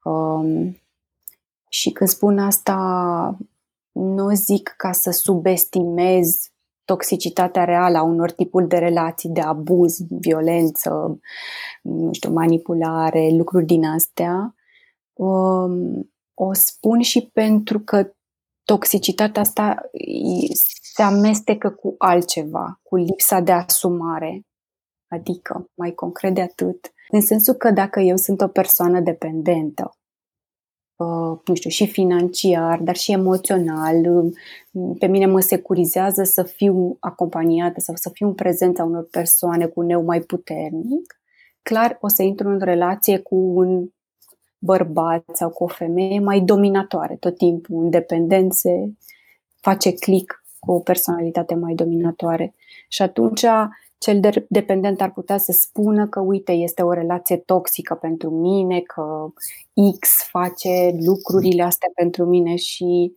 Um, 0.03 0.77
și 1.69 1.91
când 1.91 2.09
spun 2.09 2.39
asta, 2.39 3.37
nu 3.91 4.33
zic 4.33 4.73
ca 4.77 4.91
să 4.91 5.11
subestimez 5.11 6.49
toxicitatea 6.85 7.63
reală 7.63 7.97
a 7.97 8.03
unor 8.03 8.31
tipuri 8.31 8.67
de 8.67 8.77
relații, 8.77 9.29
de 9.29 9.41
abuz, 9.41 9.97
violență, 10.09 11.19
nu 11.81 12.13
știu, 12.13 12.31
manipulare, 12.31 13.29
lucruri 13.31 13.65
din 13.65 13.85
astea, 13.85 14.55
um, 15.13 16.13
o 16.33 16.53
spun 16.53 17.01
și 17.01 17.29
pentru 17.33 17.79
că 17.79 18.13
toxicitatea 18.63 19.41
asta 19.41 19.75
se 20.81 21.01
amestecă 21.01 21.69
cu 21.69 21.95
altceva, 21.97 22.79
cu 22.83 22.95
lipsa 22.95 23.39
de 23.39 23.51
asumare. 23.51 24.41
Adică, 25.07 25.69
mai 25.73 25.91
concret 25.91 26.33
de 26.33 26.41
atât, 26.41 26.93
în 27.09 27.21
sensul 27.21 27.53
că 27.53 27.71
dacă 27.71 27.99
eu 27.99 28.15
sunt 28.15 28.41
o 28.41 28.47
persoană 28.47 28.99
dependentă, 28.99 29.83
uh, 29.93 30.04
nu 31.45 31.53
știu, 31.53 31.69
și 31.69 31.87
financiar, 31.87 32.79
dar 32.79 32.95
și 32.95 33.11
emoțional, 33.11 34.25
uh, 34.71 34.95
pe 34.99 35.05
mine 35.05 35.25
mă 35.25 35.39
securizează 35.39 36.23
să 36.23 36.43
fiu 36.43 36.97
acompaniată 36.99 37.79
sau 37.79 37.95
să 37.95 38.09
fiu 38.13 38.27
în 38.27 38.33
prezența 38.33 38.83
unor 38.83 39.07
persoane 39.11 39.65
cu 39.65 39.79
un 39.79 39.89
eu 39.89 40.03
mai 40.03 40.19
puternic, 40.19 41.19
clar 41.61 41.97
o 42.01 42.07
să 42.07 42.23
intru 42.23 42.49
în 42.49 42.59
relație 42.59 43.19
cu 43.19 43.35
un 43.35 43.89
bărbat 44.59 45.23
sau 45.33 45.49
cu 45.49 45.63
o 45.63 45.67
femeie 45.67 46.19
mai 46.19 46.39
dominatoare 46.39 47.15
tot 47.15 47.37
timpul, 47.37 47.83
în 47.83 47.89
dependențe, 47.89 48.93
face 49.61 49.93
click 49.93 50.43
cu 50.59 50.71
o 50.71 50.79
personalitate 50.79 51.55
mai 51.55 51.73
dominatoare. 51.73 52.55
Și 52.87 53.01
atunci 53.01 53.45
cel 53.97 54.19
de- 54.19 54.45
dependent 54.49 55.01
ar 55.01 55.11
putea 55.11 55.37
să 55.37 55.51
spună 55.51 56.07
că, 56.07 56.19
uite, 56.19 56.51
este 56.51 56.81
o 56.81 56.91
relație 56.93 57.37
toxică 57.37 57.93
pentru 57.95 58.29
mine, 58.29 58.79
că 58.79 59.27
X 59.99 60.09
face 60.29 60.95
lucrurile 61.05 61.63
astea 61.63 61.89
pentru 61.95 62.25
mine 62.25 62.55
și, 62.55 63.13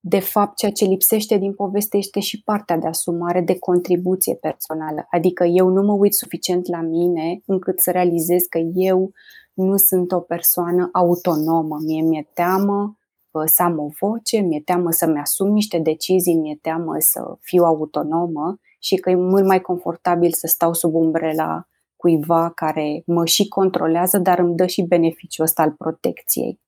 de 0.00 0.18
fapt, 0.18 0.56
ceea 0.56 0.70
ce 0.72 0.84
lipsește 0.84 1.36
din 1.36 1.54
poveste 1.54 1.96
este 1.96 2.20
și 2.20 2.42
partea 2.42 2.76
de 2.78 2.86
asumare, 2.86 3.40
de 3.40 3.58
contribuție 3.58 4.34
personală. 4.34 5.06
Adică 5.10 5.44
eu 5.44 5.68
nu 5.68 5.82
mă 5.82 5.92
uit 5.92 6.14
suficient 6.14 6.68
la 6.68 6.80
mine 6.80 7.42
încât 7.46 7.80
să 7.80 7.90
realizez 7.90 8.42
că 8.42 8.58
eu 8.74 9.10
nu 9.52 9.76
sunt 9.76 10.12
o 10.12 10.20
persoană 10.20 10.88
autonomă. 10.92 11.76
Mie 11.84 12.02
mi-e 12.02 12.28
teamă 12.34 12.94
să 13.44 13.62
am 13.62 13.78
o 13.78 13.88
voce, 14.00 14.38
mi-e 14.38 14.60
teamă 14.60 14.90
să-mi 14.90 15.18
asum 15.18 15.48
niște 15.52 15.78
decizii, 15.78 16.34
mi-e 16.34 16.58
teamă 16.62 16.96
să 16.98 17.36
fiu 17.40 17.64
autonomă 17.64 18.58
și 18.80 18.94
că 18.94 19.10
e 19.10 19.14
mult 19.14 19.46
mai 19.46 19.60
confortabil 19.60 20.32
să 20.32 20.46
stau 20.46 20.72
sub 20.72 20.94
umbrela 20.94 21.64
cuiva 21.96 22.50
care 22.50 23.02
mă 23.06 23.26
și 23.26 23.48
controlează, 23.48 24.18
dar 24.18 24.38
îmi 24.38 24.56
dă 24.56 24.66
și 24.66 24.82
beneficiul 24.82 25.44
ăsta 25.44 25.62
al 25.62 25.70
protecției. 25.70 26.60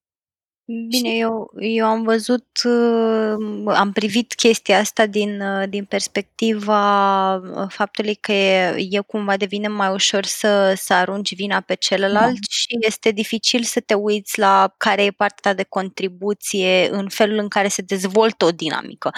Bine, 0.89 1.11
eu, 1.17 1.53
eu 1.59 1.87
am 1.87 2.03
văzut, 2.03 2.47
uh, 2.65 3.75
am 3.75 3.93
privit 3.93 4.35
chestia 4.35 4.79
asta 4.79 5.07
din, 5.07 5.41
uh, 5.41 5.69
din 5.69 5.85
perspectiva 5.85 7.35
uh, 7.35 7.65
faptului 7.69 8.15
că 8.15 8.33
e, 8.33 8.75
e 8.91 8.99
cumva 9.07 9.37
devine 9.37 9.69
mai 9.69 9.93
ușor 9.93 10.25
să, 10.25 10.75
să 10.77 10.93
arunci 10.93 11.35
vina 11.35 11.61
pe 11.61 11.75
celălalt 11.75 12.33
da. 12.33 12.47
și 12.51 12.77
este 12.81 13.11
dificil 13.11 13.63
să 13.63 13.81
te 13.81 13.95
uiți 13.95 14.39
la 14.39 14.75
care 14.77 15.05
e 15.05 15.11
partea 15.11 15.55
de 15.55 15.63
contribuție 15.69 16.89
în 16.91 17.09
felul 17.09 17.39
în 17.39 17.49
care 17.49 17.69
se 17.69 17.83
dezvoltă 17.83 18.45
o 18.45 18.51
dinamică. 18.51 19.11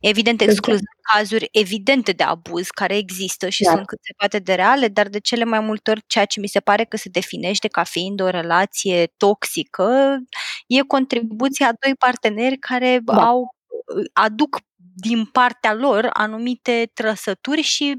Evident, 0.00 0.40
excluzând 0.40 0.86
cazuri 1.12 1.48
evidente 1.52 2.12
de 2.12 2.22
abuz 2.22 2.68
care 2.68 2.96
există 2.96 3.48
și 3.48 3.62
da. 3.62 3.70
sunt 3.70 3.86
cât 3.86 3.98
se 4.02 4.12
poate 4.16 4.38
de 4.38 4.54
reale, 4.54 4.88
dar 4.88 5.08
de 5.08 5.20
cele 5.20 5.44
mai 5.44 5.60
multe 5.60 5.90
ori 5.90 6.02
ceea 6.06 6.24
ce 6.24 6.40
mi 6.40 6.46
se 6.46 6.60
pare 6.60 6.84
că 6.84 6.96
se 6.96 7.08
definește 7.08 7.68
ca 7.68 7.82
fiind 7.82 8.20
o 8.20 8.28
relație 8.28 9.12
toxică 9.16 10.18
e 10.66 10.80
contribuția 10.80 11.66
a 11.66 11.76
doi 11.80 11.94
parteneri 11.98 12.58
care 12.58 13.00
da. 13.02 13.26
au 13.26 13.56
aduc 14.12 14.60
din 14.94 15.24
partea 15.24 15.74
lor 15.74 16.10
anumite 16.12 16.90
trăsături 16.94 17.60
și 17.60 17.94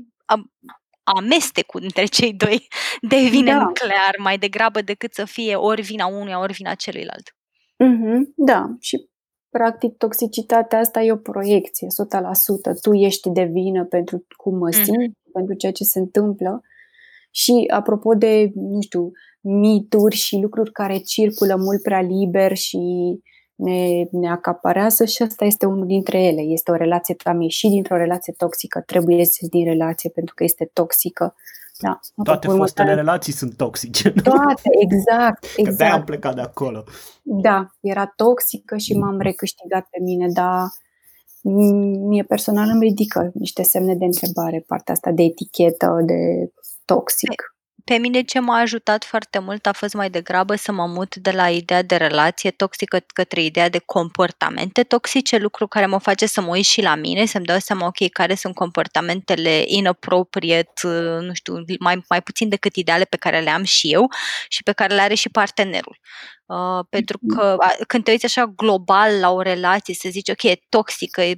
amestecul 1.03 1.81
între 1.83 2.05
cei 2.05 2.33
doi 2.33 2.67
devine 3.01 3.51
da. 3.51 3.57
nuclear 3.57 4.15
mai 4.17 4.37
degrabă 4.37 4.81
decât 4.81 5.13
să 5.13 5.25
fie 5.25 5.55
ori 5.55 5.81
vina 5.81 6.05
unuia, 6.05 6.39
ori 6.39 6.53
vina 6.53 6.73
celuilalt. 6.75 7.35
Mm-hmm, 7.83 8.19
da, 8.35 8.65
și 8.79 9.09
practic 9.57 9.97
toxicitatea 9.97 10.79
asta 10.79 11.01
e 11.01 11.11
o 11.11 11.25
proiecție, 11.31 11.87
100%. 11.87 12.81
Tu 12.81 12.93
ești 12.93 13.29
de 13.29 13.43
vină 13.43 13.85
pentru 13.85 14.25
cum 14.37 14.57
mă 14.57 14.69
mhm. 14.71 14.83
simt, 14.83 15.09
mm-hmm. 15.09 15.31
pentru 15.33 15.53
ceea 15.55 15.71
ce 15.71 15.83
se 15.83 15.99
întâmplă. 15.99 16.61
Și 17.31 17.53
apropo 17.73 18.13
de, 18.13 18.51
nu 18.55 18.81
știu, 18.81 19.11
mituri 19.41 20.15
și 20.15 20.37
lucruri 20.41 20.71
care 20.71 20.97
circulă 20.97 21.55
mult 21.55 21.81
prea 21.81 22.01
liber 22.01 22.55
și 22.55 22.79
ne, 23.55 24.03
ne 24.11 24.29
acaparează 24.29 25.05
și 25.05 25.21
asta 25.21 25.45
este 25.45 25.65
unul 25.65 25.85
dintre 25.85 26.23
ele. 26.23 26.41
Este 26.41 26.71
o 26.71 26.75
relație, 26.75 27.15
am 27.23 27.41
ieșit 27.41 27.69
dintr-o 27.69 27.97
relație 27.97 28.33
toxică, 28.37 28.83
trebuie 28.85 29.25
să 29.25 29.47
din 29.49 29.63
relație 29.63 30.09
pentru 30.09 30.33
că 30.35 30.43
este 30.43 30.69
toxică. 30.73 31.35
Da, 31.79 31.99
Toate 32.23 32.47
fostele 32.47 32.87
care... 32.87 32.99
relații 32.99 33.33
sunt 33.33 33.57
toxice. 33.57 34.11
Toate, 34.11 34.69
exact. 34.81 35.45
exact. 35.55 35.89
Că 35.89 35.95
am 35.95 36.03
plecat 36.03 36.35
de 36.35 36.41
acolo. 36.41 36.83
Da, 37.21 37.67
era 37.79 38.05
toxică 38.15 38.77
și 38.77 38.93
m-am 38.93 39.19
recâștigat 39.19 39.87
pe 39.89 39.97
mine, 40.01 40.27
dar 40.33 40.67
mie 42.07 42.23
personal 42.23 42.69
îmi 42.69 42.83
ridică 42.83 43.31
niște 43.33 43.63
semne 43.63 43.95
de 43.95 44.05
întrebare 44.05 44.63
partea 44.67 44.93
asta 44.93 45.11
de 45.11 45.23
etichetă, 45.23 46.01
de 46.05 46.51
toxic. 46.85 47.52
Pe 47.83 47.97
mine 47.97 48.21
ce 48.21 48.39
m-a 48.39 48.57
ajutat 48.57 49.03
foarte 49.03 49.39
mult 49.39 49.65
a 49.65 49.71
fost 49.71 49.93
mai 49.93 50.09
degrabă 50.09 50.55
să 50.55 50.71
mă 50.71 50.85
mut 50.87 51.15
de 51.15 51.31
la 51.31 51.49
ideea 51.49 51.81
de 51.81 51.95
relație 51.95 52.51
toxică 52.51 53.03
către 53.13 53.43
ideea 53.43 53.69
de 53.69 53.81
comportamente 53.85 54.83
toxice, 54.83 55.37
lucru 55.37 55.67
care 55.67 55.85
mă 55.85 55.97
face 55.97 56.25
să 56.25 56.41
mă 56.41 56.47
uit 56.47 56.65
și 56.65 56.81
la 56.81 56.95
mine, 56.95 57.25
să-mi 57.25 57.45
dau 57.45 57.59
seama, 57.59 57.85
ok, 57.85 58.09
care 58.11 58.35
sunt 58.35 58.55
comportamentele 58.55 59.63
inappropriate, 59.65 60.87
nu 61.19 61.33
știu, 61.33 61.53
mai, 61.79 62.03
mai 62.09 62.21
puțin 62.21 62.49
decât 62.49 62.75
ideale 62.75 63.03
pe 63.03 63.17
care 63.17 63.39
le 63.39 63.49
am 63.49 63.63
și 63.63 63.93
eu 63.93 64.07
și 64.47 64.63
pe 64.63 64.71
care 64.71 64.95
le 64.95 65.01
are 65.01 65.13
și 65.13 65.29
partenerul. 65.29 65.99
Uh, 66.45 66.85
pentru 66.89 67.17
mm-hmm. 67.17 67.35
că 67.35 67.57
când 67.87 68.03
te 68.03 68.11
uiți 68.11 68.25
așa 68.25 68.45
global 68.45 69.19
la 69.19 69.31
o 69.31 69.41
relație, 69.41 69.93
să 69.93 70.09
zici, 70.11 70.29
ok, 70.29 70.43
e 70.43 70.59
toxică, 70.69 71.21
e, 71.21 71.37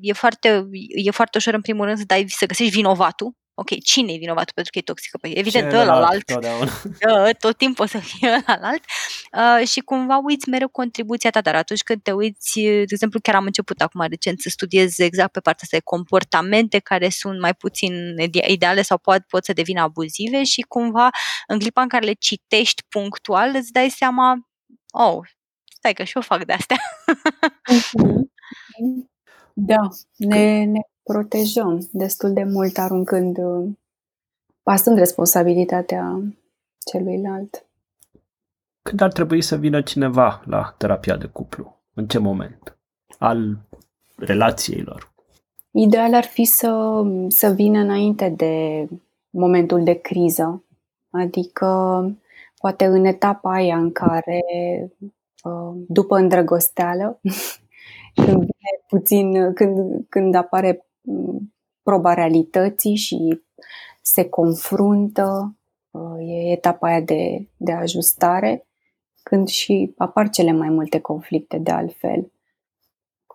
e, 0.00 0.12
foarte, 0.12 0.68
e 1.04 1.10
foarte 1.10 1.38
ușor 1.38 1.54
în 1.54 1.60
primul 1.60 1.84
rând 1.84 1.98
să, 1.98 2.04
dai, 2.06 2.24
să 2.28 2.46
găsești 2.46 2.72
vinovatul, 2.72 3.34
ok, 3.58 3.82
cine 3.82 4.12
e 4.12 4.18
vinovatul 4.18 4.52
pentru 4.54 4.72
că 4.72 4.78
e 4.78 4.82
toxică? 4.82 5.18
Păi 5.18 5.32
evident 5.32 5.72
ălalt. 5.72 6.30
Da, 7.00 7.30
tot 7.30 7.56
timpul 7.56 7.84
o 7.84 7.88
să 7.88 7.98
fie 7.98 8.44
ălalt. 8.56 8.82
Uh, 9.32 9.66
și 9.68 9.80
cumva 9.80 10.20
uiți 10.24 10.48
mereu 10.48 10.68
contribuția 10.68 11.30
ta, 11.30 11.40
dar 11.40 11.54
atunci 11.54 11.82
când 11.82 12.02
te 12.02 12.12
uiți, 12.12 12.60
de 12.60 12.84
exemplu, 12.88 13.20
chiar 13.20 13.34
am 13.34 13.44
început 13.44 13.80
acum 13.80 14.00
recent 14.08 14.40
să 14.40 14.48
studiez 14.48 14.98
exact 14.98 15.32
pe 15.32 15.40
partea 15.40 15.62
asta 15.62 15.76
de 15.76 15.82
comportamente 15.84 16.78
care 16.78 17.08
sunt 17.08 17.40
mai 17.40 17.54
puțin 17.54 18.14
ideale 18.46 18.82
sau 18.82 18.98
pot, 18.98 19.20
pot 19.20 19.44
să 19.44 19.52
devină 19.52 19.80
abuzive 19.80 20.44
și 20.44 20.60
cumva 20.60 21.10
în 21.46 21.58
clipa 21.58 21.82
în 21.82 21.88
care 21.88 22.04
le 22.04 22.12
citești 22.12 22.82
punctual 22.88 23.50
îți 23.54 23.72
dai 23.72 23.90
seama, 23.90 24.48
oh, 24.90 25.18
stai 25.76 25.92
că 25.92 26.04
și 26.04 26.16
eu 26.16 26.22
fac 26.22 26.44
de 26.44 26.52
astea. 26.52 26.76
Mhm. 28.78 29.10
Da, 29.58 29.88
ne, 30.16 30.64
ne 30.64 30.80
protejăm 31.06 31.88
destul 31.92 32.32
de 32.32 32.44
mult 32.44 32.78
aruncând, 32.78 33.38
pasând 34.62 34.98
responsabilitatea 34.98 36.20
celuilalt. 36.90 37.66
Când 38.82 39.00
ar 39.00 39.12
trebui 39.12 39.42
să 39.42 39.56
vină 39.56 39.82
cineva 39.82 40.42
la 40.44 40.74
terapia 40.78 41.16
de 41.16 41.26
cuplu? 41.26 41.76
În 41.94 42.06
ce 42.06 42.18
moment? 42.18 42.78
Al 43.18 43.58
relațiilor? 44.16 45.12
Ideal 45.70 46.14
ar 46.14 46.24
fi 46.24 46.44
să, 46.44 47.02
să 47.28 47.48
vină 47.48 47.78
înainte 47.78 48.28
de 48.28 48.86
momentul 49.30 49.84
de 49.84 49.94
criză, 49.94 50.64
adică 51.10 51.66
poate 52.58 52.84
în 52.84 53.04
etapa 53.04 53.52
aia 53.52 53.76
în 53.76 53.92
care, 53.92 54.40
uh, 55.42 55.74
după 55.88 56.16
îndrăgosteală, 56.16 57.20
când 58.24 58.38
vine 58.38 58.84
puțin, 58.88 59.52
când, 59.52 60.04
când 60.08 60.34
apare 60.34 60.85
proba 61.82 62.14
realității 62.14 62.96
și 62.96 63.42
se 64.02 64.28
confruntă, 64.28 65.56
uh, 65.90 66.28
e 66.28 66.50
etapa 66.50 66.88
aia 66.88 67.00
de, 67.00 67.48
de 67.56 67.72
ajustare, 67.72 68.66
când 69.22 69.48
și 69.48 69.94
apar 69.96 70.30
cele 70.30 70.52
mai 70.52 70.68
multe 70.68 71.00
conflicte 71.00 71.58
de 71.58 71.70
altfel. 71.70 72.32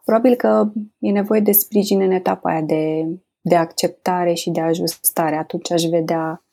Probabil 0.03 0.35
că 0.35 0.71
e 0.99 1.11
nevoie 1.11 1.39
de 1.39 1.51
sprijin 1.51 2.01
în 2.01 2.11
etapa 2.11 2.49
aia 2.49 2.61
de, 2.61 3.07
de 3.41 3.55
acceptare 3.55 4.33
și 4.33 4.49
de 4.49 4.61
ajustare. 4.61 5.35
Atunci 5.35 5.71
aș 5.71 5.83
vedea 5.83 6.43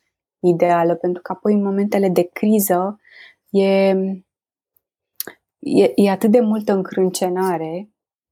ideală, 0.40 0.94
pentru 0.94 1.22
că 1.22 1.32
apoi 1.32 1.54
în 1.54 1.62
momentele 1.62 2.08
de 2.08 2.22
criză 2.32 3.00
e, 3.50 3.88
e, 5.58 5.92
e 5.94 6.10
atât 6.10 6.30
de 6.30 6.40
multă 6.40 6.72
încrâncenare 6.72 7.88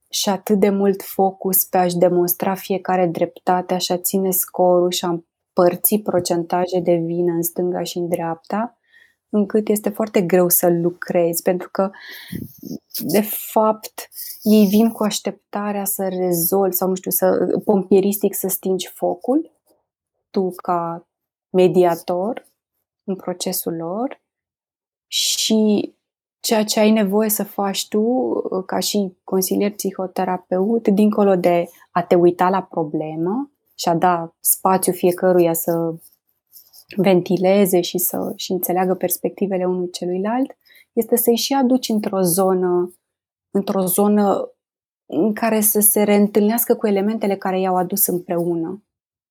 și 0.08 0.28
atât 0.28 0.60
de 0.60 0.68
mult 0.68 1.02
focus 1.02 1.64
pe 1.64 1.78
a-și 1.78 1.96
demonstra 1.96 2.54
fiecare 2.54 3.06
dreptate, 3.06 3.78
și 3.78 3.92
a 3.92 3.98
ține 3.98 4.30
scorul 4.30 4.90
și 4.90 5.04
a 5.04 5.08
împărți 5.08 5.96
procentaje 5.96 6.80
de 6.80 6.94
vină 6.94 7.32
în 7.32 7.42
stânga 7.42 7.82
și 7.82 7.98
în 7.98 8.08
dreapta, 8.08 8.78
încât 9.28 9.68
este 9.68 9.88
foarte 9.88 10.22
greu 10.22 10.48
să 10.48 10.68
lucrezi, 10.68 11.42
pentru 11.42 11.68
că, 11.70 11.90
de 13.00 13.20
fapt, 13.52 14.08
ei 14.42 14.66
vin 14.66 14.90
cu 14.90 15.02
așteptarea 15.02 15.84
să 15.84 16.08
rezolvi 16.08 16.74
sau, 16.74 16.88
nu 16.88 16.94
știu, 16.94 17.10
să 17.10 17.58
pompieristic 17.64 18.34
să 18.34 18.48
stingi 18.48 18.90
focul, 18.94 19.52
tu 20.30 20.50
ca 20.62 21.08
mediator 21.50 22.46
în 23.04 23.16
procesul 23.16 23.76
lor 23.76 24.20
și 25.06 25.94
ceea 26.40 26.64
ce 26.64 26.80
ai 26.80 26.90
nevoie 26.90 27.28
să 27.28 27.44
faci 27.44 27.88
tu 27.88 28.32
ca 28.66 28.78
și 28.78 29.16
consilier 29.36 29.70
psihoterapeut, 29.70 30.88
dincolo 30.88 31.34
de 31.36 31.68
a 31.90 32.02
te 32.02 32.14
uita 32.14 32.48
la 32.48 32.62
problemă 32.62 33.50
și 33.74 33.88
a 33.88 33.94
da 33.94 34.34
spațiu 34.40 34.92
fiecăruia 34.92 35.52
să 35.52 35.94
ventileze 36.96 37.80
și 37.80 37.98
să 37.98 38.32
și 38.36 38.52
înțeleagă 38.52 38.94
perspectivele 38.94 39.64
unui 39.64 39.90
celuilalt, 39.90 40.56
este 40.92 41.16
să-i 41.16 41.36
și 41.36 41.52
aduci 41.52 41.88
într-o 41.88 42.20
zonă, 42.20 42.94
într-o 43.50 43.84
zonă 43.84 44.50
în 45.06 45.32
care 45.32 45.60
să 45.60 45.80
se 45.80 46.02
reîntâlnească 46.02 46.74
cu 46.74 46.86
elementele 46.86 47.36
care 47.36 47.60
i-au 47.60 47.76
adus 47.76 48.06
împreună. 48.06 48.84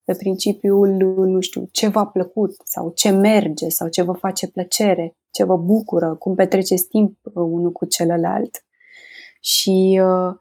Pe 0.04 0.14
principiul, 0.14 0.90
nu 1.18 1.40
știu, 1.40 1.68
ce 1.72 1.88
v-a 1.88 2.06
plăcut 2.06 2.56
sau 2.64 2.92
ce 2.96 3.10
merge 3.10 3.70
sau 3.70 3.88
ce 3.88 4.02
vă 4.02 4.14
face 4.14 4.48
plăcere, 4.48 5.16
ce 5.32 5.44
vă 5.44 5.58
bucură, 5.58 6.16
cum 6.16 6.36
petreceți 6.36 6.88
timp 6.88 7.18
unul 7.34 7.72
cu 7.72 7.86
celălalt. 7.86 8.66
Și 9.46 10.02
uh, 10.04 10.36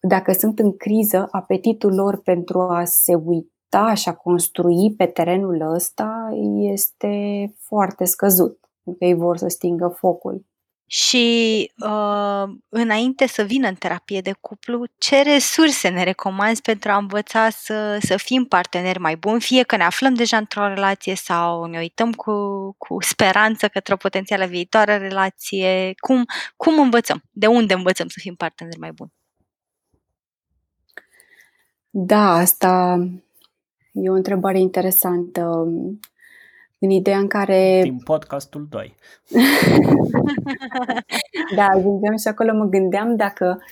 dacă 0.00 0.32
sunt 0.32 0.58
în 0.58 0.76
criză, 0.76 1.28
apetitul 1.30 1.94
lor 1.94 2.22
pentru 2.22 2.60
a 2.60 2.84
se 2.84 3.14
uita 3.14 3.48
dezvolta 3.74 3.94
și 3.94 4.08
a 4.08 4.14
construi 4.14 4.94
pe 4.96 5.06
terenul 5.06 5.60
ăsta 5.74 6.28
este 6.72 7.54
foarte 7.58 8.04
scăzut. 8.04 8.58
Pentru 8.82 8.98
că 8.98 9.04
ei 9.04 9.14
vor 9.14 9.36
să 9.36 9.48
stingă 9.48 9.88
focul. 9.88 10.44
Și 10.86 11.72
uh, 11.84 12.44
înainte 12.68 13.26
să 13.26 13.42
vină 13.42 13.68
în 13.68 13.74
terapie 13.74 14.20
de 14.20 14.32
cuplu, 14.40 14.84
ce 14.98 15.22
resurse 15.22 15.88
ne 15.88 16.02
recomanzi 16.02 16.60
pentru 16.62 16.90
a 16.90 16.96
învăța 16.96 17.50
să, 17.50 17.98
să 18.00 18.16
fim 18.16 18.44
parteneri 18.44 18.98
mai 18.98 19.16
buni, 19.16 19.40
fie 19.40 19.62
că 19.62 19.76
ne 19.76 19.84
aflăm 19.84 20.14
deja 20.14 20.36
într-o 20.36 20.68
relație 20.68 21.14
sau 21.14 21.64
ne 21.64 21.78
uităm 21.78 22.12
cu, 22.12 22.32
cu 22.78 22.96
speranță 23.02 23.68
către 23.68 23.92
o 23.92 23.96
potențială 23.96 24.46
viitoare 24.46 24.96
relație? 24.96 25.94
Cum, 25.96 26.24
cum 26.56 26.80
învățăm? 26.80 27.22
De 27.30 27.46
unde 27.46 27.74
învățăm 27.74 28.08
să 28.08 28.18
fim 28.20 28.34
parteneri 28.34 28.78
mai 28.78 28.92
buni? 28.92 29.12
Da, 31.90 32.32
asta 32.32 32.98
E 33.94 34.10
o 34.10 34.14
întrebare 34.14 34.58
interesantă. 34.58 35.66
În 36.84 36.90
ideea 36.90 37.18
în 37.18 37.26
care... 37.26 37.80
Din 37.82 38.00
podcastul 38.04 38.66
2. 38.70 38.94
da, 41.56 41.66
ajungeam 41.66 42.16
și 42.16 42.28
acolo 42.28 42.54
mă 42.54 42.64
gândeam 42.64 43.16
dacă, 43.16 43.62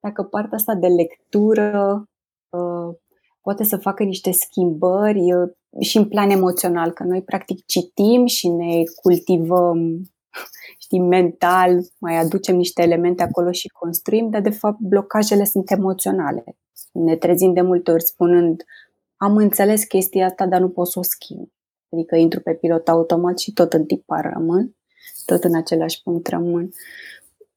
dacă 0.00 0.22
partea 0.22 0.56
asta 0.56 0.74
de 0.74 0.86
lectură 0.86 2.02
uh, 2.48 2.94
poate 3.40 3.64
să 3.64 3.76
facă 3.76 4.02
niște 4.02 4.30
schimbări 4.30 5.32
uh, 5.32 5.50
și 5.80 5.96
în 5.96 6.08
plan 6.08 6.30
emoțional, 6.30 6.90
că 6.90 7.02
noi 7.02 7.22
practic 7.22 7.66
citim 7.66 8.26
și 8.26 8.48
ne 8.48 8.82
cultivăm 9.02 10.02
știi, 10.84 11.00
mental, 11.00 11.80
mai 11.98 12.16
aducem 12.16 12.56
niște 12.56 12.82
elemente 12.82 13.22
acolo 13.22 13.52
și 13.52 13.68
construim, 13.68 14.30
dar 14.30 14.40
de 14.40 14.50
fapt 14.50 14.78
blocajele 14.78 15.44
sunt 15.44 15.70
emoționale. 15.70 16.44
Ne 16.92 17.16
trezim 17.16 17.52
de 17.52 17.60
multe 17.60 17.90
ori 17.90 18.04
spunând 18.04 18.62
am 19.16 19.36
înțeles 19.36 19.84
chestia 19.84 20.26
asta, 20.26 20.46
dar 20.46 20.60
nu 20.60 20.68
pot 20.68 20.88
să 20.88 20.98
o 20.98 21.02
schimb. 21.02 21.48
Adică 21.90 22.16
intru 22.16 22.40
pe 22.40 22.54
pilot 22.54 22.88
automat 22.88 23.38
și 23.38 23.52
tot 23.52 23.72
în 23.72 23.84
tipar 23.84 24.32
rămân, 24.32 24.76
tot 25.24 25.44
în 25.44 25.56
același 25.56 26.02
punct 26.02 26.26
rămân. 26.26 26.70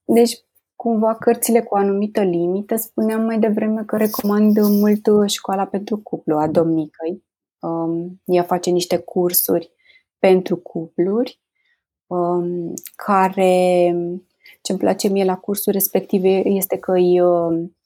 Deci, 0.03 0.43
cumva, 0.75 1.15
cărțile 1.15 1.61
cu 1.61 1.75
o 1.75 1.77
anumită 1.77 2.21
limită, 2.21 2.75
spuneam 2.75 3.21
mai 3.21 3.39
devreme 3.39 3.83
că 3.83 3.97
recomand 3.97 4.57
mult 4.57 5.29
școala 5.29 5.65
pentru 5.65 5.97
cuplu 5.97 6.37
a 6.37 6.47
domnicăi. 6.47 7.23
Um, 7.59 8.21
ea 8.25 8.43
face 8.43 8.69
niște 8.69 8.97
cursuri 8.97 9.71
pentru 10.19 10.57
cupluri 10.57 11.41
um, 12.07 12.73
care 12.95 13.91
ce 14.61 14.71
îmi 14.71 14.79
place 14.79 15.07
mie 15.07 15.23
la 15.23 15.37
cursul 15.37 15.71
respective 15.71 16.47
este 16.47 16.77
că 16.77 16.91
îi, 16.91 17.21
um, 17.21 17.77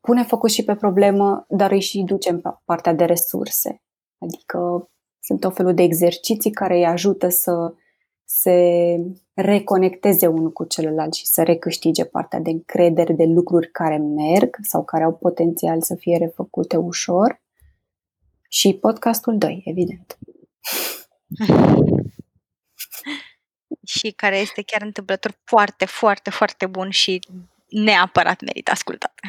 pune 0.00 0.22
focus 0.22 0.52
și 0.52 0.64
pe 0.64 0.74
problemă, 0.74 1.44
dar 1.48 1.70
îi 1.70 1.80
și 1.80 2.02
ducem 2.02 2.40
pe 2.40 2.48
partea 2.64 2.92
de 2.92 3.04
resurse. 3.04 3.83
Adică 4.18 4.90
sunt 5.20 5.40
tot 5.40 5.54
felul 5.54 5.74
de 5.74 5.82
exerciții 5.82 6.50
care 6.50 6.76
îi 6.76 6.86
ajută 6.86 7.28
să 7.28 7.74
se 8.24 8.96
reconecteze 9.34 10.26
unul 10.26 10.52
cu 10.52 10.64
celălalt 10.64 11.14
și 11.14 11.26
să 11.26 11.42
recâștige 11.42 12.04
partea 12.04 12.38
de 12.38 12.50
încredere 12.50 13.12
de 13.12 13.24
lucruri 13.24 13.70
care 13.70 13.96
merg 13.96 14.56
sau 14.62 14.84
care 14.84 15.04
au 15.04 15.14
potențial 15.14 15.82
să 15.82 15.94
fie 15.94 16.16
refăcute 16.16 16.76
ușor. 16.76 17.42
Și 18.48 18.74
podcastul 18.74 19.38
2, 19.38 19.62
evident. 19.64 20.18
și 23.86 24.10
care 24.10 24.38
este 24.38 24.62
chiar 24.62 24.82
întâmplător 24.82 25.38
foarte, 25.44 25.84
foarte, 25.84 26.30
foarte 26.30 26.66
bun 26.66 26.90
și 26.90 27.20
neapărat 27.68 28.40
merită 28.40 28.70
ascultat. 28.70 29.14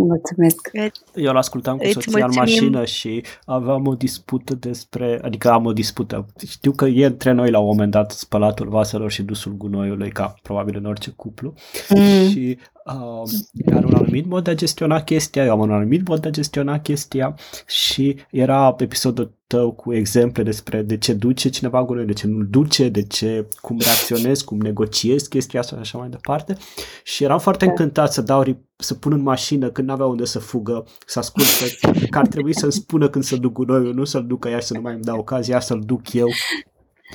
Mulțumesc! 0.00 0.70
Eu 1.14 1.32
l-ascultam 1.32 1.76
cu 1.76 1.86
soția 1.90 2.24
în 2.24 2.32
mașină 2.34 2.84
și 2.84 3.22
aveam 3.44 3.86
o 3.86 3.94
dispută 3.94 4.54
despre, 4.54 5.20
adică 5.22 5.50
am 5.50 5.66
o 5.66 5.72
dispută. 5.72 6.26
Știu 6.46 6.72
că 6.72 6.84
e 6.86 7.06
între 7.06 7.32
noi 7.32 7.50
la 7.50 7.58
un 7.58 7.66
moment 7.66 7.90
dat 7.90 8.10
spălatul 8.10 8.68
vaselor 8.68 9.10
și 9.10 9.22
dusul 9.22 9.52
gunoiului, 9.52 10.10
ca 10.10 10.34
probabil 10.42 10.76
în 10.76 10.84
orice 10.84 11.10
cuplu. 11.10 11.54
Mm. 11.88 12.28
Și 12.28 12.58
uh, 12.84 13.72
are 13.74 13.86
un 13.86 13.94
anumit 13.94 14.26
mod 14.26 14.44
de 14.44 14.50
a 14.50 14.54
gestiona 14.54 15.02
chestia, 15.02 15.44
eu 15.44 15.52
am 15.52 15.60
un 15.60 15.72
anumit 15.72 16.08
mod 16.08 16.20
de 16.20 16.28
a 16.28 16.30
gestiona 16.30 16.80
chestia 16.80 17.34
și 17.66 18.16
era 18.30 18.76
episodul 18.78 19.34
tău 19.46 19.72
cu 19.72 19.94
exemple 19.94 20.42
despre 20.42 20.82
de 20.82 20.98
ce 20.98 21.12
duce 21.12 21.48
cineva 21.48 21.84
cu 21.84 21.94
noi, 21.94 22.04
de 22.04 22.12
ce 22.12 22.26
nu 22.26 22.42
duce, 22.42 22.88
de 22.88 23.02
ce, 23.02 23.48
cum 23.60 23.78
reacționez, 23.80 24.42
cum 24.42 24.58
negociez 24.58 25.26
chestia 25.26 25.60
asta 25.60 25.74
și 25.74 25.80
așa 25.80 25.98
mai 25.98 26.08
departe. 26.08 26.56
Și 27.02 27.24
eram 27.24 27.38
foarte 27.38 27.64
da. 27.64 27.70
încântat 27.70 28.12
să 28.12 28.22
dau 28.22 28.44
să 28.76 28.94
pun 28.94 29.12
în 29.12 29.20
mașină 29.20 29.70
când 29.70 29.88
n-avea 29.88 30.06
unde 30.06 30.24
să 30.24 30.38
fugă, 30.38 30.84
să 31.06 31.18
ascult 31.18 31.46
că, 31.80 31.90
că 32.10 32.18
ar 32.18 32.26
trebui 32.26 32.54
să-mi 32.54 32.72
spună 32.72 33.08
când 33.08 33.24
să 33.24 33.36
duc 33.36 33.52
cu 33.52 33.62
noi, 33.62 33.92
nu 33.92 34.04
să-l 34.04 34.26
ducă 34.26 34.48
ea 34.48 34.58
și 34.58 34.66
să 34.66 34.74
nu 34.74 34.80
mai 34.80 34.94
îmi 34.94 35.02
dau 35.02 35.18
ocazia 35.18 35.60
să-l 35.60 35.80
duc 35.80 36.12
eu. 36.12 36.28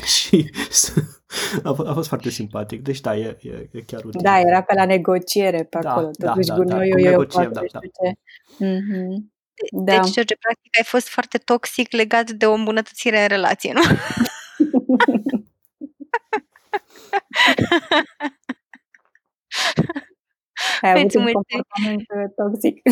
Și 0.04 0.52
a, 1.64 1.74
fost, 1.74 1.88
a 1.90 1.94
fost 1.94 2.08
foarte 2.08 2.30
simpatic. 2.30 2.84
Deci 2.84 3.02
da, 3.02 3.18
e, 3.18 3.38
e, 3.42 3.70
e 3.72 3.82
chiar 3.82 4.04
util. 4.04 4.20
Da, 4.24 4.40
era 4.40 4.62
pe 4.62 4.74
la 4.74 4.86
negociere 4.86 5.64
pe 5.64 5.80
da, 5.82 5.92
acolo. 5.92 6.10
Da, 6.18 6.28
Totuși 6.28 6.48
da, 6.48 6.56
gunoiul 6.56 7.04
da, 7.04 7.10
negociem, 7.10 7.52
da, 7.54 7.62
da. 7.72 7.80
Mm-hmm. 8.66 9.32
Da. 9.70 9.92
Deci, 9.92 10.12
George, 10.12 10.36
practic 10.36 10.78
ai 10.78 10.84
fost 10.84 11.08
foarte 11.08 11.38
toxic 11.38 11.92
legat 11.92 12.30
de 12.30 12.46
o 12.46 12.54
îmbunătățire 12.54 13.22
în 13.22 13.28
relație, 13.28 13.74
nu? 13.74 13.82
Ai 20.82 20.92
avut 20.92 21.16
un 21.16 21.26
comportament 21.32 22.06
uh, 22.16 22.32
toxic. 22.36 22.82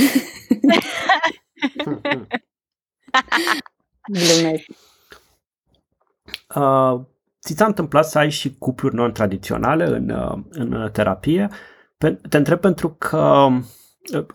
Glumesc. 4.11 4.65
Uh, 6.55 6.99
ți 7.41 7.55
s-a 7.55 7.65
întâmplat 7.65 8.05
să 8.05 8.17
ai 8.17 8.29
și 8.29 8.57
cupluri 8.57 8.95
non-tradiționale 8.95 9.85
în, 9.85 10.09
uh, 10.09 10.37
în 10.49 10.89
terapie? 10.91 11.49
Te 12.29 12.37
întreb 12.37 12.59
pentru 12.59 12.89
că 12.89 13.47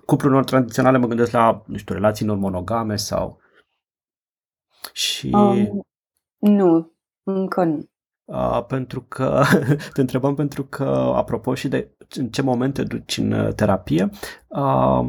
cupluri 0.05 0.35
non-tradiționale 0.35 0.99
mă 0.99 1.07
gândesc 1.07 1.31
la, 1.31 1.63
nu 1.67 1.77
știu, 1.77 1.95
relații 1.95 2.27
non-monogame 2.27 2.97
sau... 2.97 3.41
Și... 4.93 5.31
Um, 5.33 5.87
nu, 6.39 6.93
încă 7.23 7.65
nu. 7.65 7.89
Uh, 8.25 8.65
pentru 8.67 9.03
că, 9.03 9.43
te 9.93 10.01
întrebam 10.01 10.35
pentru 10.35 10.65
că, 10.65 10.85
apropo 11.15 11.55
și 11.55 11.69
de 11.69 11.97
în 12.17 12.29
ce 12.29 12.43
moment 12.43 12.75
te 12.75 12.83
duci 12.83 13.17
în 13.17 13.33
uh, 13.33 13.55
terapie, 13.55 14.11
uh, 14.49 15.07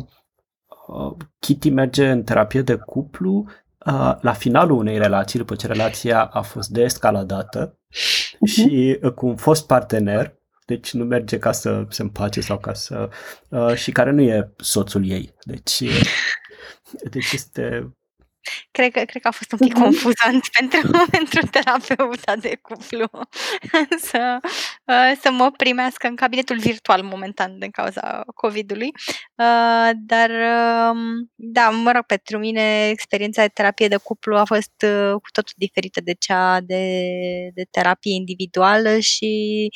uh, 0.87 1.15
Kitty 1.39 1.69
merge 1.69 2.09
în 2.09 2.23
terapie 2.23 2.61
de 2.61 2.75
cuplu 2.75 3.45
uh, 3.85 4.17
la 4.21 4.33
finalul 4.33 4.77
unei 4.77 4.97
relații, 4.97 5.39
după 5.39 5.55
ce 5.55 5.67
relația 5.67 6.25
a 6.25 6.41
fost 6.41 6.69
deescaladată 6.69 7.79
uh-huh. 7.79 8.45
și 8.45 8.99
uh, 9.01 9.11
cu 9.11 9.25
un 9.25 9.35
fost 9.35 9.67
partener 9.67 10.35
deci 10.65 10.93
nu 10.93 11.03
merge 11.03 11.37
ca 11.37 11.51
să 11.51 11.85
se 11.89 12.01
împace 12.01 12.41
sau 12.41 12.57
ca 12.57 12.73
să... 12.73 13.09
Uh, 13.49 13.75
și 13.75 13.91
care 13.91 14.11
nu 14.11 14.21
e 14.21 14.53
soțul 14.57 15.09
ei. 15.09 15.33
Deci, 15.43 15.83
deci 17.13 17.31
este... 17.31 17.89
Cred 18.71 18.91
că, 18.91 19.03
cred 19.03 19.21
că 19.21 19.27
a 19.27 19.31
fost 19.31 19.51
un 19.51 19.57
pic 19.57 19.73
confuzant 19.73 20.47
pentru, 20.59 20.91
pentru 21.17 21.45
terapeuta 21.45 22.35
de 22.35 22.57
cuplu. 22.61 23.09
Să, 23.97 24.39
uh, 24.85 25.17
să 25.21 25.31
mă 25.31 25.51
primească 25.57 26.07
în 26.07 26.15
cabinetul 26.15 26.59
virtual 26.59 27.03
momentan 27.03 27.59
din 27.59 27.69
cauza 27.69 28.23
COVID-ului. 28.35 28.91
Uh, 29.35 29.89
dar, 29.95 30.29
uh, 30.29 30.97
da, 31.35 31.69
mă 31.69 31.91
rog, 31.91 32.03
pentru 32.03 32.37
mine 32.37 32.87
experiența 32.89 33.41
de 33.41 33.47
terapie 33.47 33.87
de 33.87 33.97
cuplu 33.97 34.37
a 34.37 34.43
fost 34.43 34.85
uh, 34.85 35.11
cu 35.11 35.29
totul 35.31 35.53
diferită 35.55 36.01
de 36.01 36.13
cea 36.13 36.59
de, 36.59 37.09
de 37.53 37.63
terapie 37.71 38.13
individuală 38.13 38.99
și 38.99 39.67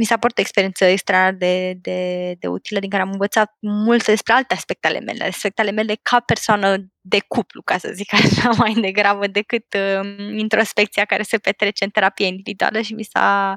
mi 0.00 0.06
s-a 0.06 0.16
părut 0.16 0.38
o 0.38 0.40
experiență 0.40 0.84
extraordinar 0.84 1.34
de, 1.34 1.72
de, 1.80 2.34
de 2.38 2.46
utilă, 2.46 2.80
din 2.80 2.90
care 2.90 3.02
am 3.02 3.10
învățat 3.10 3.56
mult 3.60 4.04
despre 4.04 4.32
alte 4.32 4.54
aspecte 4.54 4.86
ale 4.86 5.00
mele, 5.00 5.24
aspecte 5.24 5.60
ale 5.60 5.70
mele 5.70 5.94
ca 6.02 6.20
persoană 6.20 6.76
de 7.00 7.18
cuplu, 7.28 7.62
ca 7.62 7.78
să 7.78 7.90
zic 7.92 8.12
așa, 8.14 8.50
mai 8.62 8.72
degrabă 8.72 9.26
decât 9.26 9.66
uh, 9.74 10.36
introspecția 10.36 11.04
care 11.04 11.22
se 11.22 11.38
petrece 11.38 11.84
în 11.84 11.90
terapie 11.90 12.26
individuală 12.26 12.80
și 12.80 12.94
mi 12.94 13.02
s-a 13.02 13.56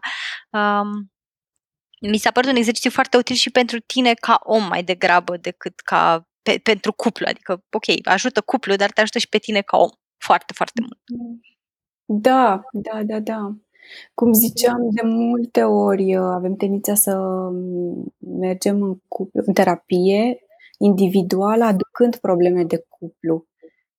um, 0.49 1.11
mi 2.09 2.17
s-a 2.17 2.31
părut 2.31 2.49
un 2.49 2.55
exercițiu 2.55 2.89
foarte 2.89 3.17
util 3.17 3.35
și 3.35 3.49
pentru 3.49 3.79
tine 3.79 4.13
ca 4.13 4.39
om 4.43 4.67
mai 4.67 4.83
degrabă 4.83 5.37
decât 5.37 5.79
ca 5.79 6.27
pe, 6.41 6.59
pentru 6.63 6.93
cuplu. 6.93 7.25
Adică, 7.29 7.63
ok, 7.71 8.07
ajută 8.07 8.41
cuplu, 8.41 8.75
dar 8.75 8.91
te 8.91 9.01
ajută 9.01 9.17
și 9.17 9.29
pe 9.29 9.37
tine 9.37 9.61
ca 9.61 9.77
om. 9.77 9.89
Foarte, 10.17 10.53
foarte 10.53 10.81
mult. 10.81 10.99
Da, 12.05 12.61
da, 12.71 13.03
da, 13.03 13.19
da. 13.19 13.55
Cum 14.13 14.33
ziceam, 14.33 14.89
de 14.89 15.01
multe 15.03 15.63
ori 15.63 16.15
uh, 16.15 16.29
avem 16.33 16.55
tendința 16.55 16.93
să 16.93 17.17
mergem 18.17 18.81
în, 18.81 18.97
cuplu, 19.07 19.41
în 19.45 19.53
terapie 19.53 20.39
individuală, 20.77 21.63
aducând 21.63 22.15
probleme 22.15 22.63
de 22.63 22.85
cuplu. 22.89 23.45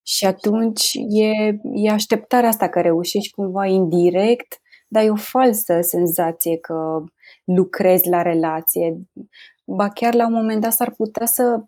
Și 0.03 0.26
atunci 0.26 0.93
e, 1.09 1.59
e 1.72 1.91
așteptarea 1.91 2.49
asta 2.49 2.68
că 2.68 2.80
reușești 2.80 3.35
cumva 3.35 3.66
indirect, 3.66 4.61
dar 4.89 5.05
e 5.05 5.11
o 5.11 5.16
falsă 5.16 5.78
senzație 5.80 6.57
că 6.57 7.05
lucrezi 7.45 8.09
la 8.09 8.22
relație. 8.22 9.01
Ba 9.64 9.89
chiar 9.89 10.14
la 10.14 10.26
un 10.26 10.32
moment 10.32 10.61
dat 10.61 10.72
s-ar 10.72 10.91
putea 10.91 11.26
să 11.26 11.64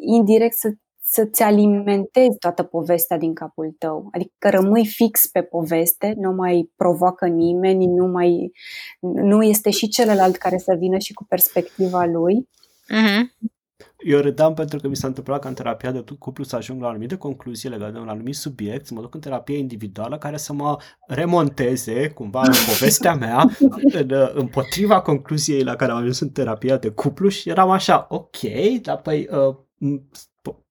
indirect 0.00 0.56
să 0.56 0.72
să-ți 1.14 1.42
alimentezi 1.42 2.38
toată 2.38 2.62
povestea 2.62 3.18
din 3.18 3.34
capul 3.34 3.74
tău. 3.78 4.08
Adică 4.12 4.50
rămâi 4.50 4.86
fix 4.86 5.26
pe 5.26 5.42
poveste, 5.42 6.14
nu 6.16 6.32
mai 6.32 6.70
provoacă 6.76 7.26
nimeni, 7.26 7.86
nu 7.86 8.06
mai 8.06 8.52
nu 9.00 9.42
este 9.42 9.70
și 9.70 9.88
celălalt 9.88 10.36
care 10.36 10.58
să 10.58 10.74
vină 10.78 10.98
și 10.98 11.12
cu 11.12 11.24
perspectiva 11.24 12.04
lui. 12.04 12.48
Uh-huh. 12.90 13.52
Eu 13.98 14.20
râdam 14.20 14.54
pentru 14.54 14.78
că 14.78 14.88
mi 14.88 14.96
s-a 14.96 15.06
întâmplat 15.06 15.40
ca 15.40 15.48
în 15.48 15.54
terapia 15.54 15.92
de 15.92 16.04
cuplu 16.18 16.44
să 16.44 16.56
ajung 16.56 16.80
la 16.80 16.86
o 16.86 16.90
anumită 16.90 17.16
concluzie 17.16 17.68
legată 17.68 17.92
de 17.92 17.98
un 17.98 18.08
anumit 18.08 18.34
subiect, 18.34 18.86
să 18.86 18.94
mă 18.94 19.00
duc 19.00 19.14
în 19.14 19.20
terapie 19.20 19.58
individuală 19.58 20.18
care 20.18 20.36
să 20.36 20.52
mă 20.52 20.76
remonteze 21.06 22.08
cumva 22.08 22.40
în 22.40 22.52
povestea 22.66 23.14
mea 23.14 23.44
în, 24.00 24.30
împotriva 24.34 25.00
concluziei 25.00 25.62
la 25.62 25.76
care 25.76 25.92
am 25.92 25.98
ajuns 25.98 26.20
în 26.20 26.30
terapia 26.30 26.76
de 26.76 26.88
cuplu 26.88 27.28
și 27.28 27.48
eram 27.48 27.70
așa, 27.70 28.06
ok, 28.08 28.38
dar 28.82 29.00
păi 29.00 29.28
uh, 29.30 29.56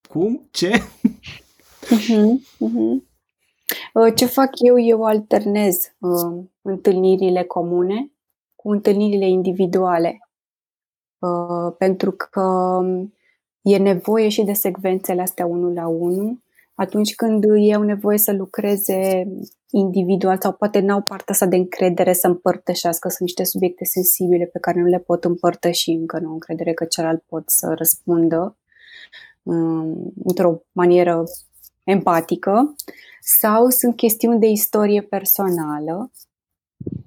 cum? 0.10 0.48
Ce? 0.52 0.72
Uh-huh, 1.96 2.34
uh-huh. 2.60 4.16
Ce 4.16 4.26
fac 4.26 4.50
eu? 4.54 4.80
Eu 4.80 5.04
alternez 5.04 5.76
uh, 6.00 6.44
întâlnirile 6.62 7.44
comune 7.44 8.12
cu 8.56 8.70
întâlnirile 8.70 9.28
individuale. 9.28 10.18
Uh, 11.20 11.76
pentru 11.78 12.12
că 12.12 12.80
e 13.62 13.78
nevoie 13.78 14.30
și 14.30 14.44
de 14.44 14.54
secvențele 14.54 15.22
astea 15.22 15.46
unul 15.46 15.74
la 15.74 15.88
unul 15.88 16.44
atunci 16.76 17.16
când 17.16 17.44
ei 17.44 17.76
au 17.76 17.84
nevoie 17.84 18.18
să 18.18 18.32
lucreze 18.32 19.28
individual 19.70 20.38
sau 20.40 20.52
poate 20.52 20.80
n-au 20.80 21.02
partea 21.02 21.34
asta 21.34 21.46
de 21.46 21.56
încredere 21.56 22.14
să 22.14 22.28
împărtășească, 22.28 23.08
sunt 23.08 23.22
niște 23.22 23.44
subiecte 23.44 23.84
sensibile 23.84 24.46
pe 24.46 24.60
care 24.60 24.80
nu 24.80 24.88
le 24.88 25.00
pot 25.00 25.24
împărtăși 25.24 25.90
încă, 25.90 26.20
nu 26.20 26.32
încredere 26.32 26.74
că 26.74 26.86
celălalt 26.86 27.24
pot 27.28 27.44
să 27.46 27.74
răspundă 27.78 28.58
într-o 30.24 30.62
manieră 30.72 31.24
empatică 31.84 32.76
sau 33.22 33.70
sunt 33.70 33.96
chestiuni 33.96 34.40
de 34.40 34.48
istorie 34.48 35.02
personală 35.02 36.12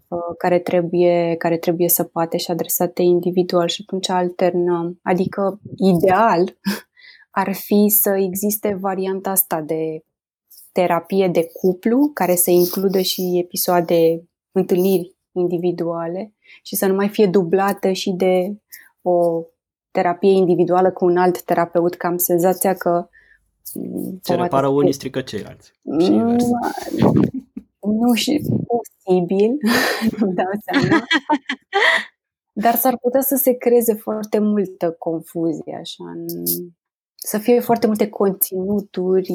uh, 0.09 0.37
care 0.39 0.59
trebuie, 0.59 1.35
care 1.39 1.57
trebuie 1.57 1.89
săpate 1.89 2.37
și 2.37 2.51
adresate 2.51 3.03
individual 3.03 3.69
și 3.69 3.83
atunci 3.87 4.09
alternăm. 4.09 4.99
Adică, 5.03 5.61
ideal 5.77 6.59
ar 7.31 7.55
fi 7.55 7.87
să 7.89 8.11
existe 8.11 8.75
varianta 8.81 9.31
asta 9.31 9.61
de 9.61 10.05
terapie 10.73 11.29
de 11.29 11.47
cuplu, 11.53 12.11
care 12.15 12.35
să 12.35 12.51
includă 12.51 13.01
și 13.01 13.39
episoade, 13.45 14.29
întâlniri 14.53 15.17
individuale 15.33 16.35
și 16.63 16.77
să 16.77 16.87
nu 16.87 16.95
mai 16.95 17.09
fie 17.09 17.27
dublată 17.27 17.93
și 17.93 18.11
de 18.11 18.57
o 19.03 19.43
terapie 19.97 20.31
individuală 20.31 20.91
cu 20.91 21.05
un 21.05 21.17
alt 21.17 21.43
terapeut, 21.43 21.95
că 21.95 22.07
am 22.07 22.17
senzația 22.17 22.75
că... 22.75 23.09
Mm, 23.75 24.21
Ce 24.23 24.35
repară 24.35 24.69
unii 24.69 24.93
strică 24.93 25.21
ceilalți. 25.21 25.73
Și 26.01 26.11
mm, 26.11 26.37
nu 28.01 28.15
și 28.15 28.43
posibil, 28.67 29.51
nu 30.19 30.27
dau 30.33 30.51
seama. 30.65 31.05
Dar 32.53 32.75
s-ar 32.75 32.99
putea 32.99 33.21
să 33.21 33.37
se 33.37 33.53
creeze 33.53 33.95
foarte 33.95 34.39
multă 34.39 34.97
confuzie, 34.99 35.77
așa, 35.81 36.05
să 37.15 37.39
fie 37.39 37.61
foarte 37.61 37.87
multe 37.87 38.09
conținuturi, 38.09 39.33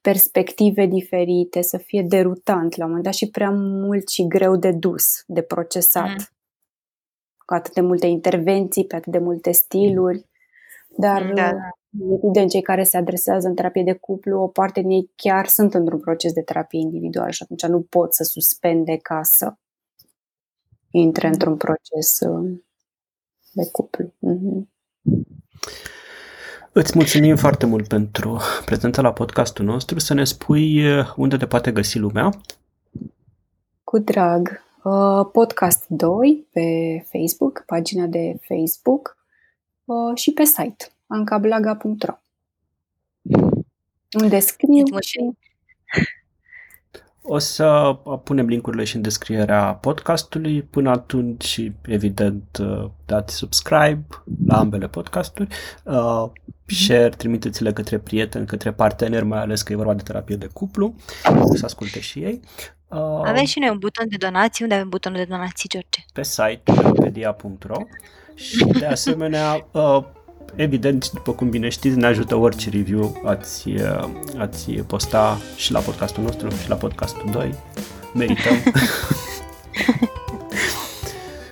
perspective 0.00 0.86
diferite, 0.86 1.62
să 1.62 1.76
fie 1.76 2.04
derutant 2.08 2.76
la 2.76 2.84
un 2.84 2.90
moment 2.90 3.04
dat 3.04 3.14
și 3.14 3.30
prea 3.30 3.50
mult 3.50 4.08
și 4.08 4.26
greu 4.26 4.56
de 4.56 4.70
dus, 4.70 5.04
de 5.26 5.42
procesat. 5.42 6.08
Mm 6.08 6.37
cu 7.48 7.54
atât 7.54 7.74
de 7.74 7.80
multe 7.80 8.06
intervenții, 8.06 8.86
pe 8.86 8.96
atât 8.96 9.12
de 9.12 9.18
multe 9.18 9.52
stiluri, 9.52 10.26
dar 10.96 11.32
da. 11.34 11.52
evident 12.22 12.50
cei 12.50 12.62
care 12.62 12.82
se 12.82 12.96
adresează 12.96 13.48
în 13.48 13.54
terapie 13.54 13.82
de 13.82 13.92
cuplu, 13.92 14.40
o 14.40 14.46
parte 14.46 14.80
din 14.80 14.90
ei 14.90 15.10
chiar 15.16 15.46
sunt 15.46 15.74
într-un 15.74 16.00
proces 16.00 16.32
de 16.32 16.42
terapie 16.42 16.80
individuală 16.80 17.30
și 17.30 17.42
atunci 17.42 17.66
nu 17.66 17.80
pot 17.80 18.14
să 18.14 18.22
suspende 18.22 18.96
ca 18.96 19.20
să 19.22 19.54
intre 20.90 21.26
mm. 21.26 21.32
într-un 21.32 21.56
proces 21.56 22.20
uh, 22.20 22.58
de 23.52 23.68
cuplu. 23.72 24.04
Mm-hmm. 24.04 24.68
Îți 26.72 26.92
mulțumim 26.94 27.36
foarte 27.36 27.66
mult 27.66 27.88
pentru 27.88 28.40
prezența 28.64 29.02
la 29.02 29.12
podcastul 29.12 29.64
nostru. 29.64 29.98
Să 29.98 30.14
ne 30.14 30.24
spui 30.24 30.98
uh, 30.98 31.12
unde 31.16 31.36
te 31.36 31.46
poate 31.46 31.72
găsi 31.72 31.98
lumea. 31.98 32.30
Cu 33.84 33.98
drag. 33.98 34.66
Uh, 34.82 35.26
podcast 35.32 35.84
2 35.88 36.46
pe 36.52 36.62
Facebook, 37.10 37.62
pagina 37.66 38.06
de 38.06 38.38
Facebook 38.48 39.16
uh, 39.84 40.16
și 40.16 40.32
pe 40.32 40.44
site 40.44 40.92
ancablaga.ro 41.06 42.18
unde 44.20 44.38
scriu 44.38 44.98
și... 45.00 45.30
O 47.22 47.38
să 47.38 47.98
punem 48.24 48.46
linkurile 48.46 48.84
și 48.84 48.96
în 48.96 49.02
descrierea 49.02 49.74
podcastului. 49.74 50.62
Până 50.62 50.90
atunci, 50.90 51.70
evident, 51.86 52.58
uh, 52.60 52.90
dați 53.06 53.34
subscribe 53.34 54.06
la 54.46 54.58
ambele 54.58 54.88
podcasturi, 54.88 55.54
share, 56.66 57.08
trimiteți-le 57.08 57.72
către 57.72 57.98
prieteni, 57.98 58.46
către 58.46 58.72
parteneri, 58.72 59.24
mai 59.24 59.40
ales 59.40 59.62
că 59.62 59.72
e 59.72 59.76
vorba 59.76 59.94
de 59.94 60.02
terapie 60.02 60.36
de 60.36 60.46
cuplu, 60.52 60.94
să 61.54 61.64
asculte 61.64 62.00
și 62.00 62.18
ei. 62.18 62.40
Uh, 62.88 62.98
avem 63.24 63.44
și 63.44 63.58
noi 63.58 63.68
un 63.68 63.78
buton 63.78 64.08
de 64.08 64.16
donații. 64.16 64.64
Unde 64.64 64.74
avem 64.74 64.88
butonul 64.88 65.18
de 65.18 65.24
donații, 65.24 65.68
George? 65.68 66.04
Pe 66.12 66.22
site, 66.22 66.62
pedia.ro 67.00 67.76
și 68.34 68.64
de 68.64 68.86
asemenea, 68.96 69.66
uh, 69.70 70.02
evident, 70.54 71.10
după 71.10 71.32
cum 71.32 71.50
bine 71.50 71.68
știți, 71.68 71.96
ne 71.96 72.06
ajută 72.06 72.34
orice 72.34 72.70
review 72.70 73.20
ați, 73.24 73.68
uh, 73.68 74.08
ați 74.38 74.70
posta 74.72 75.38
și 75.56 75.72
la 75.72 75.80
podcastul 75.80 76.22
nostru 76.22 76.48
și 76.48 76.68
la 76.68 76.74
podcastul 76.74 77.30
2. 77.30 77.54
Merităm. 78.14 78.56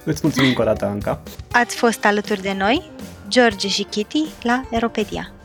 Îți 0.05 0.20
mulțumim 0.22 0.49
încă 0.49 0.62
o 0.62 0.64
dată, 0.64 0.84
Anca. 0.84 1.22
Ați 1.51 1.76
fost 1.76 2.05
alături 2.05 2.43
de 2.43 2.53
noi, 2.53 2.91
George 3.28 3.68
și 3.68 3.82
Kitty, 3.82 4.24
la 4.43 4.64
Eropedia. 4.70 5.36